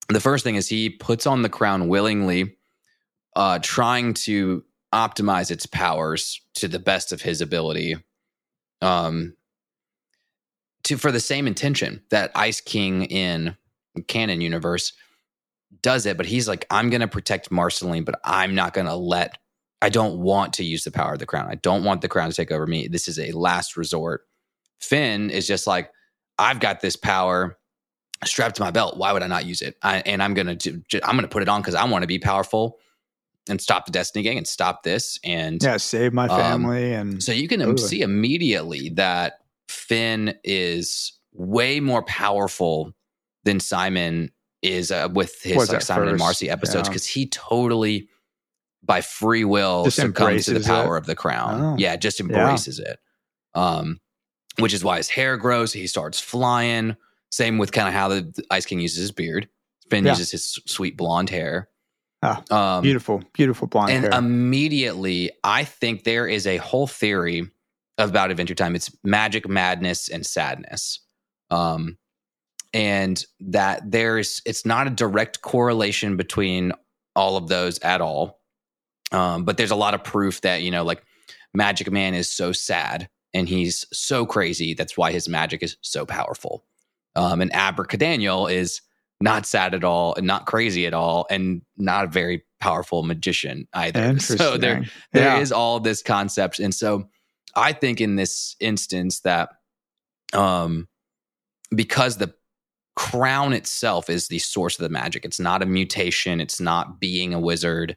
the 0.09 0.21
first 0.21 0.45
thing 0.45 0.57
is 0.57 0.69
he 0.69 0.91
puts 0.91 1.27
on 1.27 1.43
the 1.43 1.49
crown 1.49 1.89
willingly, 1.89 2.57
uh, 3.37 3.59
trying 3.63 4.15
to 4.15 4.65
optimize 4.93 5.51
its 5.51 5.67
powers 5.67 6.41
to 6.55 6.69
the 6.69 6.79
best 6.79 7.13
of 7.13 7.23
his 7.23 7.41
ability, 7.41 7.97
um, 8.83 9.35
to 10.83 10.97
for 10.97 11.13
the 11.13 11.21
same 11.21 11.47
intention 11.47 12.03
that 12.11 12.33
Ice 12.35 12.61
King 12.61 13.05
in 13.05 13.57
canon 14.09 14.41
universe 14.41 14.93
does 15.83 16.07
it, 16.07 16.17
but 16.17 16.27
he's 16.27 16.49
like, 16.49 16.67
I'm 16.71 16.91
going 16.91 17.01
to 17.01 17.09
protect 17.09 17.51
Marceline, 17.51 18.05
but 18.05 18.21
I'm 18.25 18.55
not 18.55 18.75
going 18.75 18.87
to 18.87 18.95
let 18.95 19.39
I 19.83 19.89
don't 19.89 20.19
want 20.19 20.53
to 20.55 20.65
use 20.65 20.85
the 20.85 20.91
power 20.91 21.15
of 21.15 21.19
the 21.19 21.27
crown. 21.27 21.49
I 21.51 21.55
don't 21.57 21.85
want 21.85 22.01
the 22.03 22.09
crown 22.09 22.29
to 22.31 22.37
take 22.37 22.53
over 22.53 22.67
me. 22.67 22.89
This 22.89 23.09
is 23.09 23.19
a 23.19 23.33
last 23.33 23.77
resort. 23.77 24.27
Finn 24.79 25.31
is 25.31 25.47
just 25.47 25.67
like, 25.67 25.91
I've 26.39 26.61
got 26.61 26.81
this 26.81 26.97
power 26.97 27.59
strapped 28.25 28.57
to 28.57 28.63
my 28.63 28.71
belt. 28.71 28.99
Why 28.99 29.13
would 29.13 29.23
I 29.23 29.27
not 29.27 29.47
use 29.47 29.63
it? 29.63 29.77
I, 29.83 29.99
and 30.01 30.23
I'm 30.23 30.35
gonna 30.35 30.57
ju- 30.57 30.83
I'm 31.03 31.17
gonna 31.17 31.29
put 31.29 31.43
it 31.43 31.49
on 31.49 31.61
because 31.63 31.75
I 31.75 31.85
want 31.85 32.03
to 32.03 32.07
be 32.07 32.19
powerful 32.19 32.79
and 33.49 33.61
stop 33.61 33.87
the 33.87 33.93
Destiny 33.93 34.23
Gang 34.23 34.37
and 34.37 34.47
stop 34.47 34.83
this. 34.83 35.19
And 35.25 35.63
yeah, 35.63 35.79
save 35.79 36.13
my 36.13 36.29
Um, 36.29 36.39
family 36.41 36.93
and 36.93 37.23
so 37.23 37.33
you 37.33 37.49
can 37.49 37.63
um, 37.63 37.71
Totally. 37.71 37.89
see 37.89 38.03
immediately 38.03 38.91
that 38.91 39.39
Finn 39.69 40.35
is 40.45 41.13
way 41.33 41.81
more 41.81 42.03
powerful 42.03 42.93
than 43.45 43.61
Simon 43.61 44.31
is 44.63 44.91
uh, 44.91 45.09
with 45.13 45.41
his 45.43 45.71
like 45.71 45.81
Simon 45.81 46.09
and 46.09 46.19
Marcy 46.19 46.51
episodes 46.51 46.89
yeah. 46.89 46.93
because 46.93 47.07
he 47.07 47.27
totally, 47.27 48.09
by 48.83 49.01
free 49.01 49.45
will, 49.45 49.85
Just 49.85 49.97
succumbs 49.97 50.47
to 50.47 50.59
the 50.59 50.65
power 50.65 50.97
it. 50.97 51.01
of 51.01 51.07
the 51.07 51.15
crown. 51.15 51.61
Oh. 51.61 51.77
Yeah, 51.79 51.97
just 51.97 52.21
embraces 52.21 52.79
it. 52.79 52.99
Um, 53.55 54.01
which 54.59 54.73
is 54.75 54.83
why 54.85 54.97
his 54.97 55.09
hair 55.09 55.37
grows. 55.37 55.73
He 55.73 55.87
starts 55.87 56.19
flying. 56.21 56.97
Same 57.31 57.59
with 57.59 57.73
kind 57.73 57.89
of 57.89 57.95
how 57.95 58.09
the, 58.09 58.45
Ice 58.51 58.67
King 58.67 58.81
uses 58.81 58.99
his 58.99 59.13
beard. 59.13 59.49
Finn 59.91 60.05
Yeah. 60.05 60.13
uses 60.13 60.31
his 60.31 60.59
sweet 60.67 60.97
blonde 60.97 61.31
hair. 61.31 61.69
Ah, 62.23 62.43
um, 62.51 62.83
beautiful, 62.83 63.23
beautiful 63.33 63.67
blonde 63.67 63.93
and 63.93 64.03
hair. 64.05 64.13
immediately, 64.19 65.31
I 65.43 65.65
think 65.65 66.05
there 66.05 66.27
is 66.27 66.47
a 66.47 66.59
whole 66.59 66.87
theory 66.87 67.51
about 67.97 68.31
Adventure 68.31 68.55
Time. 68.55 68.75
It's 68.75 68.95
magic, 69.05 69.49
madness, 69.49 70.09
and 70.09 70.25
sadness. 70.27 71.01
Um, 71.51 71.97
and 72.75 73.25
that 73.41 73.91
there's, 73.91 74.43
it's 74.45 74.65
not 74.67 74.87
a 74.87 74.91
direct 74.91 75.41
correlation 75.43 76.17
between 76.17 76.73
all 77.17 77.37
of 77.37 77.49
those 77.49 77.79
at 77.81 78.01
all. 78.01 78.40
Um, 79.13 79.45
but 79.45 79.57
there's 79.57 79.71
a 79.71 79.77
lot 79.77 79.95
of 79.95 80.05
proof 80.05 80.41
that, 80.43 80.63
you 80.63 80.71
know, 80.71 80.85
like 80.85 81.03
Magic 81.55 81.91
Man 81.91 82.15
is 82.15 82.31
so 82.31 82.53
sad 82.53 83.09
and 83.35 83.49
he's 83.49 83.85
so 83.93 84.27
crazy. 84.27 84.75
That's 84.75 84.97
why 84.97 85.13
his 85.13 85.29
magic 85.29 85.63
is 85.63 85.77
so 85.81 86.07
powerful. 86.07 86.65
Um, 87.17 87.41
and 87.41 87.53
Abracadaniel 87.53 88.53
is 88.53 88.83
not 89.21 89.47
sad 89.47 89.75
at 89.75 89.85
all 89.85 90.15
and 90.15 90.27
not 90.27 90.47
crazy 90.47 90.87
at 90.87 90.95
all 90.95 91.27
and 91.31 91.63
not 91.77 92.05
a 92.05 92.09
very 92.09 92.45
powerful 92.61 93.03
magician 93.03 93.67
either. 93.75 94.19
So 94.21 94.57
there, 94.57 94.85
there 95.13 95.41
is 95.41 95.51
yeah. 95.51 95.57
all 95.57 95.81
this 95.81 96.03
concept 96.03 96.59
and 96.59 96.75
so 96.75 97.09
i 97.55 97.73
think 97.73 98.01
in 98.01 98.17
this 98.17 98.57
instance 98.61 99.21
that 99.21 99.51
um 100.33 100.89
because 101.75 102.17
the 102.17 102.33
crown 102.97 103.53
itself 103.53 104.11
is 104.11 104.29
the 104.29 104.39
source 104.39 104.79
of 104.79 104.83
the 104.83 104.89
magic 104.89 105.25
it's 105.25 105.41
not 105.41 105.63
a 105.63 105.67
mutation 105.67 106.41
it's 106.41 106.61
not 106.61 107.01
being 107.01 107.33
a 107.35 107.41
wizard 107.41 107.97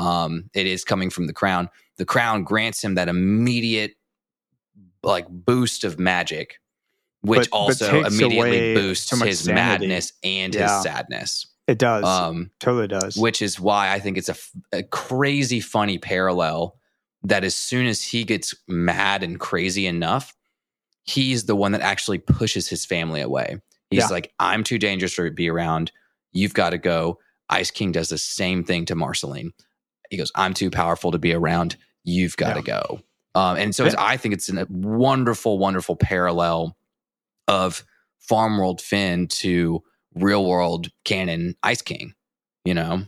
um 0.00 0.48
it 0.54 0.66
is 0.66 0.84
coming 0.84 1.10
from 1.10 1.26
the 1.26 1.32
crown 1.32 1.68
the 1.98 2.04
crown 2.04 2.42
grants 2.42 2.82
him 2.82 2.94
that 2.94 3.08
immediate 3.08 3.92
like 5.02 5.26
boost 5.28 5.84
of 5.84 5.98
magic 5.98 6.56
which 7.22 7.38
But- 7.38 7.50
but 7.50 7.56
also 7.56 7.90
takes 8.02 8.14
immediately 8.18 8.74
boosts 8.74 9.10
his 9.10 9.40
sanity. 9.40 9.54
madness 9.86 10.12
and 10.24 10.54
Yeah. 10.54 10.74
his 10.74 10.82
sadness 10.82 11.46
it 11.66 11.78
does. 11.78 12.04
um 12.04 12.50
totally 12.60 12.88
does. 12.88 13.16
which 13.16 13.42
is 13.42 13.60
why 13.60 13.92
I 13.92 13.98
think 14.00 14.16
it's 14.18 14.28
a, 14.28 14.32
f- 14.32 14.50
a 14.72 14.82
crazy 14.82 15.60
funny 15.60 15.98
parallel 15.98 16.76
that 17.22 17.44
as 17.44 17.54
soon 17.54 17.86
as 17.86 18.02
he 18.02 18.24
gets 18.24 18.54
mad 18.66 19.22
and 19.22 19.38
crazy 19.38 19.86
enough, 19.86 20.34
he's 21.04 21.44
the 21.44 21.54
one 21.54 21.72
that 21.72 21.82
actually 21.82 22.18
pushes 22.18 22.66
his 22.68 22.86
family 22.86 23.20
away. 23.20 23.58
He's 23.90 23.98
Yeah. 24.00 24.06
like, 24.06 24.32
I'm 24.40 24.64
too 24.64 24.78
dangerous 24.78 25.14
to 25.16 25.30
be 25.30 25.50
around. 25.50 25.92
You've 26.32 26.54
got 26.54 26.70
to 26.70 26.78
go. 26.78 27.18
Ice 27.50 27.70
King 27.70 27.92
does 27.92 28.08
the 28.08 28.16
same 28.18 28.64
thing 28.64 28.86
to 28.86 28.94
Marceline. 28.94 29.52
He 30.10 30.16
goes, 30.16 30.30
I'm 30.34 30.52
too 30.54 30.70
powerful 30.70 31.12
to 31.12 31.18
be 31.18 31.32
around. 31.32 31.76
You've 32.04 32.36
got 32.36 32.54
to 32.54 32.62
go. 32.62 33.00
Um, 33.34 33.56
and 33.56 33.74
so 33.74 33.86
it's, 33.86 33.94
I 33.94 34.16
think 34.16 34.34
it's 34.34 34.48
a 34.52 34.66
wonderful, 34.68 35.58
wonderful 35.58 35.96
parallel 35.96 36.76
of 37.48 37.84
Farm 38.18 38.58
World 38.58 38.80
Finn 38.80 39.28
to 39.28 39.82
real 40.14 40.44
world 40.44 40.88
canon 41.04 41.54
Ice 41.62 41.82
King, 41.82 42.14
you 42.64 42.74
know? 42.74 43.02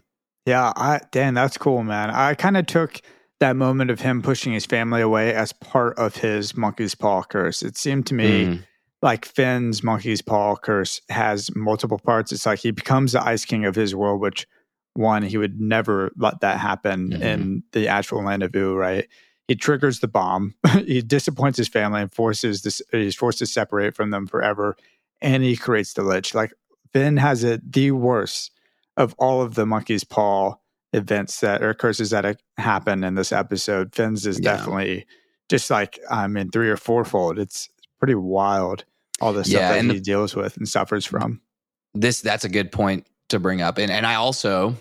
Yeah, 0.46 0.72
I 0.76 1.00
Dan, 1.10 1.34
that's 1.34 1.56
cool, 1.58 1.82
man. 1.84 2.10
I 2.10 2.34
kind 2.34 2.56
of 2.56 2.66
took 2.66 3.00
that 3.40 3.56
moment 3.56 3.90
of 3.90 4.00
him 4.00 4.22
pushing 4.22 4.52
his 4.52 4.66
family 4.66 5.00
away 5.00 5.34
as 5.34 5.52
part 5.52 5.98
of 5.98 6.16
his 6.16 6.56
monkey's 6.56 6.94
paw 6.94 7.22
curse. 7.24 7.62
It 7.62 7.76
seemed 7.76 8.06
to 8.06 8.14
me 8.14 8.46
Mm. 8.46 8.64
like 9.02 9.24
Finn's 9.24 9.82
monkey's 9.82 10.22
paw 10.22 10.56
curse 10.56 11.00
has 11.08 11.54
multiple 11.56 11.98
parts. 11.98 12.30
It's 12.32 12.46
like 12.46 12.60
he 12.60 12.70
becomes 12.70 13.12
the 13.12 13.24
ice 13.24 13.44
king 13.44 13.64
of 13.64 13.74
his 13.74 13.94
world, 13.94 14.20
which 14.20 14.46
one 14.94 15.22
he 15.22 15.38
would 15.38 15.60
never 15.60 16.10
let 16.16 16.40
that 16.40 16.58
happen 16.58 17.10
Mhm. 17.10 17.20
in 17.22 17.62
the 17.72 17.88
actual 17.88 18.22
land 18.22 18.42
of 18.42 18.54
Ooo, 18.54 18.74
right? 18.76 19.08
He 19.48 19.54
triggers 19.56 20.00
the 20.00 20.08
bomb. 20.08 20.54
he 20.86 21.00
disappoints 21.02 21.56
his 21.58 21.68
family 21.68 22.02
and 22.02 22.12
forces 22.12 22.62
this. 22.62 22.82
He's 22.92 23.14
forced 23.16 23.38
to 23.38 23.46
separate 23.46 23.94
from 23.96 24.10
them 24.10 24.26
forever, 24.26 24.76
and 25.20 25.42
he 25.42 25.56
creates 25.56 25.94
the 25.94 26.02
lich. 26.02 26.34
Like 26.34 26.52
Finn 26.92 27.16
has 27.16 27.42
it 27.44 27.72
the 27.72 27.90
worst 27.92 28.50
of 28.96 29.14
all 29.18 29.40
of 29.42 29.54
the 29.54 29.64
monkey's 29.66 30.04
paw 30.04 30.54
events 30.92 31.40
that 31.40 31.62
or 31.62 31.72
curses 31.72 32.10
that 32.10 32.38
happen 32.58 33.02
in 33.02 33.14
this 33.14 33.32
episode. 33.32 33.94
Finn's 33.94 34.26
is 34.26 34.38
Yeah. 34.38 34.56
definitely 34.56 35.06
just 35.48 35.70
like 35.70 35.98
I 36.10 36.26
mean 36.26 36.50
three 36.50 36.68
or 36.68 36.76
fourfold. 36.76 37.38
It's 37.38 37.70
pretty 37.98 38.14
wild 38.14 38.84
all 39.20 39.32
the 39.32 39.38
Yeah, 39.40 39.68
stuff 39.68 39.72
that 39.76 39.82
he 39.84 39.88
the- 39.94 40.00
deals 40.00 40.36
with 40.36 40.56
and 40.58 40.68
suffers 40.68 41.06
from. 41.06 41.40
This 41.94 42.20
that's 42.20 42.44
a 42.44 42.48
good 42.50 42.70
point 42.72 43.06
to 43.32 43.40
bring 43.40 43.60
up. 43.60 43.78
And 43.78 43.90
and 43.90 44.06
I 44.06 44.14
also 44.14 44.74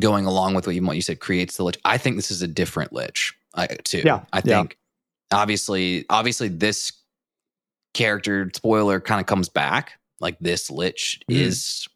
going 0.00 0.26
along 0.26 0.54
with 0.54 0.66
what 0.66 0.74
you 0.74 0.82
what 0.82 0.96
you 0.96 1.02
said 1.02 1.20
creates 1.20 1.56
the 1.56 1.64
lich. 1.64 1.78
I 1.84 1.98
think 1.98 2.16
this 2.16 2.30
is 2.30 2.42
a 2.42 2.48
different 2.48 2.92
lich 2.92 3.32
I, 3.54 3.66
too. 3.68 4.02
Yeah, 4.04 4.24
I 4.32 4.38
yeah. 4.44 4.60
think 4.60 4.78
obviously 5.32 6.04
obviously 6.10 6.48
this 6.48 6.92
character 7.92 8.50
spoiler 8.54 9.00
kind 9.00 9.20
of 9.20 9.26
comes 9.26 9.48
back. 9.48 9.98
Like 10.20 10.38
this 10.40 10.70
lich 10.70 11.20
Mhm. 11.30 11.36
is 11.36 11.86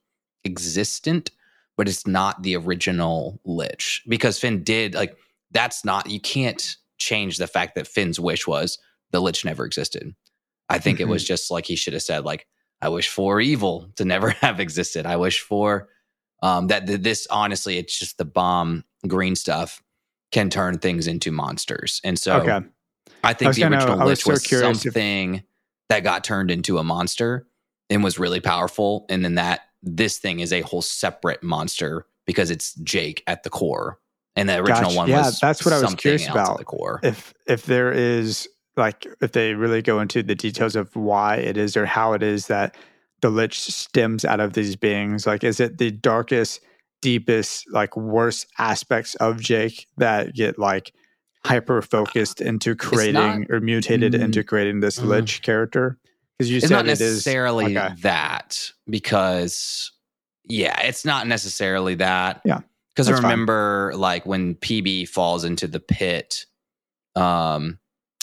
existent, 0.44 1.30
but 1.76 1.88
it's 1.88 2.06
not 2.06 2.42
the 2.42 2.56
original 2.56 3.40
lich 3.44 4.02
because 4.06 4.38
Finn 4.38 4.62
did 4.62 4.94
like 4.94 5.16
that's 5.50 5.84
not 5.84 6.08
you 6.10 6.20
can't 6.20 6.76
change 6.98 7.38
the 7.38 7.46
fact 7.46 7.74
that 7.74 7.86
Finn's 7.86 8.20
wish 8.20 8.46
was 8.46 8.78
the 9.12 9.20
lich 9.20 9.44
never 9.44 9.64
existed. 9.64 10.14
I 10.68 10.78
think 10.78 11.00
it 11.00 11.08
was 11.08 11.24
just 11.24 11.50
like 11.50 11.64
he 11.64 11.76
should 11.76 11.94
have 11.94 12.02
said 12.02 12.24
like 12.24 12.46
I 12.80 12.88
wish 12.90 13.08
for 13.08 13.40
evil 13.40 13.90
to 13.96 14.04
never 14.04 14.30
have 14.40 14.60
existed. 14.60 15.06
I 15.06 15.16
wish 15.16 15.40
for 15.40 15.88
um, 16.42 16.68
that 16.68 16.86
th- 16.86 17.00
this 17.00 17.26
honestly, 17.30 17.78
it's 17.78 17.98
just 17.98 18.18
the 18.18 18.24
bomb 18.24 18.84
green 19.06 19.34
stuff 19.36 19.82
can 20.30 20.50
turn 20.50 20.78
things 20.78 21.06
into 21.06 21.32
monsters. 21.32 22.00
And 22.04 22.18
so 22.18 22.40
okay. 22.40 22.60
I 23.24 23.32
think 23.32 23.48
was 23.48 23.56
the 23.56 23.64
original 23.64 24.00
I 24.00 24.04
was 24.04 24.18
Lich 24.18 24.24
so 24.24 24.30
was 24.32 24.46
curious 24.46 24.76
if- 24.84 24.92
something 24.92 25.42
that 25.88 26.04
got 26.04 26.22
turned 26.22 26.50
into 26.50 26.78
a 26.78 26.84
monster 26.84 27.46
and 27.90 28.04
was 28.04 28.18
really 28.18 28.40
powerful. 28.40 29.06
And 29.08 29.24
then 29.24 29.36
that 29.36 29.60
this 29.82 30.18
thing 30.18 30.40
is 30.40 30.52
a 30.52 30.60
whole 30.60 30.82
separate 30.82 31.42
monster 31.42 32.06
because 32.26 32.50
it's 32.50 32.74
Jake 32.74 33.22
at 33.26 33.42
the 33.42 33.50
core. 33.50 33.98
And 34.36 34.48
the 34.48 34.58
original 34.58 34.82
Gotcha. 34.90 34.96
one 34.96 35.08
Yeah, 35.08 35.22
was 35.24 35.40
that's 35.40 35.64
what 35.64 35.72
I 35.72 35.80
was 35.80 35.94
curious 35.94 36.28
about. 36.28 36.58
the 36.58 36.64
core. 36.64 37.00
If 37.02 37.32
if 37.46 37.64
there 37.64 37.90
is 37.90 38.48
like 38.78 39.06
if 39.20 39.32
they 39.32 39.54
really 39.54 39.82
go 39.82 40.00
into 40.00 40.22
the 40.22 40.34
details 40.34 40.76
of 40.76 40.94
why 40.94 41.36
it 41.36 41.56
is 41.56 41.76
or 41.76 41.84
how 41.84 42.12
it 42.12 42.22
is 42.22 42.46
that 42.46 42.76
the 43.20 43.30
lich 43.30 43.58
stems 43.58 44.24
out 44.24 44.40
of 44.40 44.52
these 44.52 44.76
beings? 44.76 45.26
Like, 45.26 45.44
is 45.44 45.60
it 45.60 45.78
the 45.78 45.90
darkest, 45.90 46.60
deepest, 47.02 47.70
like 47.70 47.96
worst 47.96 48.46
aspects 48.58 49.14
of 49.16 49.40
Jake 49.40 49.86
that 49.96 50.34
get 50.34 50.58
like 50.58 50.92
hyper 51.44 51.82
focused 51.82 52.40
into 52.40 52.74
creating 52.74 53.40
not, 53.40 53.50
or 53.50 53.60
mutated 53.60 54.12
mm, 54.12 54.20
into 54.20 54.44
creating 54.44 54.80
this 54.80 54.98
mm, 54.98 55.06
lich 55.06 55.42
character? 55.42 55.98
Because 56.38 56.50
you 56.50 56.58
it's 56.58 56.68
said 56.68 56.76
not 56.76 56.86
necessarily 56.86 57.64
it 57.64 57.70
is, 57.72 57.76
okay. 57.76 57.94
that 58.02 58.70
because 58.88 59.90
yeah, 60.44 60.80
it's 60.82 61.04
not 61.04 61.26
necessarily 61.26 61.96
that. 61.96 62.40
Yeah. 62.44 62.60
Because 62.94 63.10
I 63.10 63.16
remember 63.16 63.90
fine. 63.92 64.00
like 64.00 64.26
when 64.26 64.54
PB 64.56 65.08
falls 65.08 65.44
into 65.44 65.66
the 65.66 65.80
pit 65.80 66.46
um 67.16 67.78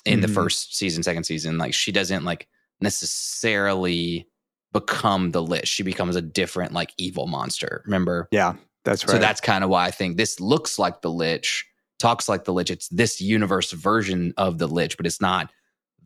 in 0.05 0.19
mm-hmm. 0.19 0.21
the 0.21 0.27
first 0.27 0.75
season, 0.75 1.03
second 1.03 1.23
season, 1.23 1.57
like 1.57 1.73
she 1.73 1.91
doesn't 1.91 2.23
like 2.23 2.47
necessarily 2.79 4.27
become 4.73 5.31
the 5.31 5.41
lich. 5.41 5.67
She 5.67 5.83
becomes 5.83 6.15
a 6.15 6.21
different 6.21 6.73
like 6.73 6.93
evil 6.97 7.27
monster. 7.27 7.81
Remember? 7.85 8.27
Yeah, 8.31 8.55
that's 8.83 9.03
right. 9.05 9.11
So 9.11 9.17
that's 9.17 9.41
kind 9.41 9.63
of 9.63 9.69
why 9.69 9.85
I 9.85 9.91
think 9.91 10.17
this 10.17 10.39
looks 10.39 10.77
like 10.77 11.01
the 11.01 11.11
lich, 11.11 11.65
talks 11.99 12.29
like 12.29 12.43
the 12.43 12.53
lich. 12.53 12.69
It's 12.69 12.87
this 12.89 13.21
universe 13.21 13.71
version 13.71 14.33
of 14.37 14.57
the 14.57 14.67
lich, 14.67 14.97
but 14.97 15.05
it's 15.05 15.21
not 15.21 15.49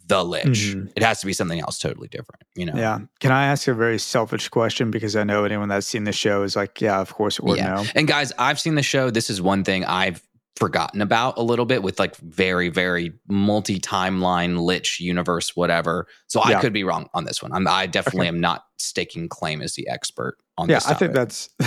the 0.09 0.23
lich. 0.23 0.45
Mm-hmm. 0.45 0.87
It 0.95 1.03
has 1.03 1.19
to 1.21 1.25
be 1.25 1.33
something 1.33 1.59
else 1.59 1.79
totally 1.79 2.07
different, 2.07 2.43
you 2.55 2.65
know? 2.65 2.73
Yeah. 2.75 2.99
Can 3.19 3.31
I 3.31 3.45
ask 3.45 3.67
a 3.67 3.73
very 3.73 3.99
selfish 3.99 4.49
question? 4.49 4.91
Because 4.91 5.15
I 5.15 5.23
know 5.23 5.45
anyone 5.45 5.69
that's 5.69 5.87
seen 5.87 6.03
the 6.03 6.11
show 6.11 6.43
is 6.43 6.55
like, 6.55 6.81
yeah, 6.81 6.99
of 6.99 7.13
course 7.13 7.39
it 7.39 7.45
would 7.45 7.57
yeah. 7.57 7.75
know. 7.75 7.85
And 7.95 8.07
guys, 8.07 8.33
I've 8.37 8.59
seen 8.59 8.75
the 8.75 8.83
show. 8.83 9.11
This 9.11 9.29
is 9.29 9.41
one 9.41 9.63
thing 9.63 9.85
I've 9.85 10.27
forgotten 10.60 11.01
about 11.01 11.38
a 11.38 11.41
little 11.41 11.66
bit 11.66 11.84
with 11.84 11.99
like 11.99 12.18
very 12.18 12.68
very 12.68 13.14
multi 13.30 13.80
timeline 13.80 14.60
lich 14.60 14.99
universe 14.99 15.55
whatever 15.55 16.05
so 16.28 16.41
yeah. 16.49 16.57
i 16.57 16.62
could 16.62 16.74
be 16.74 16.84
wrong 16.84 17.07
on 17.14 17.24
this 17.24 17.41
one 17.41 17.53
I'm, 17.53 17.66
i 17.66 17.88
definitely 17.88 18.28
okay. 18.28 18.28
am 18.28 18.41
not 18.41 18.66
staking 18.78 19.30
claim 19.30 19.62
as 19.62 19.76
the 19.76 19.88
expert 19.88 20.38
on 20.57 20.68
this. 20.68 20.86
yeah 20.86 20.91
i 20.91 20.93
think 20.95 21.14
that's 21.14 21.47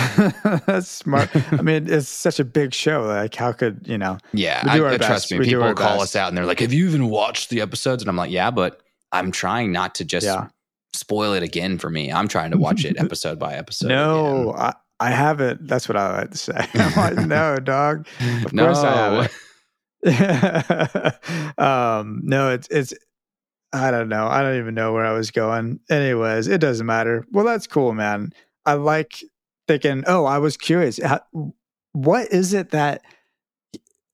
that's 0.67 0.87
smart 0.87 1.27
i 1.51 1.63
mean 1.63 1.89
it's 1.89 2.07
such 2.07 2.39
a 2.39 2.45
big 2.45 2.71
show 2.71 3.01
like 3.01 3.33
how 3.33 3.51
could 3.51 3.81
you 3.87 3.97
know 3.97 4.19
yeah 4.31 4.63
I, 4.63 4.79
uh, 4.79 4.99
trust 4.99 5.31
me 5.31 5.39
we 5.39 5.45
people 5.45 5.73
call 5.73 5.97
best. 5.97 6.03
us 6.03 6.15
out 6.15 6.27
and 6.27 6.37
they're 6.37 6.45
like 6.45 6.59
have 6.59 6.71
you 6.71 6.85
even 6.87 7.09
watched 7.09 7.49
the 7.49 7.61
episodes 7.61 8.03
and 8.03 8.09
i'm 8.09 8.15
like 8.15 8.29
yeah 8.29 8.51
but 8.51 8.79
i'm 9.11 9.31
trying 9.31 9.71
not 9.71 9.95
to 9.95 10.05
just 10.05 10.27
yeah. 10.27 10.49
spoil 10.93 11.33
it 11.33 11.41
again 11.41 11.79
for 11.79 11.89
me 11.89 12.11
i'm 12.13 12.27
trying 12.27 12.51
to 12.51 12.59
watch 12.59 12.85
it 12.85 12.95
episode 12.99 13.39
by 13.39 13.55
episode 13.55 13.87
no 13.87 14.53
I, 14.53 14.75
I 15.03 15.09
haven't. 15.09 15.67
That's 15.67 15.89
what 15.89 15.97
I 15.97 16.19
like 16.19 16.31
to 16.31 16.37
say. 16.37 16.53
I'm 16.75 16.95
like, 17.17 17.27
no, 17.27 17.57
dog. 17.57 18.07
Of 18.45 18.53
no. 18.53 18.67
course 18.67 18.77
I 18.79 19.29
haven't. 20.01 21.59
um, 21.59 22.21
no, 22.23 22.51
it's 22.51 22.69
it's. 22.69 22.93
I 23.73 23.91
don't 23.91 24.07
know. 24.07 24.27
I 24.27 24.41
don't 24.41 24.57
even 24.57 24.75
know 24.75 24.93
where 24.93 25.05
I 25.05 25.11
was 25.11 25.29
going. 25.29 25.81
Anyways, 25.89 26.47
it 26.47 26.59
doesn't 26.59 26.85
matter. 26.85 27.25
Well, 27.31 27.43
that's 27.43 27.67
cool, 27.67 27.93
man. 27.93 28.31
I 28.65 28.75
like 28.75 29.21
thinking. 29.67 30.05
Oh, 30.07 30.23
I 30.23 30.37
was 30.37 30.55
curious. 30.55 31.01
How, 31.03 31.19
what 31.91 32.31
is 32.31 32.53
it 32.53 32.69
that 32.69 33.01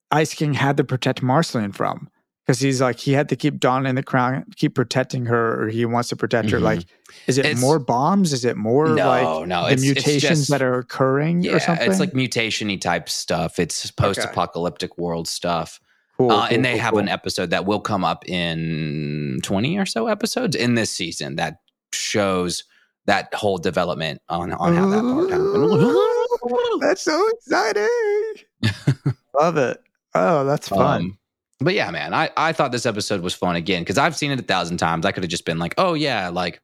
Ice 0.09 0.33
King 0.33 0.55
had 0.55 0.77
to 0.77 0.83
protect 0.83 1.21
Marceline 1.21 1.71
from? 1.71 2.09
Because 2.49 2.59
he's 2.59 2.81
like 2.81 2.97
he 2.97 3.11
had 3.11 3.29
to 3.29 3.35
keep 3.35 3.59
Dawn 3.59 3.85
in 3.85 3.93
the 3.93 4.01
crown, 4.01 4.43
keep 4.55 4.73
protecting 4.73 5.27
her, 5.27 5.61
or 5.61 5.67
he 5.67 5.85
wants 5.85 6.09
to 6.09 6.15
protect 6.15 6.47
mm-hmm. 6.47 6.55
her. 6.55 6.59
Like, 6.59 6.83
is 7.27 7.37
it 7.37 7.45
it's, 7.45 7.61
more 7.61 7.77
bombs? 7.77 8.33
Is 8.33 8.43
it 8.43 8.57
more 8.57 8.87
no, 8.87 9.07
like 9.07 9.47
no, 9.47 9.67
the 9.67 9.73
it's, 9.73 9.83
mutations 9.83 10.21
just, 10.21 10.49
that 10.49 10.63
are 10.63 10.79
occurring 10.79 11.43
yeah, 11.43 11.51
or 11.51 11.59
something? 11.59 11.87
It's 11.87 11.99
like 11.99 12.13
mutationy 12.13 12.81
type 12.81 13.07
stuff. 13.07 13.59
It's 13.59 13.91
post-apocalyptic 13.91 14.93
okay. 14.93 15.01
world 15.01 15.27
stuff. 15.27 15.79
Cool, 16.17 16.31
uh, 16.31 16.47
cool, 16.47 16.55
and 16.55 16.65
they 16.65 16.71
cool, 16.71 16.81
have 16.81 16.95
an 16.95 17.07
episode 17.07 17.51
that 17.51 17.67
will 17.67 17.81
come 17.81 18.03
up 18.03 18.27
in 18.27 19.37
20 19.43 19.77
or 19.77 19.85
so 19.85 20.07
episodes 20.07 20.55
in 20.55 20.73
this 20.73 20.89
season 20.89 21.35
that 21.35 21.59
shows 21.93 22.63
that 23.05 23.31
whole 23.31 23.59
development 23.59 24.23
on, 24.27 24.53
on 24.53 24.75
how 24.75 24.87
that 24.87 25.01
part 25.03 25.29
happened. 25.29 26.81
That's 26.81 27.03
so 27.03 27.29
exciting. 27.29 29.13
Love 29.39 29.57
it. 29.57 29.77
Oh, 30.15 30.45
that's 30.45 30.67
fun. 30.67 31.01
Um, 31.01 31.19
but 31.59 31.73
yeah, 31.73 31.91
man, 31.91 32.13
I, 32.13 32.29
I 32.37 32.53
thought 32.53 32.71
this 32.71 32.85
episode 32.85 33.21
was 33.21 33.33
fun 33.33 33.55
again 33.55 33.81
because 33.81 33.97
I've 33.97 34.15
seen 34.15 34.31
it 34.31 34.39
a 34.39 34.43
thousand 34.43 34.77
times. 34.77 35.05
I 35.05 35.11
could 35.11 35.23
have 35.23 35.31
just 35.31 35.45
been 35.45 35.59
like, 35.59 35.73
oh 35.77 35.93
yeah, 35.93 36.29
like 36.29 36.61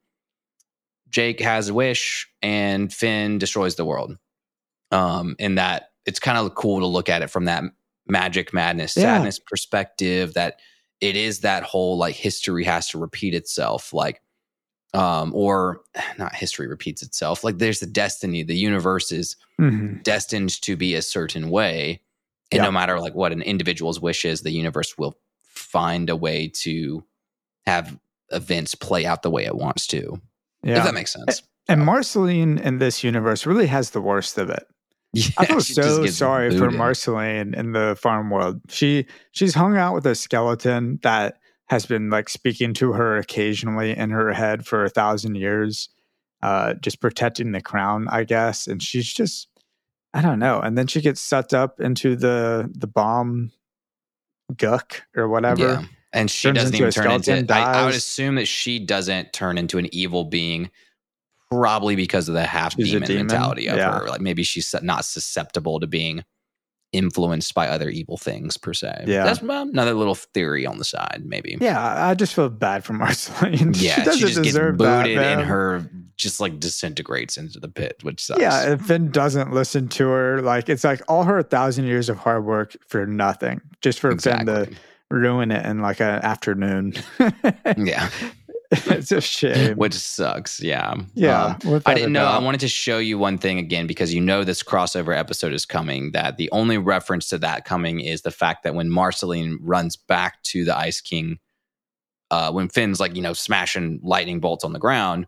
Jake 1.09 1.39
has 1.41 1.69
a 1.69 1.73
wish 1.73 2.29
and 2.41 2.93
Finn 2.93 3.37
destroys 3.37 3.75
the 3.75 3.85
world. 3.85 4.17
Um, 4.91 5.35
and 5.39 5.57
that 5.57 5.91
it's 6.05 6.19
kind 6.19 6.37
of 6.37 6.55
cool 6.55 6.79
to 6.79 6.85
look 6.85 7.09
at 7.09 7.21
it 7.21 7.29
from 7.29 7.45
that 7.45 7.63
magic 8.07 8.53
madness, 8.53 8.95
yeah. 8.95 9.15
sadness 9.15 9.39
perspective 9.39 10.33
that 10.35 10.59
it 11.01 11.15
is 11.15 11.41
that 11.41 11.63
whole 11.63 11.97
like 11.97 12.15
history 12.15 12.63
has 12.63 12.87
to 12.89 12.97
repeat 12.97 13.33
itself. 13.33 13.93
Like, 13.93 14.21
um, 14.93 15.33
or 15.35 15.81
not 16.17 16.35
history 16.35 16.67
repeats 16.67 17.01
itself. 17.01 17.43
Like 17.43 17.57
there's 17.57 17.81
the 17.81 17.85
destiny, 17.85 18.43
the 18.43 18.55
universe 18.55 19.11
is 19.11 19.35
mm-hmm. 19.59 19.97
destined 20.03 20.61
to 20.61 20.77
be 20.77 20.95
a 20.95 21.01
certain 21.01 21.49
way 21.49 22.01
and 22.51 22.59
yeah. 22.59 22.63
no 22.63 22.71
matter 22.71 22.99
like 22.99 23.15
what 23.15 23.31
an 23.31 23.41
individual's 23.41 23.99
wish 23.99 24.25
is 24.25 24.41
the 24.41 24.51
universe 24.51 24.97
will 24.97 25.17
find 25.43 26.09
a 26.09 26.15
way 26.15 26.47
to 26.53 27.03
have 27.65 27.97
events 28.31 28.75
play 28.75 29.05
out 29.05 29.21
the 29.21 29.29
way 29.29 29.45
it 29.45 29.55
wants 29.55 29.87
to 29.87 30.21
yeah. 30.63 30.77
if 30.77 30.83
that 30.83 30.93
makes 30.93 31.13
sense 31.13 31.43
and 31.67 31.85
marceline 31.85 32.57
in 32.57 32.79
this 32.79 33.03
universe 33.03 33.45
really 33.45 33.67
has 33.67 33.91
the 33.91 34.01
worst 34.01 34.37
of 34.37 34.49
it 34.49 34.67
yeah, 35.15 35.27
I 35.37 35.45
feel 35.45 35.61
so 35.61 36.05
sorry 36.07 36.49
booted. 36.49 36.59
for 36.59 36.71
Marceline 36.71 37.53
in 37.53 37.71
the 37.71 37.97
farm 37.97 38.29
world. 38.29 38.59
She 38.67 39.05
she's 39.31 39.53
hung 39.53 39.77
out 39.77 39.93
with 39.93 40.05
a 40.05 40.13
skeleton 40.13 40.99
that 41.03 41.37
has 41.67 41.85
been 41.85 42.09
like 42.09 42.27
speaking 42.27 42.73
to 42.75 42.91
her 42.91 43.17
occasionally 43.17 43.95
in 43.95 44.09
her 44.09 44.33
head 44.33 44.65
for 44.65 44.83
a 44.83 44.89
thousand 44.89 45.35
years, 45.35 45.87
uh, 46.43 46.73
just 46.75 46.99
protecting 46.99 47.53
the 47.53 47.61
crown, 47.61 48.09
I 48.09 48.25
guess. 48.25 48.67
And 48.67 48.83
she's 48.83 49.11
just 49.11 49.47
I 50.16 50.22
don't 50.22 50.39
know. 50.39 50.61
And 50.61 50.78
then 50.78 50.88
she 50.88 51.01
gets 51.01 51.20
sucked 51.20 51.53
up 51.53 51.82
into 51.82 52.16
the 52.16 52.72
the 52.74 52.88
bomb 52.88 53.51
guck 54.55 55.03
or 55.16 55.28
whatever. 55.28 55.61
Yeah. 55.61 55.84
And 56.13 56.32
she 56.32 56.49
doesn't 56.53 56.74
even 56.74 56.91
turn 56.91 57.11
into 57.11 57.53
I, 57.53 57.82
I, 57.82 57.86
would 57.86 57.93
assume 57.93 58.36
that 58.36 58.47
she 58.47 58.80
doesn't 58.80 59.34
turn 59.34 59.57
into 59.57 59.78
an 59.78 59.93
evil 59.93 60.24
being 60.24 60.72
probably 61.51 61.97
because 61.97 62.30
of 62.30 62.36
the 62.36 62.45
half 62.45 62.78
demon, 62.78 63.01
demon, 63.01 63.28
mentality 63.28 63.68
of 63.68 63.76
yeah. 63.76 63.99
her. 63.99 64.07
Like 64.07 64.22
maybe 64.22 64.43
she's 64.43 64.74
not 64.82 65.03
susceptible 65.03 65.82
to 65.82 65.88
being 65.88 66.24
influenced 66.93 67.53
by 67.53 67.68
other 67.68 67.89
evil 67.89 68.16
things 68.16 68.55
per 68.55 68.74
se. 68.74 69.03
Yeah, 69.07 69.26
that's 69.26 69.41
another 69.41 69.93
little 69.93 70.16
theory 70.16 70.66
on 70.66 70.78
the 70.78 70.86
side, 70.86 71.24
maybe. 71.26 71.57
Yeah, 71.59 72.07
I 72.07 72.13
just 72.13 72.34
feel 72.34 72.47
bad 72.47 72.86
for 72.86 72.93
Marceline. 72.93 73.74
Yeah, 73.76 74.03
she, 74.11 74.11
she 74.11 74.20
just 74.28 74.43
gets 74.43 74.57
booted 74.57 74.80
that, 74.80 75.07
and 75.07 75.41
her 75.41 75.89
just 76.18 76.39
like 76.39 76.59
disintegrates 76.59 77.38
into 77.38 77.59
the 77.59 77.68
pit, 77.68 77.97
which 78.03 78.24
sucks. 78.24 78.39
Yeah, 78.39 78.74
if 78.74 78.82
Finn 78.82 79.11
doesn't 79.11 79.51
listen 79.51 79.88
to 79.89 80.07
her, 80.07 80.41
like 80.41 80.70
it's 80.70 80.84
like 80.84 81.01
all 81.07 81.24
her 81.24 81.41
thousand 81.43 81.86
years 81.86 82.09
of 82.09 82.18
hard 82.18 82.45
work 82.45 82.76
for 82.88 83.05
nothing, 83.05 83.61
just 83.82 83.99
for 83.99 84.11
exactly. 84.11 84.53
Finn 84.53 84.66
to 84.66 84.80
ruin 85.09 85.51
it 85.51 85.66
in 85.66 85.82
like 85.82 85.99
an 85.99 86.22
afternoon. 86.24 86.93
yeah. 87.78 88.09
it's 88.72 89.11
a 89.11 89.22
shame. 89.22 89.78
Which 89.78 89.93
sucks. 89.93 90.61
Yeah. 90.61 90.95
Yeah. 91.13 91.57
Um, 91.66 91.82
I 91.86 91.93
didn't 91.93 92.13
know. 92.13 92.26
I 92.26 92.39
wanted 92.39 92.61
to 92.61 92.68
show 92.68 92.97
you 92.97 93.18
one 93.18 93.38
thing 93.38 93.59
again 93.59 93.88
because 93.88 94.13
you 94.13 94.22
know 94.22 94.43
this 94.43 94.63
crossover 94.63 95.16
episode 95.16 95.53
is 95.53 95.66
coming. 95.66 96.11
That 96.11 96.38
the 96.38 96.49
only 96.51 96.78
reference 96.78 97.30
to 97.30 97.38
that 97.39 97.66
coming 97.66 97.99
is 97.99 98.22
the 98.22 98.32
fact 98.32 98.63
that 98.63 98.76
when 98.76 98.89
Marceline 98.89 99.59
runs 99.61 99.95
back 99.95 100.41
to 100.43 100.66
the 100.66 100.76
Ice 100.76 100.99
King, 100.99 101.39
uh, 102.32 102.51
when 102.51 102.70
Finn's 102.70 102.99
like, 102.99 103.16
you 103.16 103.22
know, 103.22 103.34
smashing 103.34 103.99
lightning 104.01 104.39
bolts 104.39 104.63
on 104.63 104.74
the 104.74 104.80
ground, 104.80 105.28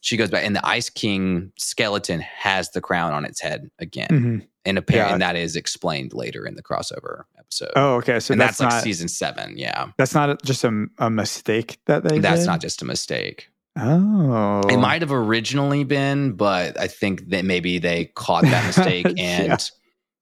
she 0.00 0.16
goes 0.16 0.30
back 0.30 0.44
and 0.44 0.56
the 0.56 0.66
Ice 0.66 0.88
King 0.88 1.52
skeleton 1.56 2.20
has 2.20 2.70
the 2.70 2.80
crown 2.80 3.12
on 3.12 3.24
its 3.24 3.40
head 3.40 3.70
again. 3.78 4.08
Mm-hmm. 4.10 4.38
And 4.64 4.78
apparently 4.78 5.20
yeah. 5.20 5.32
that 5.32 5.36
is 5.36 5.56
explained 5.56 6.12
later 6.12 6.46
in 6.46 6.54
the 6.54 6.62
crossover 6.62 7.24
episode. 7.38 7.72
Oh, 7.76 7.96
okay. 7.96 8.20
So 8.20 8.32
and 8.32 8.40
that's, 8.40 8.58
that's 8.58 8.74
like 8.74 8.82
season 8.82 9.08
seven. 9.08 9.56
Yeah. 9.56 9.88
That's 9.96 10.14
not 10.14 10.42
just 10.42 10.64
a, 10.64 10.86
a 10.98 11.10
mistake 11.10 11.78
that 11.86 12.04
they 12.04 12.18
That's 12.18 12.40
did? 12.42 12.46
not 12.46 12.60
just 12.60 12.82
a 12.82 12.84
mistake. 12.84 13.48
Oh. 13.78 14.62
It 14.68 14.78
might 14.78 15.02
have 15.02 15.12
originally 15.12 15.84
been, 15.84 16.32
but 16.32 16.78
I 16.78 16.88
think 16.88 17.30
that 17.30 17.44
maybe 17.44 17.78
they 17.78 18.06
caught 18.06 18.44
that 18.44 18.66
mistake 18.66 19.06
and 19.18 19.48
yeah. 19.48 19.56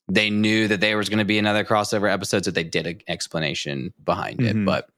they 0.09 0.31
knew 0.31 0.69
that 0.69 0.81
there 0.81 0.97
was 0.97 1.09
going 1.09 1.19
to 1.19 1.25
be 1.25 1.39
another 1.39 1.65
crossover 1.65 2.13
episode, 2.13 2.45
so 2.45 2.51
they 2.51 2.65
did 2.65 2.87
an 2.87 3.01
explanation 3.09 3.93
behind 4.05 4.39
mm-hmm. 4.39 4.63
it. 4.63 4.65
But 4.65 4.89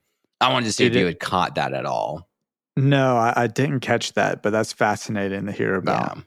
I 0.40 0.52
wanted 0.52 0.66
to 0.66 0.72
see 0.72 0.84
did 0.84 0.92
if 0.92 0.96
it? 0.96 1.00
you 1.00 1.06
had 1.06 1.20
caught 1.20 1.54
that 1.54 1.72
at 1.72 1.86
all. 1.86 2.29
No, 2.80 3.16
I, 3.16 3.32
I, 3.36 3.46
didn't 3.46 3.80
catch 3.80 4.14
that, 4.14 4.42
but 4.42 4.50
that's 4.50 4.72
fascinating 4.72 5.46
to 5.46 5.52
hear 5.52 5.74
about. 5.74 6.16
Yeah. 6.16 6.22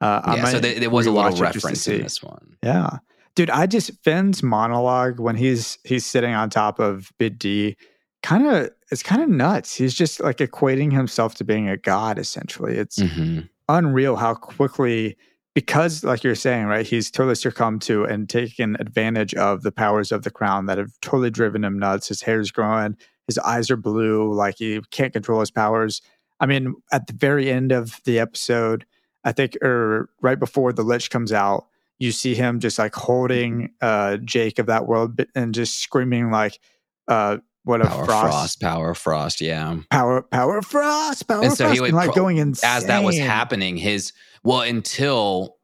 Uh, 0.00 0.34
yeah, 0.36 0.44
so 0.46 0.60
there, 0.60 0.78
there 0.78 0.90
was 0.90 1.06
a 1.06 1.10
lot 1.10 1.32
of 1.32 1.40
reference 1.40 1.86
in 1.88 2.02
this 2.02 2.22
one. 2.22 2.56
Yeah, 2.62 2.98
dude, 3.34 3.50
I 3.50 3.66
just 3.66 3.90
Finn's 4.04 4.42
monologue 4.42 5.18
when 5.18 5.36
he's 5.36 5.78
he's 5.84 6.06
sitting 6.06 6.34
on 6.34 6.50
top 6.50 6.78
of 6.78 7.12
Big 7.18 7.38
D, 7.38 7.76
kind 8.22 8.46
of 8.46 8.70
it's 8.92 9.02
kind 9.02 9.22
of 9.22 9.28
nuts. 9.28 9.74
He's 9.74 9.94
just 9.94 10.20
like 10.20 10.38
equating 10.38 10.92
himself 10.92 11.34
to 11.36 11.44
being 11.44 11.68
a 11.68 11.76
god. 11.76 12.18
Essentially, 12.18 12.76
it's 12.76 13.00
mm-hmm. 13.00 13.40
unreal 13.68 14.16
how 14.16 14.34
quickly 14.34 15.16
because 15.58 16.04
like 16.04 16.22
you're 16.22 16.36
saying 16.36 16.66
right 16.66 16.86
he's 16.86 17.10
totally 17.10 17.34
succumbed 17.34 17.82
to 17.82 18.04
and 18.04 18.28
taken 18.28 18.76
advantage 18.78 19.34
of 19.34 19.62
the 19.62 19.72
powers 19.72 20.12
of 20.12 20.22
the 20.22 20.30
crown 20.30 20.66
that 20.66 20.78
have 20.78 20.92
totally 21.00 21.30
driven 21.30 21.64
him 21.64 21.76
nuts 21.76 22.06
his 22.06 22.22
hair's 22.22 22.52
growing 22.52 22.96
his 23.28 23.38
eyes 23.38 23.70
are 23.70 23.76
blue 23.76 24.34
like 24.34 24.56
he 24.58 24.80
can't 24.90 25.12
control 25.12 25.38
his 25.40 25.52
powers 25.52 26.02
I 26.40 26.46
mean, 26.46 26.74
at 26.92 27.08
the 27.08 27.14
very 27.14 27.50
end 27.50 27.72
of 27.72 28.00
the 28.04 28.20
episode, 28.20 28.86
I 29.24 29.32
think, 29.32 29.56
or 29.60 30.08
right 30.22 30.38
before 30.38 30.72
the 30.72 30.84
Lich 30.84 31.10
comes 31.10 31.32
out, 31.32 31.66
you 31.98 32.12
see 32.12 32.36
him 32.36 32.60
just 32.60 32.78
like 32.78 32.94
holding 32.94 33.70
uh, 33.80 34.18
Jake 34.18 34.60
of 34.60 34.66
that 34.66 34.86
world 34.86 35.20
and 35.34 35.52
just 35.52 35.78
screaming 35.78 36.30
like, 36.30 36.60
uh, 37.08 37.38
what 37.64 37.80
a 37.80 37.86
power 37.86 38.04
frost. 38.04 38.22
frost, 38.30 38.60
power 38.60 38.94
frost, 38.94 39.40
yeah. 39.40 39.78
Power, 39.90 40.22
power 40.22 40.62
frost, 40.62 41.26
power 41.26 41.42
And 41.42 41.52
so 41.52 41.64
frost. 41.64 41.74
he 41.74 41.80
would 41.80 41.92
like 41.92 42.12
pro- 42.12 42.22
going 42.22 42.36
insane. 42.36 42.70
As 42.70 42.86
that 42.86 43.02
was 43.02 43.18
happening, 43.18 43.76
his 43.76 44.12
well 44.44 44.60
until 44.60 45.56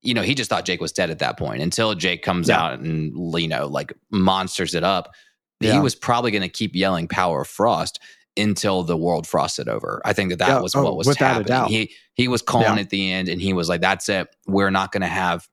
you 0.00 0.14
know 0.14 0.22
he 0.22 0.34
just 0.34 0.48
thought 0.48 0.64
Jake 0.64 0.80
was 0.80 0.92
dead 0.92 1.10
at 1.10 1.18
that 1.18 1.36
point. 1.38 1.60
Until 1.60 1.94
Jake 1.94 2.22
comes 2.22 2.48
Yeah. 2.48 2.58
out 2.62 2.78
and 2.80 3.12
you 3.38 3.48
know 3.48 3.66
like 3.66 3.92
monsters 4.10 4.74
it 4.74 4.82
up, 4.82 5.12
he 5.72 5.78
was 5.78 5.94
probably 5.94 6.30
going 6.30 6.42
to 6.42 6.48
keep 6.48 6.74
yelling 6.74 7.08
"Power 7.08 7.42
of 7.42 7.48
Frost" 7.48 7.98
until 8.36 8.82
the 8.82 8.96
world 8.96 9.26
frosted 9.26 9.68
over. 9.68 10.02
I 10.04 10.12
think 10.12 10.30
that 10.30 10.38
that 10.40 10.48
Yeah. 10.48 10.60
was 10.60 10.74
Oh, 10.74 10.82
what 10.82 10.96
was 10.96 11.06
without 11.06 11.24
a 11.24 11.28
happening. 11.28 11.46
doubt. 11.46 11.68
He 11.70 11.92
he 12.14 12.28
was 12.28 12.42
calling 12.42 12.74
Yeah. 12.76 12.80
at 12.82 12.90
the 12.90 13.12
end, 13.12 13.28
and 13.28 13.40
he 13.40 13.52
was 13.52 13.68
like, 13.68 13.80
"That's 13.80 14.08
it. 14.08 14.28
We're 14.46 14.70
not 14.70 14.92
going 14.92 15.02
to 15.02 15.06
have." 15.08 15.46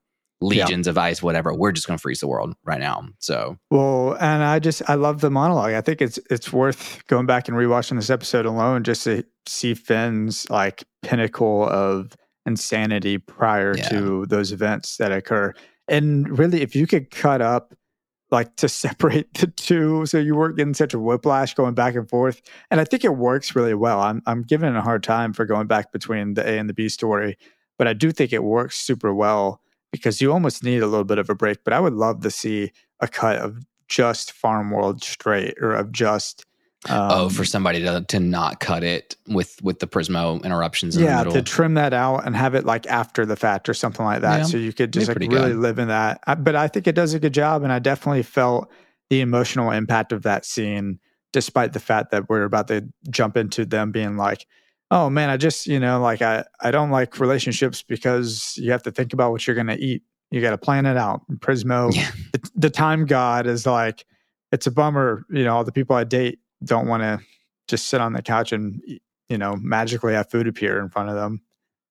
Legions 0.44 0.88
of 0.88 0.98
ice, 0.98 1.22
whatever. 1.22 1.54
We're 1.54 1.72
just 1.72 1.86
going 1.86 2.00
to 2.00 2.02
freeze 2.02 2.20
the 2.20 2.28
world 2.28 2.56
right 2.66 2.80
now. 2.80 3.08
So 3.20 3.60
Well, 3.70 4.18
and 4.20 4.42
I 4.44 4.58
just 4.58 4.82
I 4.90 4.96
love 4.96 5.22
the 5.22 5.30
monologue. 5.30 5.74
I 5.74 5.82
think 5.82 6.02
it's 6.02 6.18
it's 6.32 6.52
worth 6.52 7.04
going 7.06 7.28
back 7.28 7.48
and 7.48 7.56
rewatching 7.56 7.96
this 7.96 8.10
episode 8.10 8.48
alone 8.48 8.84
just 8.84 9.04
to 9.04 9.24
see 9.48 9.76
Finn's 9.76 10.50
like 10.50 10.84
pinnacle 11.04 11.70
of 11.70 12.16
insanity 12.48 13.20
prior 13.20 13.76
Yeah. 13.78 13.90
to 13.90 14.26
those 14.26 14.52
events 14.52 14.98
that 14.98 15.12
occur. 15.12 15.54
And 15.88 16.40
really, 16.40 16.62
if 16.64 16.76
you 16.76 16.88
could 16.88 17.12
cut 17.12 17.42
up 17.44 17.76
like 18.32 18.56
to 18.58 18.70
separate 18.70 19.34
the 19.36 19.48
two, 19.48 20.06
so 20.06 20.18
you 20.18 20.36
weren't 20.36 20.58
getting 20.58 20.74
such 20.74 20.94
a 20.94 21.00
whiplash 21.00 21.54
going 21.54 21.74
back 21.74 21.96
and 21.96 22.10
forth. 22.10 22.42
And 22.70 22.80
I 22.80 22.86
think 22.86 23.04
it 23.04 23.18
works 23.18 23.56
really 23.56 23.74
well. 23.74 24.02
I'm 24.02 24.22
I'm 24.26 24.42
giving 24.44 24.70
it 24.70 24.78
a 24.78 24.82
hard 24.82 25.04
time 25.04 25.34
for 25.34 25.46
going 25.46 25.68
back 25.68 25.92
between 25.92 26.34
the 26.34 26.48
A 26.48 26.58
and 26.58 26.70
the 26.70 26.74
B 26.74 26.90
story, 26.90 27.38
but 27.78 27.88
I 27.88 27.94
do 27.94 28.12
think 28.12 28.34
it 28.34 28.44
works 28.44 28.80
super 28.80 29.14
well 29.14 29.62
because 29.92 30.22
you 30.22 30.32
almost 30.32 30.64
need 30.64 30.82
a 30.82 30.88
little 30.88 31.04
bit 31.04 31.20
of 31.20 31.30
a 31.30 31.36
break. 31.36 31.64
But 31.64 31.74
I 31.74 31.80
would 31.80 31.94
love 31.94 32.22
to 32.22 32.32
see 32.32 32.72
a 33.00 33.08
cut 33.08 33.38
of 33.38 33.66
just 33.88 34.32
Farm 34.32 34.72
World 34.72 35.04
straight 35.04 35.56
or 35.60 35.74
of 35.74 35.92
just 35.92 36.46
um, 36.90 37.12
oh, 37.12 37.30
for 37.30 37.46
somebody 37.46 37.80
to 37.82 38.04
to 38.08 38.20
not 38.20 38.60
cut 38.60 38.84
it 38.84 39.16
with 39.28 39.62
with 39.62 39.80
the 39.80 39.88
Prismo 39.88 40.44
interruptions 40.44 40.96
in 40.96 41.04
the 41.04 41.08
yeah 41.10 41.18
middle. 41.20 41.34
to 41.34 41.42
trim 41.42 41.76
that 41.76 41.94
out 41.94 42.26
and 42.26 42.36
have 42.36 42.56
it 42.56 42.66
like 42.66 42.88
after 42.88 43.26
the 43.26 43.36
fact 43.36 43.70
or 43.70 43.74
something 43.74 44.06
like 44.06 44.22
that 44.22 44.38
Yeah, 44.40 44.44
so 44.46 44.58
you 44.58 44.74
could 44.74 44.92
just 44.92 45.08
like 45.08 45.18
really 45.20 45.52
good. 45.52 45.58
live 45.58 45.78
in 45.80 45.90
that 45.90 46.22
I, 46.26 46.36
but 46.36 46.56
i 46.56 46.68
think 46.68 46.88
it 46.88 46.96
does 46.96 47.14
a 47.14 47.20
good 47.20 47.34
job 47.34 47.62
and 47.64 47.72
i 47.72 47.78
definitely 47.80 48.24
felt 48.24 48.72
the 49.12 49.22
emotional 49.22 49.70
impact 49.72 50.12
of 50.12 50.24
that 50.24 50.44
scene 50.46 51.00
despite 51.34 51.74
the 51.74 51.80
fact 51.80 52.12
that 52.12 52.30
we're 52.30 52.44
about 52.44 52.68
to 52.70 52.88
jump 53.10 53.38
into 53.38 53.64
them 53.66 53.92
being 53.92 54.18
like 54.18 54.48
oh 54.90 55.08
man 55.10 55.30
i 55.30 55.38
just 55.38 55.68
you 55.68 55.80
know 55.80 56.02
like 56.02 56.22
i 56.24 56.44
i 56.62 56.72
don't 56.72 56.90
like 56.90 57.20
relationships 57.20 57.84
because 57.84 58.56
you 58.58 58.72
have 58.72 58.82
to 58.84 58.92
think 58.92 59.14
about 59.14 59.32
what 59.32 59.46
you're 59.46 59.56
going 59.56 59.68
to 59.68 59.78
eat 59.80 60.02
you 60.32 60.42
got 60.42 60.50
to 60.52 60.58
plan 60.58 60.86
it 60.88 60.98
out 60.98 61.22
And 61.30 61.40
prismo 61.40 61.94
Yeah. 61.96 62.10
the, 62.34 62.50
the 62.56 62.70
time 62.72 63.06
god 63.06 63.46
is 63.46 63.68
like 63.68 64.04
it's 64.52 64.66
a 64.66 64.72
bummer 64.72 65.26
you 65.30 65.44
know 65.44 65.56
all 65.56 65.64
the 65.64 65.72
people 65.72 65.96
i 65.96 66.04
date 66.04 66.40
don't 66.64 66.88
want 66.88 67.04
to 67.04 67.20
just 67.68 67.88
sit 67.88 68.02
on 68.02 68.14
the 68.14 68.22
couch 68.22 68.52
and 68.52 68.82
you 69.30 69.38
know 69.38 69.56
magically 69.56 70.14
have 70.14 70.30
food 70.30 70.48
appear 70.48 70.80
in 70.80 70.90
front 70.90 71.10
of 71.10 71.16
them 71.16 71.42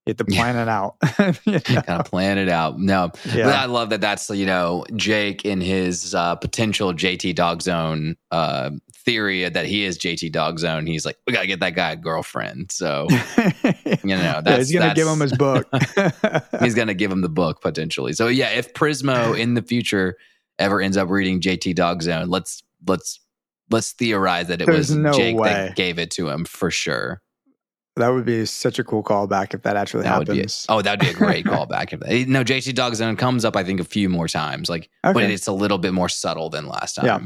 you 0.06 0.10
have 0.12 0.16
to 0.18 0.24
Yeah. 0.28 0.40
plan 0.40 0.56
it 0.56 0.68
out 0.68 0.96
You 1.46 1.52
know? 1.52 1.82
kind 1.82 2.00
of 2.00 2.06
plan 2.06 2.38
it 2.38 2.48
out. 2.48 2.78
No, 2.80 3.10
but 3.24 3.46
I 3.46 3.66
love 3.66 3.90
that. 3.90 4.00
That's 4.00 4.28
you 4.30 4.46
know 4.46 4.84
Jake 4.96 5.44
in 5.44 5.60
his 5.60 6.14
uh, 6.14 6.36
potential 6.36 6.92
JT 6.94 7.34
Dog 7.34 7.60
Zone 7.62 8.16
uh, 8.30 8.70
theory 8.94 9.46
that 9.48 9.66
he 9.66 9.84
is 9.84 9.98
JT 9.98 10.32
Dog 10.32 10.58
Zone. 10.58 10.86
He's 10.86 11.04
like, 11.04 11.16
we 11.26 11.32
gotta 11.34 11.46
get 11.46 11.60
that 11.60 11.74
guy 11.74 11.92
a 11.92 11.96
girlfriend. 11.96 12.72
So 12.72 13.06
you 14.02 14.16
know, 14.16 14.40
Yeah, 14.44 14.56
he's 14.56 14.72
gonna 14.72 14.94
give 14.94 15.06
him 15.06 15.20
his 15.20 15.32
book 15.32 15.66
he's 16.60 16.74
gonna 16.74 16.94
give 16.94 17.12
him 17.12 17.20
the 17.20 17.28
book 17.28 17.60
potentially. 17.60 18.12
So 18.14 18.28
yeah, 18.28 18.48
if 18.50 18.72
Prismo 18.74 19.38
in 19.38 19.52
the 19.54 19.62
future 19.62 20.16
ever 20.58 20.80
ends 20.80 20.96
up 20.96 21.08
reading 21.10 21.40
JT 21.40 21.74
Dog 21.74 22.02
Zone, 22.02 22.28
let's 22.28 22.62
let's 22.86 23.20
let's 23.70 23.92
theorize 23.92 24.48
that 24.48 24.60
it 24.60 24.66
There's 24.66 24.90
was 24.90 24.96
no 24.96 25.12
Jake 25.12 25.36
way. 25.36 25.48
that 25.48 25.76
gave 25.76 25.98
it 25.98 26.10
to 26.12 26.28
him 26.28 26.44
for 26.44 26.70
sure. 26.70 27.22
that 27.96 28.08
would 28.08 28.24
be 28.24 28.44
such 28.46 28.78
a 28.78 28.84
cool 28.84 29.02
callback 29.02 29.52
if 29.54 29.62
that 29.62 29.76
actually 29.76 30.02
That 30.04 30.18
would 30.18 30.28
be 30.28 30.36
happens 30.36 30.66
oh, 30.68 30.80
that 30.82 30.92
would 30.92 31.00
be 31.00 31.08
a 31.10 31.14
great 31.14 31.44
callback. 31.52 31.92
If 31.92 32.00
that, 32.00 32.28
no, 32.28 32.42
JT 32.44 32.74
Dog 32.74 32.94
Zone 32.94 33.16
comes 33.16 33.44
up, 33.44 33.56
I 33.56 33.64
think 33.64 33.80
a 33.80 33.84
few 33.84 34.08
more 34.08 34.28
times, 34.28 34.68
like, 34.68 34.88
but 35.02 35.22
it's 35.24 35.46
a 35.46 35.52
little 35.52 35.78
bit 35.78 35.92
more 35.92 36.08
subtle 36.08 36.50
than 36.50 36.66
last 36.66 36.94
time. 36.94 37.06
Yeah. 37.06 37.20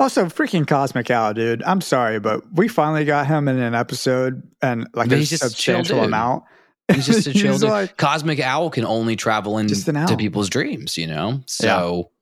Also, 0.00 0.26
freaking 0.26 0.64
Cosmic 0.66 1.10
Owl, 1.10 1.34
dude. 1.34 1.62
I'm 1.64 1.80
sorry, 1.80 2.20
but 2.20 2.42
we 2.54 2.68
finally 2.68 3.04
got 3.04 3.26
him 3.26 3.48
in 3.48 3.58
an 3.58 3.74
episode 3.74 4.42
and 4.62 4.88
like 4.94 5.08
But 5.08 5.16
a 5.16 5.18
he's 5.18 5.30
just 5.30 5.42
a 5.42 5.46
chill 5.48 5.78
substantial 5.78 6.04
amount. 6.04 6.44
He's 6.94 7.04
just 7.04 7.26
a 7.26 7.32
chill 7.32 7.58
dude. 7.58 7.68
like, 7.68 7.96
Cosmic 7.96 8.38
Owl 8.38 8.70
can 8.70 8.84
only 8.84 9.16
travel 9.16 9.58
into 9.58 10.16
people's 10.16 10.48
dreams, 10.48 10.96
you 10.96 11.08
know? 11.08 11.42
So 11.46 12.12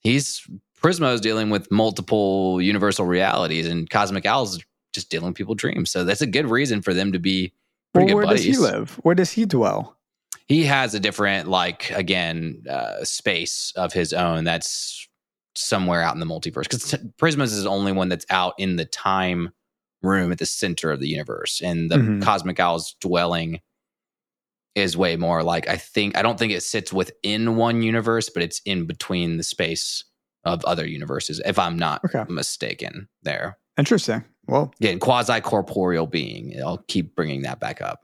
he's 0.00 0.48
Prismo's 0.86 1.20
dealing 1.20 1.50
with 1.50 1.68
multiple 1.70 2.62
universal 2.62 3.04
realities, 3.06 3.66
and 3.66 3.90
Cosmic 3.90 4.24
Owl 4.24 4.44
is 4.44 4.64
just 4.92 5.10
dealing 5.10 5.26
with 5.28 5.34
people's 5.36 5.56
dreams. 5.56 5.90
So 5.90 6.04
that's 6.04 6.20
a 6.20 6.26
good 6.26 6.48
reason 6.48 6.80
for 6.80 6.94
them 6.94 7.10
to 7.12 7.18
be 7.18 7.52
pretty 7.92 8.12
well, 8.12 8.14
pretty 8.14 8.14
where 8.14 8.24
good 8.24 8.30
does 8.30 8.40
buddies. 8.42 8.56
he 8.56 8.62
live? 8.62 8.90
Where 9.02 9.14
does 9.16 9.32
he 9.32 9.46
dwell? 9.46 9.96
He 10.46 10.64
has 10.66 10.94
a 10.94 11.00
different, 11.00 11.48
like, 11.48 11.90
again, 11.90 12.62
uh, 12.70 13.02
space 13.04 13.72
of 13.74 13.92
his 13.92 14.12
own 14.12 14.44
that's 14.44 15.08
somewhere 15.56 16.02
out 16.02 16.14
in 16.14 16.20
the 16.20 16.26
multiverse. 16.26 16.62
Because 16.70 16.92
Prismo 17.20 17.42
is 17.42 17.64
the 17.64 17.68
only 17.68 17.90
one 17.90 18.08
that's 18.08 18.26
out 18.30 18.54
in 18.58 18.76
the 18.76 18.84
time 18.84 19.50
room 20.02 20.30
at 20.30 20.38
the 20.38 20.46
center 20.46 20.92
of 20.92 21.00
the 21.00 21.08
universe. 21.08 21.60
And 21.64 21.90
the 21.90 21.96
Mhm. 21.96 22.22
Cosmic 22.22 22.60
Owl's 22.60 22.94
dwelling 23.00 23.60
is 24.76 24.96
way 24.96 25.16
more 25.16 25.42
like 25.42 25.66
I 25.68 25.76
think 25.78 26.16
I 26.16 26.22
don't 26.22 26.38
think 26.38 26.52
it 26.52 26.62
sits 26.62 26.92
within 26.92 27.56
one 27.56 27.82
universe, 27.82 28.28
but 28.28 28.42
it's 28.42 28.60
in 28.64 28.84
between 28.84 29.38
the 29.38 29.42
space 29.42 30.04
of 30.46 30.64
other 30.64 30.86
universes, 30.86 31.40
if 31.44 31.58
I'm 31.58 31.76
not 31.78 32.02
Okay. 32.04 32.24
mistaken 32.28 33.08
there. 33.22 33.58
Interesting. 33.76 34.24
Well, 34.46 34.72
Again, 34.80 34.98
quasi 35.00 35.40
corporeal 35.40 36.06
being. 36.06 36.54
I'll 36.62 36.82
keep 36.88 37.14
bringing 37.16 37.42
that 37.42 37.60
back 37.60 37.80
up. 37.82 38.00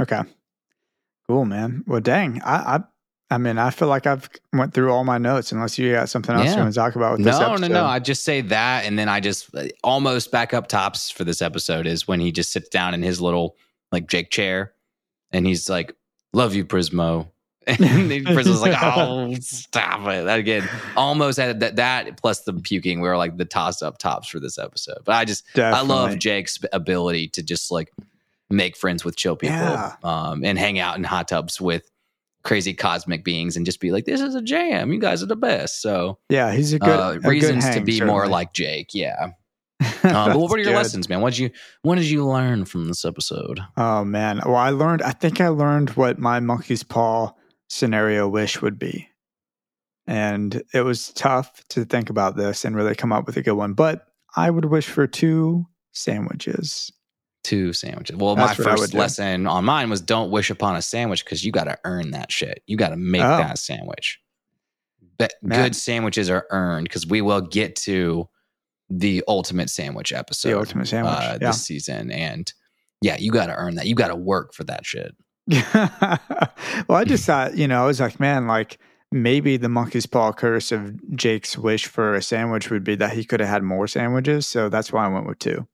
okay. 0.00 0.22
Cool, 1.28 1.44
man. 1.44 1.84
Well, 1.86 2.00
dang. 2.00 2.42
I, 2.42 2.76
I, 2.76 2.80
I 3.30 3.38
mean, 3.38 3.56
I 3.58 3.70
feel 3.70 3.88
like 3.88 4.06
I've 4.06 4.28
went 4.52 4.74
through 4.74 4.92
all 4.92 5.04
my 5.04 5.16
notes. 5.18 5.52
Unless 5.52 5.78
you 5.78 5.92
got 5.92 6.10
something 6.10 6.34
else 6.34 6.50
you 6.54 6.60
want 6.60 6.74
to 6.74 6.78
talk 6.78 6.96
about 6.96 7.12
with 7.16 7.24
this 7.24 7.36
episode. 7.36 7.60
No, 7.62 7.68
no, 7.68 7.80
no. 7.82 7.86
I 7.86 7.98
just 7.98 8.24
say 8.24 8.42
that, 8.42 8.84
and 8.84 8.98
then 8.98 9.08
I 9.08 9.20
just 9.20 9.54
uh, 9.54 9.64
almost 9.82 10.30
back 10.30 10.52
up 10.52 10.68
tops 10.68 11.10
for 11.10 11.24
this 11.24 11.40
episode 11.40 11.86
is 11.86 12.06
when 12.06 12.20
he 12.20 12.30
just 12.32 12.52
sits 12.52 12.68
down 12.68 12.92
in 12.92 13.02
his 13.02 13.20
little 13.22 13.56
like 13.90 14.06
Jake 14.08 14.30
chair, 14.30 14.74
and 15.32 15.46
he's 15.46 15.70
like, 15.70 15.94
"Love 16.34 16.54
you, 16.54 16.64
Prismo." 16.66 17.30
And 17.66 17.78
then 18.10 18.24
Prismo's 18.24 18.60
like, 18.60 18.76
"Oh, 18.82 19.34
stop 19.40 20.00
it!" 20.08 20.24
That 20.24 20.38
again, 20.38 20.68
almost 20.96 21.38
had 21.38 21.60
that. 21.60 21.76
That 21.76 22.20
plus 22.20 22.40
the 22.40 22.52
puking 22.52 23.00
We 23.00 23.08
were 23.08 23.16
like 23.16 23.36
the 23.36 23.44
toss 23.44 23.80
up 23.82 23.98
tops 23.98 24.28
for 24.28 24.40
this 24.40 24.58
episode. 24.58 24.98
But 25.04 25.14
I 25.14 25.24
just 25.24 25.44
I 25.58 25.80
love 25.82 26.18
Jake's 26.18 26.58
ability 26.72 27.28
to 27.28 27.42
just 27.42 27.70
like 27.70 27.90
make 28.50 28.76
friends 28.76 29.04
with 29.04 29.16
chill 29.16 29.36
people 29.36 29.56
Yeah. 29.56 29.94
um, 30.04 30.44
and 30.44 30.58
hang 30.58 30.78
out 30.78 30.96
in 30.98 31.04
hot 31.04 31.28
tubs 31.28 31.60
with 31.60 31.90
crazy 32.42 32.74
cosmic 32.74 33.24
beings 33.24 33.56
and 33.56 33.64
just 33.64 33.80
be 33.80 33.90
like, 33.90 34.04
"This 34.04 34.20
is 34.20 34.34
a 34.34 34.42
jam. 34.42 34.92
You 34.92 35.00
guys 35.00 35.22
are 35.22 35.26
the 35.26 35.36
best." 35.36 35.80
So 35.80 36.18
Yeah, 36.28 36.52
he's 36.52 36.72
a 36.74 36.78
good 36.78 37.00
uh, 37.00 37.12
a 37.12 37.18
good 37.18 37.26
reasons 37.26 37.64
to 37.64 37.70
hang, 37.72 37.84
be 37.84 38.00
more 38.02 38.28
like 38.28 38.52
Jake. 38.52 38.90
Yeah. 38.92 39.30
Uh, 39.80 39.88
but 40.02 40.38
what 40.38 40.50
were 40.50 40.58
your 40.58 40.66
good. 40.66 40.74
lessons, 40.76 41.08
man? 41.08 41.20
What 41.22 41.30
did 41.32 41.38
you 41.38 41.50
What 41.82 41.94
did 41.96 42.04
you 42.10 42.26
learn 42.26 42.66
from 42.66 42.88
this 42.88 43.04
episode? 43.06 43.60
Oh 43.78 44.04
man. 44.04 44.40
Well, 44.44 44.56
I 44.56 44.70
learned. 44.70 45.00
I 45.02 45.12
think 45.12 45.40
I 45.40 45.48
learned 45.48 45.90
what 45.90 46.18
my 46.18 46.40
monkey's 46.40 46.82
paw 46.82 47.32
scenario 47.68 48.28
wish 48.28 48.60
would 48.62 48.78
be, 48.78 49.08
and 50.06 50.62
it 50.72 50.82
was 50.82 51.12
tough 51.12 51.62
to 51.70 51.84
think 51.84 52.10
about 52.10 52.36
this 52.36 52.64
and 52.64 52.76
really 52.76 52.94
come 52.94 53.12
up 53.12 53.26
with 53.26 53.36
a 53.36 53.42
good 53.42 53.52
one. 53.54 53.72
But 53.74 54.06
I 54.36 54.50
would 54.50 54.66
wish 54.66 54.86
for 54.86 55.06
two 55.06 55.66
sandwiches. 55.92 56.92
Two 57.42 57.72
sandwiches. 57.74 58.16
Well, 58.16 58.36
That's 58.36 58.58
my 58.58 58.64
what 58.64 58.68
I 58.68 58.74
would 58.74 58.80
first 58.80 58.92
do. 58.92 58.98
lesson 58.98 59.46
on 59.46 59.64
mine 59.66 59.90
was 59.90 60.00
don't 60.00 60.30
wish 60.30 60.48
upon 60.50 60.76
a 60.76 60.82
sandwich 60.82 61.24
because 61.24 61.44
you 61.44 61.52
got 61.52 61.64
to 61.64 61.78
earn 61.84 62.10
that 62.12 62.32
shit. 62.32 62.62
You 62.66 62.76
got 62.76 62.88
to 62.90 62.96
make 62.96 63.22
Oh. 63.22 63.36
that 63.38 63.58
sandwich. 63.58 64.18
But 65.18 65.34
Man. 65.42 65.62
good 65.62 65.76
sandwiches 65.76 66.30
are 66.30 66.46
earned 66.50 66.84
because 66.84 67.06
we 67.06 67.20
will 67.20 67.42
get 67.42 67.76
to 67.76 68.28
the 68.90 69.22
ultimate 69.28 69.68
sandwich 69.70 70.12
episode. 70.12 70.48
The 70.50 70.58
ultimate 70.58 70.88
sandwich. 70.88 71.14
uh, 71.14 71.38
yeah. 71.40 71.48
this 71.48 71.62
season, 71.62 72.10
and 72.10 72.52
yeah, 73.02 73.16
you 73.18 73.30
got 73.30 73.46
to 73.46 73.54
earn 73.54 73.74
that. 73.76 73.86
You 73.86 73.94
got 73.94 74.08
to 74.08 74.16
work 74.16 74.54
for 74.54 74.64
that 74.64 74.84
shit. 74.86 75.14
well, 75.74 76.98
I 76.98 77.04
just 77.04 77.24
thought, 77.26 77.56
you 77.56 77.68
know, 77.68 77.82
I 77.82 77.86
was 77.86 78.00
like, 78.00 78.18
man, 78.20 78.46
like 78.46 78.78
maybe 79.12 79.56
the 79.56 79.68
monkey's 79.68 80.06
paw 80.06 80.32
curse 80.32 80.72
of 80.72 80.94
Jake's 81.16 81.56
wish 81.58 81.86
for 81.86 82.14
a 82.14 82.22
sandwich 82.22 82.70
would 82.70 82.84
be 82.84 82.94
that 82.96 83.12
he 83.12 83.24
could 83.24 83.40
have 83.40 83.48
had 83.48 83.62
more 83.62 83.86
sandwiches. 83.86 84.46
So 84.46 84.68
that's 84.68 84.92
why 84.92 85.04
I 85.04 85.08
went 85.08 85.26
with 85.26 85.38
two. 85.38 85.66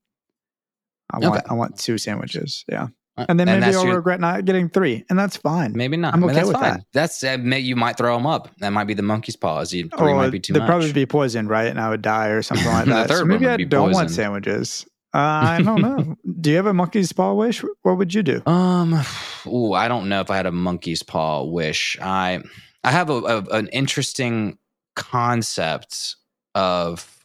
I 1.13 1.19
want 1.19 1.37
Okay. 1.39 1.47
I 1.51 1.55
want 1.55 1.79
two 1.79 1.99
sandwiches. 1.99 2.65
Yeah. 2.69 2.89
Uh, 3.17 3.27
And 3.29 3.39
then 3.41 3.47
maybe 3.47 3.61
that's 3.61 3.77
I'll 3.77 3.85
your- 3.87 3.97
regret 3.97 4.21
not 4.21 4.45
getting 4.45 4.69
three. 4.69 5.05
And 5.11 5.19
that's 5.19 5.37
fine. 5.37 5.73
Maybe 5.75 5.97
not. 5.97 6.15
I'm 6.15 6.23
I 6.23 6.27
mean, 6.27 6.31
okay 6.31 6.35
that's 6.41 6.49
with 6.49 6.57
fine. 6.57 6.73
that. 6.75 6.85
That's 6.93 7.25
uh, 7.25 7.37
may, 7.41 7.59
you 7.59 7.75
might 7.77 7.97
throw 7.97 8.17
them 8.17 8.27
up. 8.27 8.49
That 8.59 8.71
might 8.71 8.85
be 8.85 8.95
the 8.95 9.03
monkey's 9.03 9.37
paws. 9.37 9.73
You, 9.73 9.89
three 9.99 10.13
Or 10.13 10.17
might 10.17 10.31
be 10.31 10.39
too 10.41 10.53
much. 10.53 10.59
they'd 10.59 10.61
much. 10.63 10.69
probably 10.69 10.93
be 10.93 11.07
poisoned, 11.07 11.49
right? 11.49 11.67
And 11.67 11.81
I 11.81 11.91
would 11.91 12.03
die 12.03 12.29
or 12.29 12.43
something 12.43 12.67
like 12.67 12.85
that. 12.87 13.09
so 13.11 13.25
maybe 13.25 13.49
I 13.49 13.57
don't 13.57 13.93
want 13.93 14.11
sandwiches. 14.11 14.87
Uh, 15.13 15.19
I 15.59 15.63
don't 15.63 15.81
know. 15.83 16.17
Do 16.41 16.51
you 16.51 16.57
have 16.57 16.67
a 16.67 16.75
monkey's 16.75 17.13
paw 17.13 17.33
wish? 17.35 17.65
What 17.83 17.99
would 17.99 18.15
you 18.15 18.23
do? 18.23 18.43
Um, 18.47 19.01
ooh, 19.47 19.73
I 19.73 19.89
don't 19.89 20.09
know 20.09 20.21
if 20.21 20.31
I 20.31 20.37
had 20.37 20.47
a 20.47 20.53
monkey's 20.53 21.03
paw 21.03 21.43
wish. 21.43 21.99
I 22.01 22.43
I 22.83 22.91
have 22.91 23.11
a, 23.11 23.15
a 23.15 23.39
an 23.51 23.69
interesting 23.69 24.59
concept 24.97 26.17
of 26.55 27.25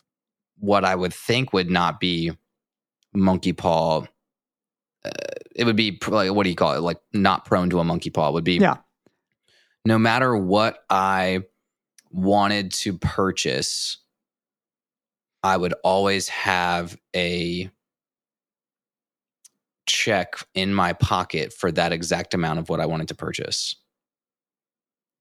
what 0.58 0.86
I 0.86 0.96
would 0.96 1.14
think 1.14 1.54
would 1.54 1.70
not 1.70 2.00
be 2.00 2.32
monkey 3.14 3.54
paw. 3.54 4.06
Uh, 5.04 5.10
it 5.56 5.66
would 5.66 5.76
be 5.76 6.00
like 6.08 6.32
what 6.32 6.44
do 6.44 6.50
you 6.50 6.56
call 6.56 6.74
it? 6.74 6.82
Like 6.82 7.00
not 7.14 7.46
prone 7.46 7.70
to 7.70 7.80
a 7.80 7.84
monkey 7.84 8.10
paw 8.10 8.32
would 8.32 8.44
be. 8.44 8.56
Yeah. 8.56 8.78
No 9.86 10.00
matter 10.00 10.36
what 10.36 10.80
I 10.90 11.44
wanted 12.10 12.72
to 12.74 12.98
purchase, 12.98 13.98
I 15.44 15.58
would 15.58 15.74
always 15.84 16.28
have 16.30 16.98
a 17.16 17.70
check 19.86 20.36
in 20.54 20.74
my 20.74 20.94
pocket 20.94 21.54
for 21.54 21.72
that 21.72 21.92
exact 21.92 22.34
amount 22.34 22.60
of 22.60 22.70
what 22.70 22.80
I 22.80 22.86
wanted 22.86 23.08
to 23.10 23.16
purchase. 23.16 23.76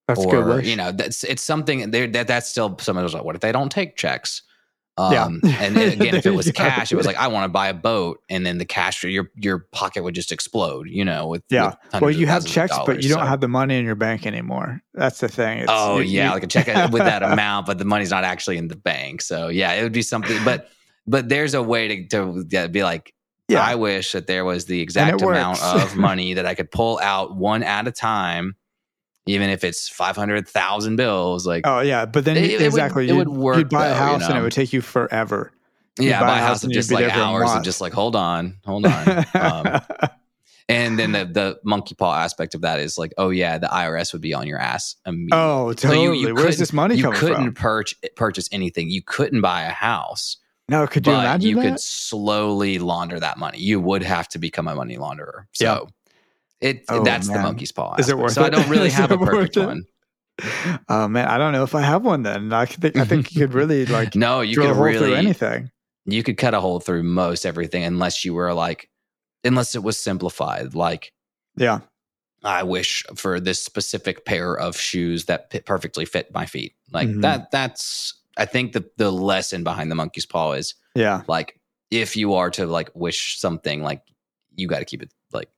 That's 0.08 0.20
or, 0.24 0.30
good. 0.30 0.46
Wish. 0.46 0.66
You 0.66 0.76
know, 0.76 0.92
that's 0.92 1.24
it's 1.24 1.42
something 1.42 1.90
there 1.90 2.06
that 2.08 2.26
that's 2.26 2.48
still 2.48 2.76
someone 2.78 3.04
was 3.04 3.14
like, 3.14 3.24
what 3.24 3.34
if 3.34 3.40
they 3.40 3.52
don't 3.52 3.70
take 3.72 3.96
checks? 3.96 4.42
Um, 4.96 5.40
Yeah. 5.42 5.56
and 5.60 5.76
again, 6.00 6.14
if 6.14 6.26
it 6.26 6.30
was 6.34 6.50
cash, 6.52 6.92
it 6.92 6.96
was 6.96 7.06
like 7.06 7.16
I 7.16 7.26
want 7.28 7.44
to 7.44 7.48
buy 7.48 7.68
a 7.68 7.74
boat, 7.74 8.20
and 8.28 8.44
then 8.44 8.58
the 8.58 8.66
cash 8.66 9.02
your 9.02 9.30
your 9.36 9.60
pocket 9.72 10.02
would 10.04 10.14
just 10.14 10.30
explode. 10.30 10.88
You 10.88 11.04
know, 11.06 11.28
with 11.28 11.42
Yeah. 11.48 11.74
with 11.92 12.02
well, 12.02 12.10
you 12.10 12.26
have 12.26 12.44
checks, 12.46 12.76
but 12.76 12.86
dollars, 12.86 13.04
you 13.06 13.14
don't 13.14 13.26
have 13.26 13.40
the 13.40 13.48
money 13.48 13.78
in 13.78 13.84
your 13.84 13.94
bank 13.94 14.26
anymore. 14.26 14.82
That's 14.92 15.20
the 15.20 15.28
thing. 15.28 15.60
It's, 15.60 15.70
Oh 15.72 15.98
you- 15.98 16.10
yeah, 16.18 16.26
you- 16.28 16.34
like 16.34 16.42
a 16.44 16.48
check 16.48 16.66
with 16.92 17.02
that 17.02 17.22
amount, 17.22 17.66
but 17.66 17.78
the 17.78 17.84
money's 17.86 18.10
not 18.10 18.24
actually 18.24 18.58
in 18.58 18.68
the 18.68 18.76
bank. 18.76 19.22
So 19.22 19.48
yeah, 19.48 19.72
it 19.72 19.82
would 19.82 19.92
be 19.92 20.02
something. 20.02 20.36
But 20.44 20.68
but 21.06 21.28
there's 21.30 21.54
a 21.54 21.62
way 21.62 21.88
to 21.88 22.08
to 22.08 22.46
yeah, 22.50 22.66
be 22.66 22.82
like, 22.84 23.14
yeah. 23.48 23.62
I 23.62 23.74
wish 23.74 24.12
that 24.12 24.26
there 24.26 24.44
was 24.44 24.64
the 24.66 24.80
exact 24.80 25.20
amount 25.22 25.62
of 25.62 25.96
money 26.10 26.34
that 26.34 26.46
I 26.46 26.54
could 26.54 26.70
pull 26.70 26.98
out 27.02 27.36
one 27.36 27.62
at 27.62 27.86
a 27.86 27.92
time, 27.92 28.56
even 29.26 29.50
if 29.50 29.64
it's 29.64 29.88
five 29.88 30.16
hundred 30.16 30.48
thousand 30.48 30.96
bills. 30.96 31.46
Like 31.46 31.66
Oh 31.66 31.80
yeah, 31.80 32.06
but 32.06 32.24
then 32.24 32.36
It- 32.36 32.44
you- 32.50 32.56
it 32.56 32.60
would- 32.60 32.64
exactly, 32.66 33.08
it 33.08 33.12
would 33.12 33.28
work, 33.28 33.56
You'd 33.58 33.68
buy 33.70 33.86
a 33.86 33.88
though, 33.90 33.94
you 33.94 34.00
house 34.00 34.28
and 34.28 34.38
it 34.38 34.42
would 34.42 34.52
take 34.52 34.72
you 34.72 34.80
forever. 34.80 35.52
you'd 35.98 36.06
yeah, 36.08 36.20
buy 36.20 36.26
buy 36.26 36.38
a 36.38 36.40
house 36.40 36.48
house 36.48 36.64
and 36.64 36.72
just 36.72 36.90
like 36.90 37.08
hours 37.10 37.42
of 37.50 37.54
months. 37.56 37.64
just 37.66 37.80
like 37.80 37.92
hold 37.92 38.16
on, 38.16 38.56
hold 38.64 38.86
on. 38.86 39.24
um, 39.34 39.80
and 40.68 40.98
then 40.98 41.12
the 41.12 41.24
the 41.26 41.58
monkey 41.64 41.94
paw 41.94 42.14
aspect 42.16 42.54
of 42.54 42.62
that 42.62 42.80
is 42.80 42.96
like, 42.96 43.12
oh 43.18 43.28
yeah, 43.30 43.58
the 43.58 43.66
IRS 43.66 44.12
would 44.14 44.22
be 44.22 44.32
on 44.34 44.46
your 44.46 44.58
ass 44.58 44.96
immediately. 45.06 45.38
oh, 45.38 45.70
So 45.72 45.88
totally. 45.88 46.02
you- 46.02 46.28
you 46.28 46.34
Where's 46.34 46.56
this 46.58 46.72
money 46.72 46.96
you 46.96 47.02
coming 47.04 47.18
from? 47.18 47.28
You 47.44 47.52
couldn't 47.52 48.14
purchase 48.16 48.48
anything. 48.50 48.88
You 48.88 49.02
couldn't 49.02 49.42
buy 49.42 49.62
a 49.64 49.70
house, 49.70 50.38
No, 50.68 50.86
could 50.86 51.06
you 51.06 51.12
but 51.12 51.20
imagine 51.20 51.50
you 51.50 51.56
that? 51.56 51.62
could 51.62 51.80
slowly 51.80 52.78
launder 52.78 53.20
that 53.20 53.38
money. 53.38 53.58
You 53.58 53.80
would 53.80 54.02
have 54.02 54.28
to 54.28 54.38
become 54.38 54.66
a 54.66 54.74
money 54.74 54.96
launderer. 54.96 55.44
So 55.52 55.88
it 56.60 56.84
Oh, 56.88 57.04
that's 57.04 57.28
the 57.28 57.38
monkey's 57.38 57.72
paw. 57.72 57.96
Is 57.96 58.08
it 58.08 58.16
worth 58.16 58.32
so 58.32 58.44
I 58.44 58.50
don't 58.50 58.68
really 58.68 58.90
have 58.90 59.10
a 59.10 59.18
perfect 59.18 59.56
it? 59.56 59.66
one. 59.66 59.84
Oh 60.88 61.06
man, 61.06 61.28
I 61.28 61.38
don't 61.38 61.52
know 61.52 61.62
if 61.62 61.74
I 61.74 61.82
have 61.82 62.04
one. 62.04 62.22
Then 62.22 62.52
I 62.52 62.64
think 62.64 62.96
I 62.96 63.04
think 63.04 63.32
you 63.34 63.40
could 63.46 63.54
really 63.54 63.86
like 63.86 64.16
No, 64.16 64.40
you 64.40 64.56
could 64.56 64.76
really 64.76 65.14
anything. 65.14 65.70
you 66.06 66.22
could 66.22 66.38
cut 66.38 66.54
a 66.54 66.60
hole 66.60 66.80
through 66.80 67.02
most 67.02 67.44
everything 67.44 67.84
unless 67.84 68.24
you 68.24 68.34
were 68.34 68.52
like 68.54 68.88
unless 69.44 69.74
it 69.74 69.82
was 69.82 69.98
simplified 69.98 70.74
like 70.74 71.12
Yeah, 71.56 71.80
I 72.42 72.62
wish 72.62 73.04
for 73.14 73.38
this 73.38 73.62
specific 73.62 74.24
pair 74.24 74.54
of 74.58 74.76
shoes 74.76 75.26
that 75.26 75.64
perfectly 75.66 76.04
fit 76.06 76.32
my 76.32 76.46
feet. 76.46 76.74
Like 76.90 77.08
Mhm. 77.08 77.20
that 77.22 77.50
that's 77.50 78.14
I 78.36 78.44
think 78.46 78.72
the 78.72 78.84
the 78.96 79.10
lesson 79.10 79.64
behind 79.64 79.90
the 79.90 79.94
monkey's 79.94 80.26
paw 80.26 80.52
is 80.52 80.74
yeah. 80.94 81.22
like 81.28 81.58
if 81.90 82.16
you 82.16 82.34
are 82.34 82.50
to 82.50 82.66
like 82.66 82.90
wish 82.94 83.38
something 83.40 83.82
like 83.82 84.02
you 84.56 84.68
got 84.68 84.78
to 84.80 84.84
keep 84.84 85.02
it 85.02 85.12
like 85.32 85.48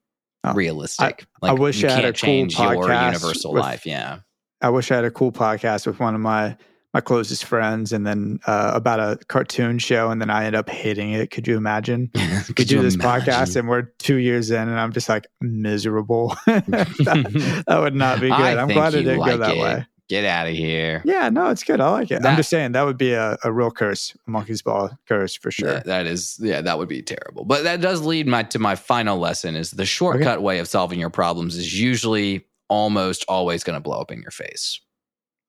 Oh, 0.44 0.52
realistic. 0.54 1.26
I 1.42 1.50
like 1.52 1.58
wish 1.58 1.82
you 1.82 1.88
I 1.88 1.92
had 1.92 2.02
can't 2.02 2.16
a 2.16 2.20
cool 2.20 2.28
change 2.28 2.58
your 2.58 2.74
podcast 2.74 3.06
universal 3.06 3.52
with- 3.52 3.62
life. 3.62 3.86
Yeah. 3.86 4.20
I 4.62 4.70
wish 4.70 4.90
I 4.90 4.96
had 4.96 5.04
a 5.04 5.10
cool 5.10 5.32
podcast 5.32 5.86
with 5.86 5.98
one 6.00 6.14
of 6.14 6.20
my 6.20 6.56
my 6.94 7.00
closest 7.02 7.44
friends, 7.44 7.92
and 7.92 8.06
then 8.06 8.38
uh, 8.46 8.70
about 8.74 9.00
a 9.00 9.18
cartoon 9.26 9.78
show, 9.78 10.10
and 10.10 10.18
then 10.18 10.30
I 10.30 10.46
end 10.46 10.56
up 10.56 10.70
hating 10.70 11.12
it. 11.12 11.30
Could 11.30 11.46
you 11.46 11.56
imagine? 11.58 12.10
we 12.14 12.54
Could 12.54 12.68
do 12.68 12.76
you 12.76 12.82
this 12.82 12.96
podcast, 12.96 13.56
and 13.56 13.68
we're 13.68 13.82
two 13.98 14.16
years 14.16 14.50
in, 14.50 14.66
and 14.66 14.80
I'm 14.80 14.92
just 14.92 15.06
like 15.08 15.26
miserable. 15.42 16.28
that, 16.46 17.64
that 17.66 17.78
would 17.78 17.94
not 17.94 18.20
be 18.20 18.28
good. 18.28 18.32
I 18.40 18.58
I'm 18.58 18.68
glad 18.68 18.94
it 18.94 19.02
didn't 19.02 19.26
go 19.26 19.36
that 19.36 19.56
it. 19.56 19.60
way. 19.60 19.86
Get 20.08 20.24
out 20.24 20.46
of 20.46 20.54
here. 20.54 21.02
Yeah, 21.04 21.28
no, 21.30 21.50
it's 21.50 21.64
good. 21.64 21.80
I 21.80 21.90
like 21.90 22.12
it. 22.12 22.24
I'm 22.24 22.36
just 22.36 22.48
saying 22.48 22.72
that 22.72 22.84
would 22.84 22.96
be 22.96 23.12
a, 23.12 23.36
a 23.42 23.50
real 23.52 23.72
curse, 23.72 24.16
a 24.26 24.30
monkey's 24.30 24.62
ball 24.62 24.96
curse 25.08 25.34
for 25.34 25.50
sure. 25.50 25.72
That- 25.72 25.86
that 25.86 26.06
is, 26.06 26.38
yeah, 26.40 26.60
that 26.60 26.78
would 26.78 26.88
be 26.88 27.02
terrible. 27.02 27.44
But 27.44 27.64
that 27.64 27.80
does 27.80 28.02
lead 28.02 28.28
my 28.28 28.44
to 28.44 28.60
my 28.60 28.76
final 28.76 29.18
lesson: 29.18 29.56
is 29.56 29.72
the 29.72 29.84
shortcut 29.86 30.42
way 30.42 30.60
of 30.60 30.68
solving 30.68 31.00
your 31.00 31.10
problems 31.10 31.56
is 31.56 31.80
usually 31.80 32.46
almost 32.68 33.24
always 33.28 33.64
going 33.64 33.74
to 33.74 33.80
blow 33.80 33.98
up 34.00 34.12
in 34.12 34.22
your 34.22 34.30
face. 34.30 34.80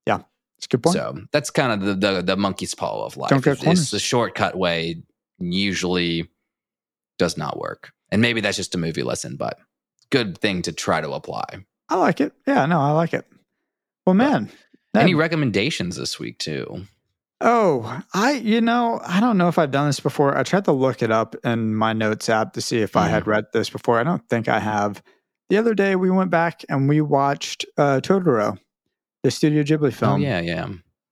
Yeah, 0.08 0.22
it's 0.58 0.66
a 0.66 0.70
good 0.70 0.82
point. 0.82 0.96
So 0.96 1.20
that's 1.32 1.52
kind 1.52 1.72
of 1.74 1.82
the, 1.82 1.94
the 2.16 2.22
the 2.24 2.36
monkey's 2.38 2.74
paw 2.74 3.06
of 3.06 3.16
life. 3.16 3.30
Don't 3.30 3.44
cut 3.44 3.52
It's- 3.52 3.64
corners. 3.64 3.82
it's 3.82 3.92
the 3.92 4.00
shortcut 4.00 4.58
way 4.58 5.04
usually 5.38 6.30
does 7.20 7.38
not 7.38 7.60
work, 7.60 7.92
and 8.12 8.22
maybe 8.24 8.42
that's 8.42 8.58
just 8.58 8.74
a 8.76 8.78
movie 8.80 9.04
lesson, 9.04 9.36
but 9.36 9.60
good 10.10 10.38
thing 10.40 10.62
to 10.64 10.72
try 10.72 11.00
to 11.02 11.12
apply. 11.12 11.46
I 11.90 11.96
like 11.98 12.22
it. 12.22 12.34
Yeah, 12.48 12.66
no, 12.66 12.80
I 12.80 12.92
like 12.92 13.14
it. 13.14 13.26
Well, 14.08 14.14
man. 14.14 14.50
Any 14.96 15.14
recommendations 15.14 15.98
this 15.98 16.18
week 16.18 16.40
too? 16.40 16.86
Oh, 17.42 18.02
I, 18.14 18.32
you 18.32 18.62
know, 18.62 19.00
I 19.06 19.20
don't 19.20 19.38
know 19.38 19.50
if 19.50 19.60
I've 19.60 19.70
done 19.70 19.88
this 19.88 20.00
before. 20.00 20.36
I 20.36 20.44
tried 20.44 20.64
to 20.66 20.72
look 20.72 21.04
it 21.04 21.12
up 21.12 21.36
in 21.44 21.76
my 21.76 21.92
notes 21.92 22.30
app 22.30 22.54
to 22.54 22.62
see 22.62 22.80
if 22.80 22.96
I 22.96 23.08
Mm. 23.08 23.12
had 23.12 23.28
read 23.28 23.46
this 23.52 23.70
before. 23.70 24.00
I 24.00 24.04
don't 24.04 24.28
think 24.30 24.48
I 24.48 24.60
have. 24.60 25.04
The 25.50 25.58
other 25.58 25.76
day 25.76 25.96
we 25.98 26.10
went 26.10 26.32
back 26.32 26.64
and 26.70 26.88
we 26.90 27.02
watched 27.02 27.66
uh, 27.78 28.00
Totoro, 28.02 28.58
the 29.24 29.30
Studio 29.30 29.62
Ghibli 29.64 29.94
film. 29.94 30.22
Oh 30.22 30.24
yeah, 30.26 30.40
yeah. 30.40 30.68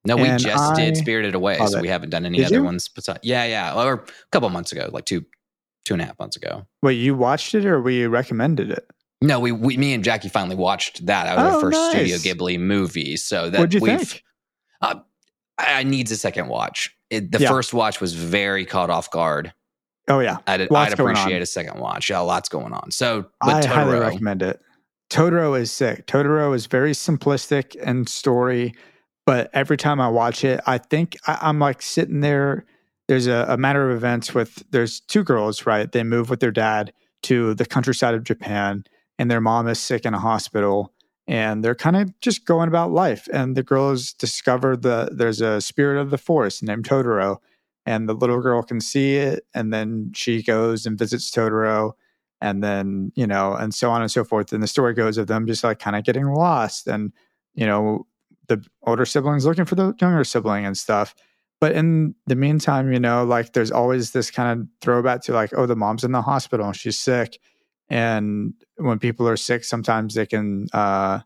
No, 0.05 0.15
we 0.15 0.29
And 0.29 0.39
just 0.41 0.71
I 0.73 0.75
did 0.75 0.97
Spirited 0.97 1.35
Away, 1.35 1.57
so 1.67 1.81
we 1.81 1.89
haven't 1.89 2.11
done 2.11 2.25
any 2.25 2.37
Did 2.37 2.45
other 2.47 2.55
you? 2.59 2.63
ones. 2.63 2.87
Besides, 2.87 3.19
yeah, 3.23 3.43
yeah, 3.45 3.73
or 3.75 3.93
a 3.95 4.03
couple 4.31 4.49
months 4.49 4.71
ago, 4.71 4.89
like 4.93 5.03
two, 5.05 5.25
two 5.83 5.95
and 5.95 6.01
a 6.01 6.05
half 6.05 6.17
months 6.17 6.37
ago. 6.37 6.65
Wait, 6.81 6.93
you 6.93 7.13
watched 7.13 7.53
it 7.55 7.65
or 7.65 7.81
we 7.81 8.07
recommended 8.07 8.71
it? 8.71 8.89
No, 9.21 9.39
we, 9.39 9.51
we 9.51 9.77
me 9.77 9.93
and 9.93 10.03
Jackie 10.03 10.29
finally 10.29 10.55
watched 10.55 11.05
that. 11.05 11.25
That 11.25 11.35
was 11.37 11.53
Oh, 11.53 11.55
our 11.55 11.61
first 11.61 11.91
Studio. 11.91 12.17
Ghibli 12.17 12.59
movie. 12.59 13.15
So 13.17 13.49
that 13.49 13.73
we've, 13.73 13.99
think? 13.99 14.23
Uh, 14.81 14.95
I, 15.57 15.79
I 15.79 15.83
needs 15.83 16.11
a 16.11 16.17
second 16.17 16.47
watch. 16.49 16.95
It, 17.09 17.31
the 17.31 17.39
Yeah. 17.39 17.49
first 17.49 17.73
watch 17.73 18.01
was 18.01 18.13
very 18.13 18.65
caught 18.65 18.89
off 18.89 19.09
guard. 19.11 19.53
Oh 20.07 20.19
yeah, 20.19 20.37
I'd, 20.45 20.71
I'd 20.71 20.93
appreciate 20.93 21.41
a 21.41 21.45
second 21.47 21.79
watch. 21.79 22.09
Yeah, 22.09 22.19
lots 22.19 22.49
going 22.49 22.73
on. 22.73 22.91
So, 22.91 23.25
but 23.41 23.65
I 23.65 23.67
highly 23.67 23.93
Totoro, 23.93 24.01
recommend 24.01 24.41
it. 24.43 24.59
Totoro 25.09 25.59
is 25.59 25.71
sick. 25.71 26.05
Totoro 26.07 26.53
is 26.53 26.67
very 26.67 26.91
simplistic 26.91 27.75
in 27.75 28.05
story, 28.05 28.73
but 29.25 29.49
every 29.53 29.77
time 29.77 29.99
I 29.99 30.07
watch 30.09 30.43
it, 30.43 30.59
I 30.67 30.77
think 30.77 31.17
I, 31.25 31.39
I'm 31.41 31.57
like 31.57 31.81
sitting 31.81 32.19
there. 32.21 32.65
There's 33.07 33.25
a, 33.27 33.45
a 33.49 33.57
matter 33.57 33.89
of 33.89 33.95
events 33.95 34.33
with 34.35 34.63
there's 34.71 34.99
two 34.99 35.23
girls, 35.23 35.65
right? 35.65 35.91
They 35.91 36.03
move 36.03 36.29
with 36.29 36.39
their 36.39 36.51
dad 36.51 36.91
to 37.23 37.53
the 37.55 37.65
countryside 37.65 38.13
of 38.13 38.23
Japan, 38.23 38.83
and 39.17 39.29
their 39.29 39.41
mom 39.41 39.67
is 39.67 39.79
sick 39.79 40.05
in 40.05 40.13
a 40.13 40.19
hospital, 40.19 40.93
and 41.27 41.63
they're 41.63 41.75
kind 41.75 41.95
of 41.95 42.19
just 42.19 42.45
going 42.45 42.67
about 42.67 42.91
life. 42.91 43.27
And 43.33 43.55
the 43.55 43.63
girls 43.63 44.13
discover 44.13 44.75
the 44.75 45.09
there's 45.11 45.41
a 45.41 45.61
spirit 45.61 45.99
of 45.99 46.09
the 46.09 46.17
forest 46.17 46.63
named 46.63 46.87
Totoro, 46.87 47.37
and 47.85 48.09
the 48.09 48.13
little 48.13 48.41
girl 48.41 48.63
can 48.63 48.81
see 48.81 49.15
it, 49.15 49.45
and 49.53 49.73
then 49.73 50.11
she 50.13 50.43
goes 50.43 50.85
and 50.85 50.97
visits 50.97 51.31
Totoro 51.31 51.93
and 52.41 52.63
then 52.63 53.11
you 53.15 53.25
know 53.25 53.53
and 53.53 53.73
so 53.73 53.89
on 53.89 54.01
and 54.01 54.11
so 54.11 54.23
forth. 54.23 54.51
And 54.53 54.61
the 54.61 54.67
story 54.67 54.93
goes 54.93 55.17
of 55.17 55.27
them 55.27 55.47
just 55.47 55.63
like 55.63 55.79
kind 55.79 55.95
of 55.95 56.03
getting 56.03 56.27
lost 56.27 56.87
and 56.87 57.11
you 57.53 57.65
know 57.65 58.05
the 58.47 58.63
older 58.83 59.05
siblings 59.05 59.45
looking 59.45 59.65
for 59.65 59.75
the 59.75 59.93
younger 59.99 60.23
sibling 60.23 60.65
and 60.65 60.77
stuff. 60.77 61.15
But 61.61 61.71
in 61.71 62.13
the 62.27 62.35
meantime 62.35 62.91
you 62.91 62.99
know 62.99 63.23
like 63.23 63.53
there's 63.53 63.71
always 63.71 64.11
this 64.11 64.29
kind 64.31 64.59
of 64.59 64.67
throwback 64.81 65.21
to 65.23 65.33
like 65.33 65.51
oh 65.55 65.65
the 65.65 65.75
mom's 65.75 66.03
in 66.03 66.11
the 66.11 66.21
hospital 66.21 66.67
and 66.67 66.75
she's 66.75 66.99
sick 66.99 67.39
and 67.89 68.53
when 68.77 68.99
people 68.99 69.27
are 69.27 69.37
sick 69.37 69.63
sometimes 69.63 70.15
they 70.15 70.25
can 70.25 70.67
uh 70.73 71.19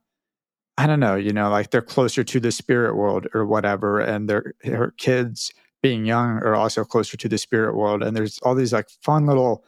i 0.78 0.88
don't 0.88 1.00
know 1.00 1.16
you 1.16 1.32
know 1.32 1.50
like 1.50 1.72
they're 1.72 1.82
closer 1.82 2.24
to 2.24 2.40
the 2.40 2.52
spirit 2.52 2.96
world 2.96 3.28
or 3.34 3.46
whatever 3.46 4.00
and 4.00 4.30
their 4.30 4.54
her 4.64 4.94
kids 4.98 5.52
being 5.82 6.06
young 6.06 6.38
are 6.40 6.56
also 6.56 6.84
closer 6.84 7.16
to 7.16 7.30
the 7.30 7.38
spirit 7.38 7.76
world 7.76 8.04
and 8.04 8.16
there's 8.16 8.40
all 8.40 8.56
these 8.56 8.74
like 8.74 8.90
fun 9.02 9.26
little 9.26 9.64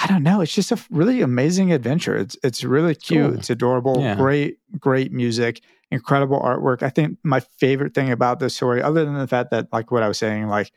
I 0.00 0.06
don't 0.06 0.22
know. 0.22 0.40
It's 0.40 0.54
just 0.54 0.70
a 0.70 0.78
really 0.90 1.22
amazing 1.22 1.72
adventure. 1.72 2.16
It's 2.16 2.36
it's 2.44 2.62
really 2.62 2.94
cute. 2.94 3.30
Cool. 3.30 3.38
It's 3.38 3.50
adorable. 3.50 4.00
Yeah. 4.00 4.14
Great, 4.14 4.58
great 4.78 5.12
music. 5.12 5.60
Incredible 5.90 6.40
artwork. 6.40 6.84
I 6.84 6.88
think 6.88 7.18
my 7.24 7.40
favorite 7.40 7.94
thing 7.94 8.12
about 8.12 8.38
this 8.38 8.54
story, 8.54 8.80
other 8.80 9.04
than 9.04 9.18
the 9.18 9.26
fact 9.26 9.50
that, 9.50 9.66
like 9.72 9.90
what 9.90 10.04
I 10.04 10.08
was 10.08 10.16
saying, 10.16 10.46
like 10.46 10.70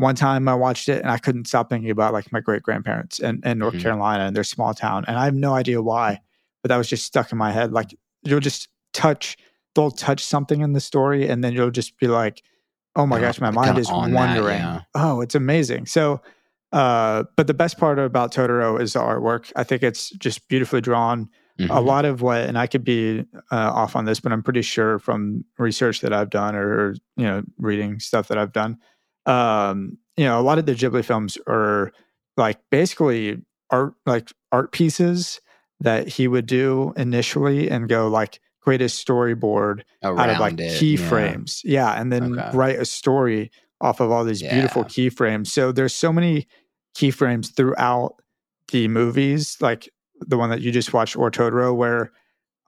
one 0.00 0.14
time 0.16 0.48
I 0.48 0.54
watched 0.54 0.88
it 0.88 1.02
and 1.02 1.10
I 1.10 1.18
couldn't 1.18 1.46
stop 1.46 1.68
thinking 1.70 1.90
about 1.90 2.12
like 2.12 2.32
my 2.32 2.40
great 2.40 2.62
grandparents 2.62 3.18
in, 3.20 3.40
in 3.44 3.58
North 3.58 3.74
Mhm. 3.74 3.82
Carolina 3.82 4.24
and 4.24 4.34
their 4.34 4.44
small 4.44 4.74
town, 4.74 5.04
and 5.06 5.16
I 5.18 5.24
have 5.26 5.34
no 5.34 5.54
idea 5.54 5.80
why, 5.82 6.20
but 6.62 6.68
that 6.70 6.76
was 6.76 6.88
just 6.88 7.04
stuck 7.04 7.30
in 7.32 7.38
my 7.38 7.52
head. 7.52 7.72
Like 7.72 7.94
you'll 8.22 8.40
just 8.40 8.68
touch, 8.92 9.36
they'll 9.74 9.90
touch 9.90 10.24
something 10.24 10.60
in 10.62 10.72
the 10.72 10.80
story, 10.80 11.28
and 11.28 11.44
then 11.44 11.52
you'll 11.52 11.70
just 11.70 11.96
be 11.98 12.08
like, 12.08 12.42
"Oh 12.96 13.06
my 13.06 13.16
Yeah, 13.18 13.26
gosh, 13.28 13.40
my 13.40 13.50
mind 13.50 13.78
is 13.78 13.88
on 13.90 14.10
that, 14.12 14.18
yeah. 14.60 14.80
Oh, 14.94 15.20
it's 15.20 15.34
amazing. 15.34 15.86
So 15.86 16.20
Uh, 16.72 17.24
but 17.36 17.48
the 17.48 17.54
best 17.54 17.78
part 17.78 17.98
about 17.98 18.32
Totoro 18.32 18.80
is 18.80 18.92
the 18.92 19.00
artwork. 19.00 19.50
I 19.56 19.64
think 19.64 19.82
it's 19.82 20.10
just 20.10 20.46
beautifully 20.46 20.80
drawn. 20.80 21.28
Mm-hmm. 21.58 21.72
A 21.72 21.80
lot 21.80 22.04
of 22.04 22.22
what, 22.22 22.42
and 22.42 22.56
I 22.56 22.68
could 22.68 22.84
be 22.84 23.24
uh, 23.50 23.72
off 23.74 23.96
on 23.96 24.04
this, 24.04 24.20
but 24.20 24.30
I'm 24.30 24.40
pretty 24.40 24.62
sure 24.62 25.00
from 25.00 25.44
research 25.58 26.00
that 26.02 26.12
I've 26.12 26.30
done 26.30 26.54
or, 26.54 26.94
you 27.16 27.24
know 27.24 27.42
reading 27.58 27.98
stuff 27.98 28.28
that 28.28 28.38
I've 28.38 28.52
done, 28.52 28.78
um, 29.26 29.98
you 30.16 30.24
know, 30.24 30.40
a 30.40 30.42
lot 30.42 30.58
of 30.58 30.66
the 30.66 30.74
Ghibli 30.74 31.04
films 31.04 31.38
are 31.46 31.92
like 32.36 32.58
basically 32.70 33.40
art 33.70 33.94
like 34.06 34.32
art 34.52 34.72
pieces 34.72 35.40
that 35.80 36.08
he 36.08 36.28
would 36.28 36.46
do 36.46 36.92
initially 36.96 37.70
and 37.70 37.88
go 37.88 38.08
like 38.08 38.40
create 38.60 38.82
a 38.82 38.86
storyboard 38.86 39.82
Around 40.02 40.18
out 40.20 40.30
of 40.30 40.38
like 40.38 40.60
it, 40.60 40.80
keyframes. 40.80 41.60
Yeah. 41.64 41.94
yeah. 41.94 42.00
And 42.00 42.12
then 42.12 42.38
okay. 42.38 42.56
write 42.56 42.78
a 42.78 42.84
story 42.84 43.50
off 43.80 44.00
of 44.00 44.10
all 44.10 44.24
these 44.24 44.42
yeah. 44.42 44.52
beautiful 44.52 44.84
keyframes. 44.84 45.48
So 45.48 45.72
there's 45.72 45.94
so 45.94 46.12
many 46.12 46.46
keyframes 46.94 47.54
throughout 47.54 48.16
the 48.70 48.88
movies, 48.88 49.56
like 49.60 49.88
the 50.20 50.36
one 50.36 50.50
that 50.50 50.60
you 50.60 50.70
just 50.70 50.92
watched 50.92 51.16
or 51.16 51.30
Totoro, 51.30 51.74
where 51.74 52.12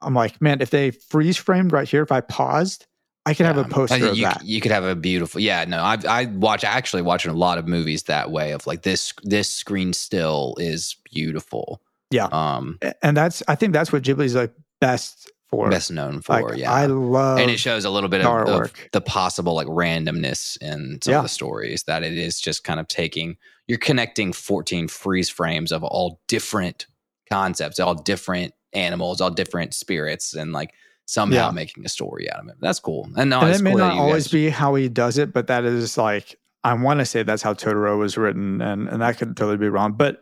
I'm 0.01 0.13
like, 0.15 0.41
man, 0.41 0.61
if 0.61 0.71
they 0.71 0.91
freeze 0.91 1.37
framed 1.37 1.71
right 1.71 1.87
here, 1.87 2.01
if 2.01 2.11
I 2.11 2.21
paused, 2.21 2.87
I 3.25 3.33
could 3.33 3.45
yeah. 3.45 3.53
have 3.53 3.65
a 3.65 3.69
poster 3.69 3.97
you, 3.97 4.09
of 4.09 4.17
that. 4.17 4.45
You 4.45 4.59
could 4.59 4.71
have 4.71 4.83
a 4.83 4.95
beautiful, 4.95 5.39
yeah. 5.39 5.63
No, 5.65 5.81
I 5.81 5.97
I 6.07 6.25
watch 6.25 6.63
actually 6.63 7.03
watching 7.03 7.31
a 7.31 7.35
lot 7.35 7.57
of 7.57 7.67
movies 7.67 8.03
that 8.03 8.31
way 8.31 8.51
of 8.51 8.67
like 8.67 8.81
this 8.81 9.13
this 9.23 9.49
screen 9.49 9.93
still 9.93 10.55
is 10.59 10.97
beautiful. 11.11 11.81
Yeah, 12.11 12.27
um, 12.31 12.79
and 13.01 13.15
that's 13.15 13.41
I 13.47 13.55
think 13.55 13.73
that's 13.73 13.93
what 13.93 14.03
Ghibli's 14.03 14.35
like 14.35 14.53
best 14.81 15.31
for, 15.49 15.69
best 15.69 15.89
known 15.91 16.21
for. 16.21 16.41
Like, 16.41 16.57
yeah, 16.57 16.71
I 16.71 16.85
love, 16.87 17.39
and 17.39 17.49
it 17.49 17.59
shows 17.59 17.85
a 17.85 17.89
little 17.89 18.09
bit 18.09 18.25
of, 18.25 18.49
of 18.49 18.73
the 18.91 19.01
possible 19.01 19.53
like 19.53 19.67
randomness 19.67 20.61
in 20.61 20.99
some 21.01 21.11
yeah. 21.11 21.17
of 21.19 21.23
the 21.23 21.29
stories 21.29 21.83
that 21.83 22.03
it 22.03 22.17
is 22.17 22.41
just 22.41 22.63
kind 22.63 22.79
of 22.79 22.87
taking. 22.87 23.37
You're 23.67 23.77
connecting 23.77 24.33
14 24.33 24.89
freeze 24.89 25.29
frames 25.29 25.71
of 25.71 25.83
all 25.83 26.19
different 26.27 26.87
concepts, 27.31 27.79
all 27.79 27.95
different 27.95 28.53
animals, 28.73 29.21
all 29.21 29.29
different 29.29 29.73
spirits, 29.73 30.33
and 30.33 30.51
like 30.51 30.73
somehow 31.05 31.47
yeah. 31.47 31.51
making 31.51 31.85
a 31.85 31.89
story 31.89 32.31
out 32.31 32.39
of 32.39 32.47
it. 32.47 32.55
That's 32.59 32.79
cool. 32.79 33.09
And, 33.17 33.29
no, 33.29 33.41
and 33.41 33.55
it 33.55 33.61
may 33.61 33.71
cool 33.71 33.79
not 33.79 33.97
always 33.97 34.25
guys... 34.25 34.31
be 34.31 34.49
how 34.49 34.75
he 34.75 34.89
does 34.89 35.17
it, 35.17 35.33
but 35.33 35.47
that 35.47 35.65
is 35.65 35.97
like 35.97 36.37
I 36.63 36.73
want 36.73 36.99
to 36.99 37.05
say 37.05 37.23
that's 37.23 37.41
how 37.41 37.53
Totoro 37.53 37.97
was 37.97 38.17
written, 38.17 38.61
and 38.61 38.87
and 38.87 39.01
that 39.01 39.17
could 39.17 39.35
totally 39.35 39.57
be 39.57 39.69
wrong. 39.69 39.93
But 39.93 40.21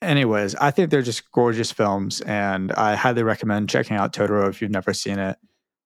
anyways, 0.00 0.54
I 0.54 0.70
think 0.70 0.90
they're 0.90 1.02
just 1.02 1.30
gorgeous 1.32 1.70
films, 1.70 2.20
and 2.22 2.72
I 2.72 2.94
highly 2.94 3.22
recommend 3.22 3.68
checking 3.68 3.96
out 3.96 4.12
Totoro 4.12 4.48
if 4.48 4.62
you've 4.62 4.70
never 4.70 4.94
seen 4.94 5.18
it. 5.18 5.36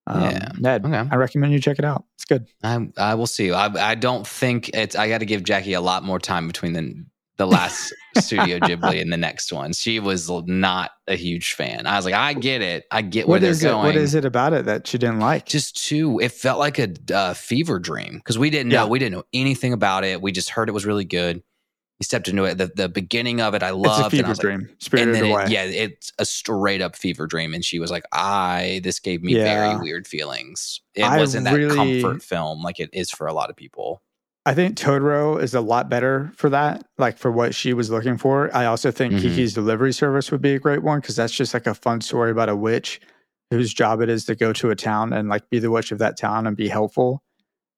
Um, 0.06 0.22
yeah, 0.22 0.52
Ned, 0.58 0.84
okay. 0.84 1.08
I 1.10 1.16
recommend 1.16 1.52
you 1.52 1.60
check 1.60 1.78
it 1.78 1.84
out. 1.84 2.04
It's 2.16 2.24
good. 2.24 2.46
I 2.62 2.88
I 2.96 3.14
will 3.14 3.26
see. 3.26 3.52
I 3.52 3.66
I 3.90 3.94
don't 3.94 4.26
think 4.26 4.70
it's. 4.70 4.96
I 4.96 5.08
got 5.08 5.18
to 5.18 5.26
give 5.26 5.42
Jackie 5.42 5.74
a 5.74 5.80
lot 5.80 6.04
more 6.04 6.18
time 6.18 6.46
between 6.46 6.72
the 6.72 7.04
the 7.38 7.46
last 7.46 7.94
Studio 8.18 8.58
Ghibli 8.58 9.00
and 9.00 9.12
the 9.12 9.16
next 9.16 9.52
one. 9.52 9.72
She 9.72 10.00
was 10.00 10.30
not 10.46 10.92
a 11.08 11.16
huge 11.16 11.54
fan. 11.54 11.86
I 11.86 11.96
was 11.96 12.04
like, 12.04 12.14
I 12.14 12.34
get 12.34 12.60
it. 12.60 12.84
I 12.90 13.02
get 13.02 13.26
where 13.26 13.36
what 13.36 13.40
they're 13.40 13.54
going. 13.54 13.86
What 13.86 13.96
is 13.96 14.14
it 14.14 14.24
about 14.24 14.52
it 14.52 14.66
that 14.66 14.86
she 14.86 14.98
didn't 14.98 15.20
like? 15.20 15.46
Just 15.46 15.82
too. 15.82 16.20
It 16.20 16.32
felt 16.32 16.58
like 16.58 16.78
a 16.78 16.92
uh, 17.12 17.34
fever 17.34 17.78
dream 17.78 18.16
because 18.16 18.38
we 18.38 18.50
didn't 18.50 18.70
know. 18.70 18.86
We 18.86 18.98
didn't 18.98 19.14
know 19.14 19.24
anything 19.32 19.72
about 19.72 20.04
it. 20.04 20.20
We 20.20 20.32
just 20.32 20.50
heard 20.50 20.68
it 20.68 20.72
was 20.72 20.86
really 20.86 21.04
good. 21.04 21.42
We 22.00 22.04
stepped 22.04 22.28
into 22.28 22.44
it. 22.44 22.58
The, 22.58 22.70
the 22.74 22.88
beginning 22.88 23.40
of 23.40 23.54
it, 23.54 23.62
I 23.62 23.70
loved. 23.70 24.12
It's 24.12 24.14
a 24.14 24.24
fever 24.24 24.34
dream. 24.34 24.60
Like, 24.60 24.76
Spirited 24.78 25.22
and 25.22 25.32
away. 25.32 25.44
It, 25.44 25.50
yeah, 25.50 25.64
it's 25.64 26.12
a 26.18 26.24
straight 26.24 26.82
up 26.82 26.96
fever 26.96 27.26
dream. 27.26 27.54
And 27.54 27.64
she 27.64 27.78
was 27.78 27.90
like, 27.90 28.04
I. 28.12 28.80
This 28.82 28.98
gave 28.98 29.22
me 29.22 29.36
yeah. 29.36 29.44
very 29.44 29.80
weird 29.80 30.06
feelings. 30.06 30.80
It 30.94 31.04
I 31.04 31.18
wasn't 31.18 31.44
that 31.44 31.74
comfort 31.74 32.22
film 32.22 32.62
like 32.62 32.78
it 32.80 32.90
is 32.92 33.10
for 33.10 33.26
a 33.26 33.32
lot 33.32 33.50
of 33.50 33.56
people. 33.56 34.02
I 34.44 34.54
think 34.54 34.76
Totoro 34.76 35.40
is 35.40 35.54
a 35.54 35.60
lot 35.60 35.88
better 35.88 36.32
for 36.36 36.50
that, 36.50 36.84
like 36.98 37.16
for 37.16 37.30
what 37.30 37.54
she 37.54 37.74
was 37.74 37.90
looking 37.90 38.18
for. 38.18 38.54
I 38.54 38.66
also 38.66 38.90
think 38.90 39.14
mm-hmm. 39.14 39.22
Kiki's 39.22 39.54
Delivery 39.54 39.92
Service 39.92 40.32
would 40.32 40.42
be 40.42 40.54
a 40.54 40.58
great 40.58 40.82
one 40.82 41.00
because 41.00 41.14
that's 41.14 41.32
just 41.32 41.54
like 41.54 41.66
a 41.66 41.74
fun 41.74 42.00
story 42.00 42.32
about 42.32 42.48
a 42.48 42.56
witch 42.56 43.00
whose 43.50 43.72
job 43.72 44.00
it 44.00 44.08
is 44.08 44.24
to 44.24 44.34
go 44.34 44.52
to 44.54 44.70
a 44.70 44.74
town 44.74 45.12
and 45.12 45.28
like 45.28 45.48
be 45.50 45.60
the 45.60 45.70
witch 45.70 45.92
of 45.92 45.98
that 45.98 46.16
town 46.16 46.46
and 46.46 46.56
be 46.56 46.68
helpful. 46.68 47.22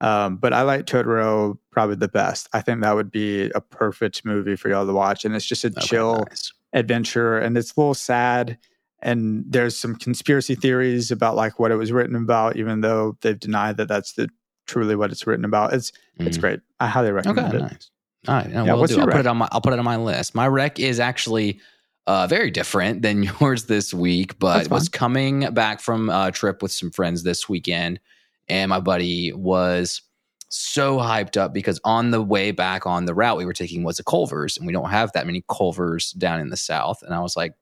Um, 0.01 0.37
but 0.37 0.53
I 0.53 0.63
like 0.63 0.87
Totoro 0.87 1.59
probably 1.71 1.97
the 1.97 2.09
best. 2.09 2.49
I 2.53 2.63
think 2.63 2.81
that 2.81 2.95
would 2.95 3.11
be 3.11 3.51
a 3.51 3.61
perfect 3.61 4.25
movie 4.25 4.57
for 4.57 4.71
y'all 4.71 4.87
to 4.87 4.93
watch. 4.93 5.25
And 5.25 5.35
it's 5.35 5.47
just 5.47 5.65
a 5.65 5.69
okay, 5.69 5.81
chill 5.81 6.25
nice. 6.29 6.53
adventure 6.73 7.39
and 7.39 7.59
it's 7.59 7.73
a 7.77 7.81
little 7.81 7.95
sad. 7.95 8.59
And 9.03 9.45
there's 9.47 9.77
some 9.77 9.97
conspiracy 9.97 10.55
theories 10.55 11.11
about 11.11 11.37
like 11.37 11.59
what 11.59 11.71
it 11.71 11.77
was 11.77 11.93
written 11.93 12.17
about, 12.17 12.57
even 12.57 12.81
though 12.81 13.19
they've 13.21 13.39
denied 13.39 13.77
that 13.77 13.89
that's 13.89 14.15
the 14.15 14.31
truly 14.67 14.97
what 14.97 15.11
it's 15.13 15.27
written 15.27 15.45
about. 15.45 15.73
It's 15.73 15.91
mm-hmm. 15.91 16.27
it's 16.27 16.39
great. 16.39 16.61
I 16.81 16.87
highly 16.87 17.13
recommend 17.13 17.49
okay, 17.49 17.57
it. 17.57 17.63
Nice. 17.63 17.91
All 18.27 18.35
right. 18.35 18.51
Yeah, 18.51 18.75
what's 18.75 18.97
I'll 18.97 19.07
put 19.07 19.17
it 19.21 19.27
on 19.27 19.37
my 19.37 19.49
I'll 19.53 19.61
put 19.61 19.73
it 19.73 19.79
on 19.79 19.85
my 19.85 19.97
list. 19.97 20.35
My 20.35 20.49
rec 20.49 20.81
is 20.81 21.01
actually 21.01 21.61
uh, 22.07 22.27
very 22.27 22.51
different 22.51 23.03
than 23.03 23.23
yours 23.41 23.65
this 23.65 23.93
week, 23.93 24.39
but 24.39 24.69
was 24.71 24.89
coming 24.89 25.53
back 25.53 25.81
from 25.81 26.09
a 26.09 26.31
trip 26.33 26.63
with 26.63 26.73
some 26.73 26.91
friends 26.91 27.23
this 27.23 27.49
weekend, 27.49 28.01
and 28.49 28.71
my 28.71 28.81
buddy 28.81 29.33
was 29.33 30.03
so 30.49 30.99
hyped 30.99 31.37
up 31.37 31.53
because 31.53 31.81
on 31.85 32.13
the 32.13 32.23
way 32.23 32.53
back 32.53 32.87
on 32.87 33.07
the 33.07 33.15
route 33.15 33.37
we 33.37 33.45
were 33.45 33.53
taking 33.53 33.83
was 33.83 33.99
a 33.99 34.05
Culver's, 34.05 34.57
and 34.57 34.67
we 34.67 34.73
don't 34.73 34.91
have 34.91 35.13
that 35.13 35.27
many 35.27 35.45
Culver's 35.49 36.13
down 36.13 36.41
in 36.41 36.51
the 36.51 36.57
south. 36.57 37.03
And 37.03 37.15
I 37.15 37.21
was 37.21 37.37
like, 37.37 37.55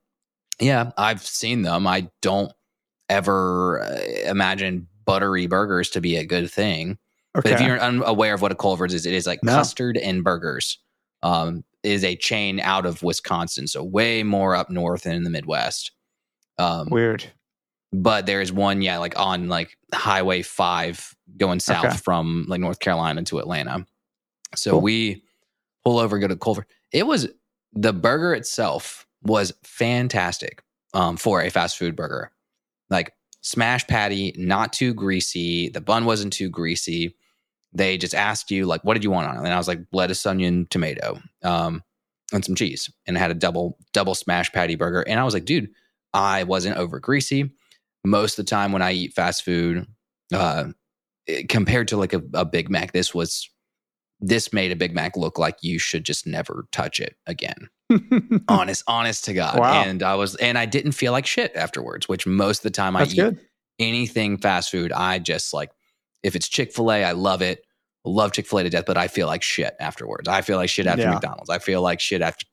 "Yeah, 0.61 0.91
I've 0.97 1.23
seen 1.23 1.63
them. 1.63 1.87
I 1.87 2.09
don't 2.21 2.53
ever 3.09 3.83
uh, 3.83 4.31
imagine 4.31 4.89
buttery 5.05 5.47
burgers 5.47 5.91
to 5.91 6.01
be 6.01 6.17
a 6.17 6.25
good 6.25 6.51
thing. 6.51 6.99
Okay. 7.37 7.51
But 7.51 7.53
if 7.53 7.67
you're 7.67 7.81
unaware 7.81 8.35
of 8.35 8.43
what 8.43 8.53
a 8.53 8.57
Culver's 8.57 8.95
is, 8.95 9.07
it 9.07 9.15
is 9.15 9.27
like 9.27 9.43
no. 9.43 9.53
custard 9.53 9.97
and 9.97 10.23
burgers. 10.23 10.79
Um, 11.23 11.65
is 11.83 12.05
a 12.05 12.17
chain 12.17 12.61
out 12.61 12.87
of 12.87 13.03
Wisconsin, 13.03 13.67
so 13.67 13.83
way 13.83 14.23
more 14.23 14.55
up 14.55 14.71
north 14.71 15.07
and 15.07 15.15
in 15.15 15.25
the 15.25 15.31
Midwest. 15.31 15.93
Um, 16.59 16.89
Weird. 16.91 17.25
But 17.93 18.27
there 18.27 18.41
is 18.41 18.53
one, 18.53 18.83
yeah, 18.83 18.99
like 18.99 19.19
on 19.19 19.49
like 19.49 19.77
Highway 19.93 20.43
Five 20.43 21.15
going 21.37 21.61
south 21.61 21.85
okay. 21.85 21.97
from 21.97 22.47
like 22.49 22.61
North 22.61 22.79
Carolina 22.79 23.23
to 23.25 23.39
Atlanta. 23.39 23.87
So 24.55 24.73
cool. 24.73 24.81
we 24.81 25.25
pull 25.85 25.99
over, 25.99 26.19
go 26.19 26.29
to 26.29 26.37
Culver. 26.37 26.67
It 26.93 27.07
was 27.07 27.29
the 27.73 27.93
burger 27.93 28.35
itself 28.35 29.07
was 29.23 29.53
fantastic 29.63 30.63
um, 30.95 31.17
for 31.17 31.43
a 31.43 31.51
fast 31.51 31.77
food 31.77 31.97
burger. 31.97 32.31
Like 32.91 33.13
smash 33.43 33.87
patty, 33.87 34.35
not 34.37 34.73
too 34.73 34.95
greasy. 34.95 35.69
The 35.69 35.81
bun 35.81 36.05
wasn't 36.05 36.33
too 36.33 36.49
greasy. 36.49 37.17
They 37.73 37.99
just 37.99 38.15
asked 38.15 38.51
you 38.51 38.67
like, 38.67 38.83
what 38.85 38.95
did 38.95 39.05
you 39.05 39.11
want 39.11 39.29
on 39.29 39.37
it? 39.37 39.41
And 39.41 39.53
I 39.53 39.59
was 39.59 39.69
like, 39.69 39.81
lettuce, 39.93 40.25
onion, 40.25 40.67
tomato, 40.71 41.21
um, 41.43 41.83
and 42.33 42.45
some 42.45 42.55
cheese. 42.55 42.91
And 43.07 43.17
I 43.17 43.21
had 43.21 43.31
a 43.31 43.35
double 43.35 43.79
double 43.93 44.15
smash 44.15 44.53
patty 44.53 44.77
burger. 44.77 45.03
And 45.03 45.21
I 45.21 45.25
was 45.25 45.35
like, 45.35 45.45
dude, 45.45 45.71
I 46.15 46.45
wasn't 46.45 46.77
over 46.77 47.01
greasy. 47.01 47.51
Most 48.05 48.39
of 48.39 48.45
the 48.45 48.51
time 48.51 48.73
when 48.73 48.83
I 48.83 48.93
eat 48.93 49.15
fast 49.15 49.45
food, 49.45 49.87
uh, 50.33 50.69
compared 51.49 51.89
to 51.89 51.97
like 51.97 52.13
a, 52.13 52.23
a 52.35 52.45
Big 52.45 52.69
Mac, 52.71 52.93
this 52.93 53.15
was 53.15 53.49
this 54.21 54.53
made 54.53 54.71
a 54.71 54.77
Big 54.77 54.95
Mac 54.95 55.17
look 55.17 55.39
like 55.39 55.57
you 55.63 55.79
should 55.79 56.05
just 56.05 56.27
never 56.27 56.67
touch 56.73 57.01
it 57.01 57.17
again. 57.27 57.69
honest, 58.49 58.85
honest 58.87 59.25
to 59.27 59.35
God. 59.35 59.59
Wow. 59.59 59.83
And 59.83 60.03
I 60.03 60.15
was, 60.15 60.37
and 60.37 60.59
I 60.59 60.67
didn't 60.67 60.93
feel 60.93 61.13
like 61.13 61.27
shit 61.27 61.55
afterwards, 61.55 62.09
which 62.09 62.27
most 62.27 62.59
of 62.59 62.63
the 62.65 62.71
time 62.71 62.95
That's 62.95 63.13
I 63.13 63.17
good. 63.17 63.39
eat 63.79 63.87
anything 63.87 64.39
fast 64.39 64.71
food, 64.71 64.93
I 64.93 65.19
just 65.19 65.53
like, 65.53 65.71
if 66.23 66.37
it's 66.37 66.49
Chick 66.49 66.73
fil 66.73 66.93
A, 66.93 67.05
I 67.05 67.13
love 67.13 67.43
it. 67.43 67.65
Love 68.05 68.33
Chick 68.33 68.47
fil 68.47 68.59
A 68.59 68.63
to 68.65 68.71
death, 68.71 68.85
but 68.87 68.97
I 68.97 69.09
feel 69.09 69.27
like 69.27 69.43
shit 69.43 69.75
afterwards. 69.79 70.29
I 70.29 70.43
feel 70.43 70.57
like 70.57 70.69
shit 70.69 70.87
after 70.87 71.03
yeah. 71.03 71.13
McDonald's. 71.13 71.51
I 71.51 71.59
feel 71.59 71.83
like 71.83 72.01
shit 72.01 72.23
after, 72.23 72.47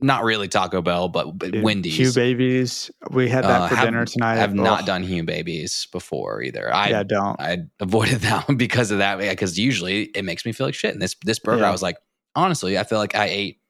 not 0.00 0.24
really 0.24 0.48
Taco 0.48 0.82
Bell, 0.82 1.08
but, 1.08 1.38
but 1.38 1.62
Wendy's. 1.62 1.96
Hugh 1.96 2.12
Babies. 2.12 2.90
We 3.10 3.28
had 3.28 3.44
that 3.44 3.62
uh, 3.62 3.68
for 3.68 3.76
have, 3.76 3.84
dinner 3.86 4.04
tonight. 4.04 4.42
I've 4.42 4.54
not 4.54 4.84
done 4.84 5.02
Hugh 5.02 5.24
Babies 5.24 5.88
before 5.90 6.42
either. 6.42 6.72
I 6.72 6.90
yeah, 6.90 7.02
don't. 7.02 7.40
I 7.40 7.58
avoided 7.80 8.20
that 8.20 8.46
one 8.48 8.56
because 8.56 8.90
of 8.90 8.98
that. 8.98 9.18
Because 9.18 9.58
usually 9.58 10.04
it 10.04 10.24
makes 10.24 10.44
me 10.44 10.52
feel 10.52 10.66
like 10.66 10.74
shit. 10.74 10.92
And 10.92 11.00
this 11.00 11.16
this 11.24 11.38
burger, 11.38 11.62
yeah. 11.62 11.68
I 11.68 11.72
was 11.72 11.82
like, 11.82 11.96
honestly, 12.34 12.78
I 12.78 12.84
feel 12.84 12.98
like 12.98 13.14
I 13.14 13.26
ate 13.26 13.60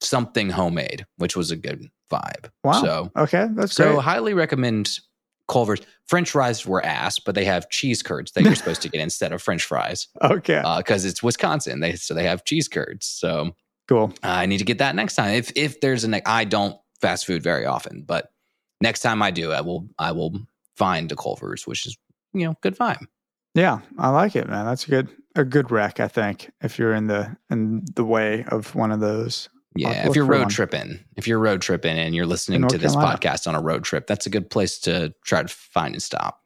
something 0.00 0.50
homemade, 0.50 1.06
which 1.16 1.36
was 1.36 1.50
a 1.50 1.56
good 1.56 1.90
vibe. 2.10 2.50
Wow. 2.64 2.82
So 2.82 3.12
okay, 3.16 3.48
that's 3.52 3.76
good. 3.76 3.84
so 3.84 3.92
great. 3.94 4.04
highly 4.04 4.34
recommend 4.34 5.00
Culver's. 5.48 5.80
French 6.06 6.30
fries 6.30 6.66
were 6.66 6.84
ass, 6.84 7.18
but 7.18 7.34
they 7.34 7.44
have 7.44 7.70
cheese 7.70 8.02
curds 8.02 8.32
that 8.32 8.42
you're 8.42 8.54
supposed 8.56 8.82
to 8.82 8.88
get 8.88 9.00
instead 9.00 9.32
of 9.32 9.42
French 9.42 9.64
fries. 9.64 10.08
Okay, 10.22 10.62
because 10.78 11.04
uh, 11.04 11.08
it's 11.08 11.22
Wisconsin, 11.22 11.80
they 11.80 11.94
so 11.94 12.14
they 12.14 12.24
have 12.24 12.44
cheese 12.44 12.68
curds. 12.68 13.06
So 13.06 13.54
cool. 13.88 14.12
Uh, 14.22 14.28
I 14.28 14.46
need 14.46 14.58
to 14.58 14.64
get 14.64 14.78
that 14.78 14.94
next 14.94 15.16
time. 15.16 15.34
If 15.34 15.52
if 15.56 15.80
there's 15.80 16.04
a 16.04 16.28
I 16.28 16.44
don't 16.44 16.76
fast 17.00 17.26
food 17.26 17.42
very 17.42 17.66
often, 17.66 18.02
but 18.02 18.32
next 18.80 19.00
time 19.00 19.22
I 19.22 19.30
do, 19.30 19.52
I 19.52 19.60
will 19.60 19.88
I 19.98 20.12
will 20.12 20.40
find 20.76 21.10
a 21.12 21.16
Culver's, 21.16 21.66
which 21.66 21.86
is 21.86 21.96
you 22.32 22.46
know 22.46 22.54
good 22.62 22.76
vibe. 22.76 23.06
Yeah, 23.54 23.80
I 23.98 24.10
like 24.10 24.36
it, 24.36 24.48
man. 24.48 24.64
That's 24.64 24.86
a 24.86 24.90
good 24.90 25.08
a 25.36 25.44
good 25.44 25.70
rec. 25.70 26.00
I 26.00 26.08
think 26.08 26.50
if 26.62 26.78
you're 26.78 26.94
in 26.94 27.06
the 27.06 27.36
in 27.50 27.84
the 27.94 28.04
way 28.04 28.44
of 28.48 28.74
one 28.74 28.92
of 28.92 29.00
those. 29.00 29.48
Yeah, 29.76 30.08
if 30.08 30.16
you're 30.16 30.24
road 30.24 30.40
one. 30.42 30.48
tripping, 30.48 30.98
if 31.16 31.28
you're 31.28 31.38
road 31.38 31.60
tripping 31.62 31.96
and 31.98 32.14
you're 32.14 32.26
listening 32.26 32.66
to 32.68 32.76
this 32.78 32.92
Carolina. 32.94 33.18
podcast 33.18 33.46
on 33.46 33.54
a 33.54 33.60
road 33.60 33.84
trip, 33.84 34.06
that's 34.08 34.26
a 34.26 34.30
good 34.30 34.50
place 34.50 34.78
to 34.80 35.14
try 35.24 35.42
to 35.42 35.48
find 35.48 35.94
and 35.94 36.02
stop. 36.02 36.40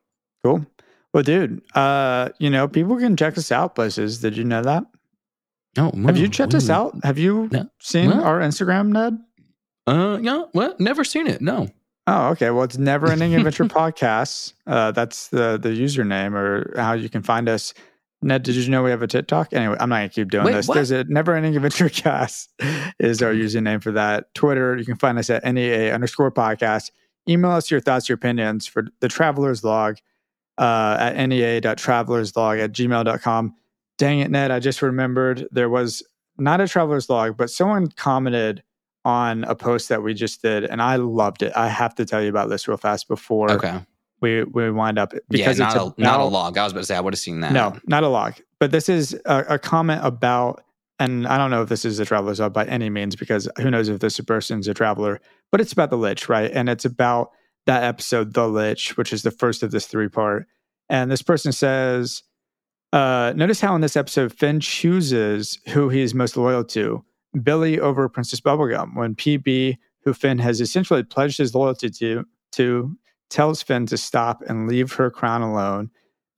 Cool. 0.45 0.66
Well, 1.14 1.22
dude, 1.22 1.62
uh, 1.75 2.29
you 2.39 2.51
know, 2.51 2.68
people 2.68 2.99
can 2.99 3.16
check 3.16 3.39
us 3.39 3.51
out 3.51 3.75
places. 3.77 4.20
Did 4.20 4.37
you 4.37 4.45
know 4.45 4.62
that? 4.62 4.85
Oh, 5.79 5.91
Have 6.07 6.18
you 6.18 6.29
checked 6.29 6.55
us 6.55 6.68
out? 6.68 6.95
Have 7.03 7.18
you 7.18 7.49
No. 7.51 7.68
seen 7.81 8.11
What? 8.11 8.20
our 8.22 8.41
Instagram, 8.41 8.89
Ned? 8.89 9.18
Uh, 9.87 10.18
yeah. 10.20 10.45
Well, 10.53 10.75
never 10.79 11.03
seen 11.03 11.27
it. 11.27 11.41
No. 11.41 11.68
Oh, 12.07 12.29
okay. 12.31 12.51
Well, 12.51 12.64
it's 12.64 12.77
Never 12.79 13.11
Ending 13.11 13.35
Adventure 13.35 13.64
Podcasts. 13.64 14.53
Uh, 14.66 14.91
that's 14.93 15.29
the 15.29 15.59
the 15.61 15.70
username 15.70 16.35
or 16.35 16.75
how 16.77 16.93
you 16.93 17.09
can 17.09 17.22
find 17.22 17.49
us. 17.49 17.72
Ned, 18.25 18.43
did 18.43 18.55
you 18.57 18.70
know 18.70 18.83
we 18.83 18.91
have 18.91 19.03
a 19.03 19.07
TikTok? 19.07 19.53
Anyway, 19.53 19.77
I'm 19.79 19.89
not 19.89 19.97
gonna 19.97 20.09
keep 20.09 20.31
doing 20.31 20.45
Wait, 20.45 20.53
this. 20.53 20.66
what? 20.66 20.75
There's 20.75 20.91
a 20.91 21.05
Never 21.05 21.35
Ending 21.35 21.55
Adventure 21.57 21.89
Cast 21.91 22.53
is 22.99 23.22
our 23.22 23.33
username 23.33 23.83
for 23.83 23.93
that. 23.93 24.35
Twitter, 24.35 24.77
you 24.77 24.85
can 24.85 24.97
find 24.97 25.18
us 25.18 25.29
at 25.31 25.45
NEA 25.45 25.93
underscore 25.93 26.33
podcast. 26.33 26.91
Email 27.29 27.53
us 27.53 27.70
your 27.70 27.81
thoughts, 27.81 28.09
your 28.09 28.16
opinions 28.16 28.66
for 28.66 28.87
the 29.01 29.09
Traveler's 29.09 29.62
Log 29.62 29.99
uh, 30.59 30.97
at 31.01 31.29
nea.travelerslog 31.29 32.62
at 32.62 32.72
gmail.com. 32.72 33.55
Dang 33.99 34.20
it, 34.20 34.31
Ned, 34.31 34.51
I 34.51 34.59
just 34.59 34.83
remembered 34.83 35.47
there 35.51 35.68
was 35.68 36.03
not 36.39 36.61
a 36.61 36.68
Traveler's 36.68 37.09
Log, 37.09 37.37
but 37.37 37.51
someone 37.51 37.89
commented 37.89 38.62
on 39.05 39.45
a 39.45 39.55
post 39.55 39.91
that 39.91 40.03
we 40.03 40.14
just 40.14 40.43
did, 40.43 40.64
and 40.64 40.81
I 40.81 40.97
loved 40.97 41.43
it. 41.43 41.53
I 41.55 41.68
have 41.68 41.95
to 41.97 42.07
tell 42.07 42.22
you 42.22 42.31
about 42.31 42.49
this 42.49 42.66
real 42.66 42.79
fast 42.79 43.07
before 43.07 43.51
Okay. 43.51 43.81
We 44.21 44.45
we 44.45 44.71
wind 44.71 44.99
up 44.99 45.12
Yeah, 45.12 45.21
because 45.29 45.59
not 45.59 45.77
it's 45.77 45.99
a, 45.99 46.01
not 46.01 46.21
a 46.21 46.25
log. 46.25 46.57
I 46.59 46.65
was 46.65 46.73
about 46.73 46.81
to 46.81 46.87
say 46.87 46.97
I 46.97 47.01
would 47.01 47.15
have 47.15 47.21
seen 47.21 47.41
that. 47.41 47.53
No, 47.53 47.77
not 47.87 48.05
a 48.05 48.09
log. 48.09 48.35
But 48.59 48.71
this 48.71 48.89
is 48.89 49.15
a, 49.27 49.45
a 49.51 49.59
comment 49.59 50.01
about, 50.05 50.65
and 50.99 51.27
I 51.27 51.37
don't 51.37 51.51
know 51.51 51.62
if 51.62 51.69
this 51.69 51.85
is 51.85 51.99
a 51.99 52.05
traveler's 52.05 52.41
log 52.41 52.53
by 52.53 52.65
any 52.65 52.89
means, 52.89 53.17
because 53.17 53.49
who 53.59 53.71
knows 53.71 53.89
if 53.89 54.01
this 54.01 54.19
person's 54.21 54.69
a 54.69 54.75
traveler. 54.75 55.21
But 55.51 55.61
it's 55.61 55.73
about 55.73 55.91
the 55.91 55.99
Lich, 55.99 56.29
right? 56.29 56.51
And 56.51 56.69
it's 56.69 56.85
about 56.85 57.33
that 57.67 57.83
episode, 57.83 58.35
the 58.35 58.49
Lich, 58.49 58.97
which 58.97 59.12
is 59.12 59.23
the 59.23 59.31
first 59.31 59.62
of 59.62 59.71
this 59.71 59.87
three 59.87 60.09
part. 60.09 60.47
And 60.89 61.11
this 61.11 61.23
person 61.23 61.53
says, 61.53 62.23
uh, 62.93 63.33
notice 63.37 63.61
how 63.61 63.75
in 63.75 63.81
this 63.81 63.97
episode 63.97 64.33
Finn 64.33 64.61
chooses 64.61 65.59
who 65.69 65.89
he 65.89 66.01
is 66.01 66.15
most 66.15 66.37
loyal 66.37 66.65
to, 66.65 67.05
Billy 67.43 67.81
over 67.81 68.09
Princess 68.09 68.41
Bubblegum. 68.41 68.95
When 68.95 69.15
PB, 69.15 69.79
who 70.05 70.15
Finn 70.15 70.39
has 70.39 70.61
essentially 70.61 71.03
pledged 71.03 71.39
his 71.39 71.55
loyalty 71.55 71.91
to, 71.91 72.25
to 72.53 72.97
tells 73.35 73.62
Finn 73.62 73.85
to 73.87 73.97
stop 73.97 74.43
and 74.47 74.68
leave 74.68 74.93
her 74.93 75.11
crown 75.11 75.43
alone. 75.43 75.91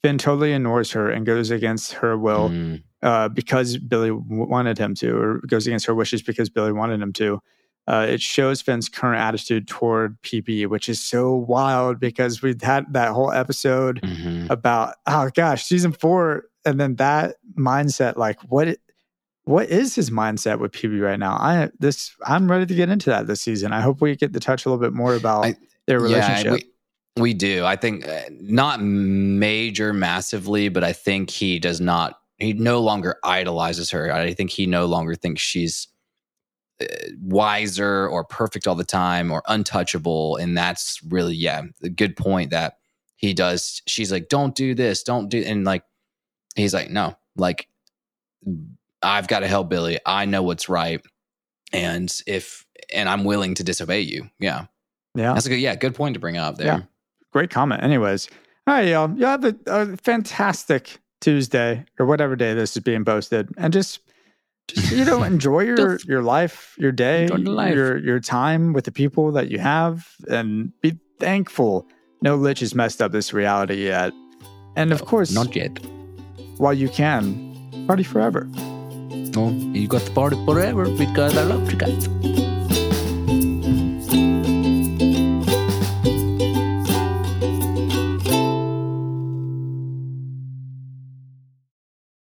Finn 0.03 0.17
totally 0.17 0.55
ignores 0.55 0.91
her 0.93 1.11
and 1.11 1.27
goes 1.27 1.51
against 1.51 1.93
her 1.93 2.17
will 2.17 2.49
Mm, 2.49 2.83
uh, 3.03 3.29
because 3.29 3.77
Billy 3.77 4.09
w- 4.09 4.49
wanted 4.49 4.79
him 4.79 4.95
to, 4.97 5.15
or 5.17 5.39
goes 5.47 5.67
against 5.67 5.85
her 5.87 5.95
wishes 5.95 6.23
because 6.23 6.49
Billy 6.49 6.73
wanted 6.73 7.03
him 7.03 7.13
to. 7.15 7.41
Uh, 7.87 8.07
it 8.09 8.21
shows 8.21 8.63
Finn's 8.63 8.89
current 8.89 9.21
attitude 9.21 9.69
toward 9.69 10.21
PB, 10.23 10.69
which 10.69 10.89
is 10.89 11.01
so 11.01 11.35
wild 11.35 12.01
because 12.01 12.41
we've 12.43 12.61
had 12.63 12.93
that 12.95 13.13
whole 13.13 13.31
episode 13.31 14.01
mhm. 14.01 14.49
about 14.51 14.95
oh 15.07 15.31
gosh, 15.35 15.65
season 15.65 15.93
four, 15.93 16.45
and 16.65 16.81
then 16.81 16.97
that 16.97 17.37
mindset. 17.59 18.17
Like, 18.17 18.41
what? 18.49 18.79
What 19.45 19.69
is 19.69 19.95
his 19.95 20.11
mindset 20.11 20.59
with 20.59 20.73
PB 20.73 21.01
right 21.01 21.21
now? 21.21 21.35
I 21.35 21.69
this 21.79 22.17
I'm 22.27 22.51
ready 22.51 22.67
to 22.67 22.75
get 22.75 22.89
into 22.89 23.11
that 23.11 23.29
this 23.29 23.43
season. 23.43 23.73
I 23.73 23.81
hope 23.81 24.01
we 24.01 24.17
get 24.17 24.33
to 24.33 24.41
touch 24.41 24.67
a 24.67 24.71
little 24.71 24.83
bit 24.83 24.93
more 24.93 25.15
about 25.15 25.45
I- 25.45 25.57
their 25.87 26.01
relationship. 26.01 26.45
Yeah, 26.47 26.53
we, 26.53 26.71
we 27.17 27.35
do. 27.35 27.65
I 27.65 27.77
think 27.77 28.07
uh, 28.07 28.23
not 28.31 28.83
major 28.83 29.93
massively, 29.93 30.69
but 30.69 30.85
I 30.85 30.93
think 30.93 31.31
he 31.31 31.59
does 31.59 31.81
not. 31.81 32.21
He 32.39 32.53
no 32.53 32.81
longer 32.81 33.17
idolizes 33.25 33.91
her. 33.91 34.13
I 34.13 34.35
think 34.35 34.51
he 34.51 34.67
no 34.67 34.85
longer 34.87 35.15
thinks 35.15 35.41
she's 35.41 35.89
uh, 36.81 36.85
wiser 37.19 38.07
or 38.07 38.25
perfect 38.25 38.67
all 38.67 38.75
the 38.75 38.85
time 38.85 39.33
or 39.33 39.43
untouchable. 39.49 40.37
And 40.37 40.57
that's 40.57 41.01
really 41.09 41.35
yeah, 41.35 41.63
a 41.83 41.89
good 41.89 42.17
point 42.17 42.51
that 42.51 42.77
he 43.17 43.33
does. 43.33 43.81
She's 43.87 44.13
like, 44.13 44.29
"Don't 44.29 44.55
do 44.55 44.75
this, 44.75 45.03
don't 45.03 45.31
do," 45.31 45.43
and 45.43 45.65
like 45.65 45.85
he's 46.55 46.75
like, 46.75 46.91
"No, 46.91 47.17
like 47.35 47.69
I've 49.03 49.29
got 49.29 49.41
to 49.41 49.49
help 49.49 49.71
Billy. 49.71 49.99
I 50.05 50.27
know 50.27 50.43
what's 50.43 50.69
right, 50.69 51.01
and 51.73 52.13
if 52.27 52.67
and 52.93 53.09
I'm 53.09 53.25
willing 53.25 53.55
to 53.55 53.65
disobey 53.65 54.01
you." 54.01 54.29
Yeah. 54.39 54.67
yeah, 55.15 55.33
That's 55.33 55.47
a 55.47 55.49
good, 55.49 55.61
yeah, 55.61 55.77
good 55.77 55.95
point 55.95 56.13
to 56.13 56.21
bring 56.21 56.37
up 56.37 56.59
there. 56.59 56.67
Yeah. 56.67 56.83
Great 57.37 57.51
comment. 57.51 57.83
Anyways, 57.83 58.31
all 58.67 58.73
right, 58.77 58.89
y'all. 58.89 59.11
You 59.15 59.27
have 59.27 59.45
a, 59.45 59.55
a 59.67 59.97
fantastic 59.99 61.01
Tuesday 61.21 61.85
or 61.99 62.07
whatever 62.07 62.35
day 62.35 62.55
this 62.55 62.75
is 62.75 62.83
being 62.83 63.05
posted, 63.05 63.51
and 63.59 63.75
just, 63.75 64.01
just 64.69 64.91
you 64.91 65.05
know, 65.05 65.23
enjoy 65.35 65.61
your 65.65 65.99
your 66.07 66.23
life, 66.23 66.75
your 66.79 66.93
day, 66.93 67.29
life. 67.29 67.75
your 67.75 67.99
your 67.99 68.21
time 68.21 68.73
with 68.73 68.87
the 68.87 68.91
people 68.91 69.33
that 69.33 69.51
you 69.51 69.59
have, 69.59 70.09
and 70.31 70.73
be 70.81 70.99
thankful. 71.21 71.87
No 72.23 72.37
lich 72.37 72.61
has 72.61 72.75
messed 72.75 73.03
up 73.03 73.13
this 73.13 73.35
reality 73.35 73.85
yet, 73.85 74.15
and 74.75 74.91
of 74.91 75.05
course, 75.05 75.31
Not 75.35 75.55
yet. 75.55 75.79
while 76.57 76.73
you 76.73 76.89
can, 76.89 77.85
party 77.87 78.03
forever. 78.03 78.49
No, 79.37 79.51
you 79.75 79.87
got 79.89 80.01
the 80.07 80.13
party 80.13 80.43
forever 80.47 80.89
because 80.97 81.37
I 81.37 81.43
love 81.43 81.71
you 81.71 81.77
guys. 81.77 82.56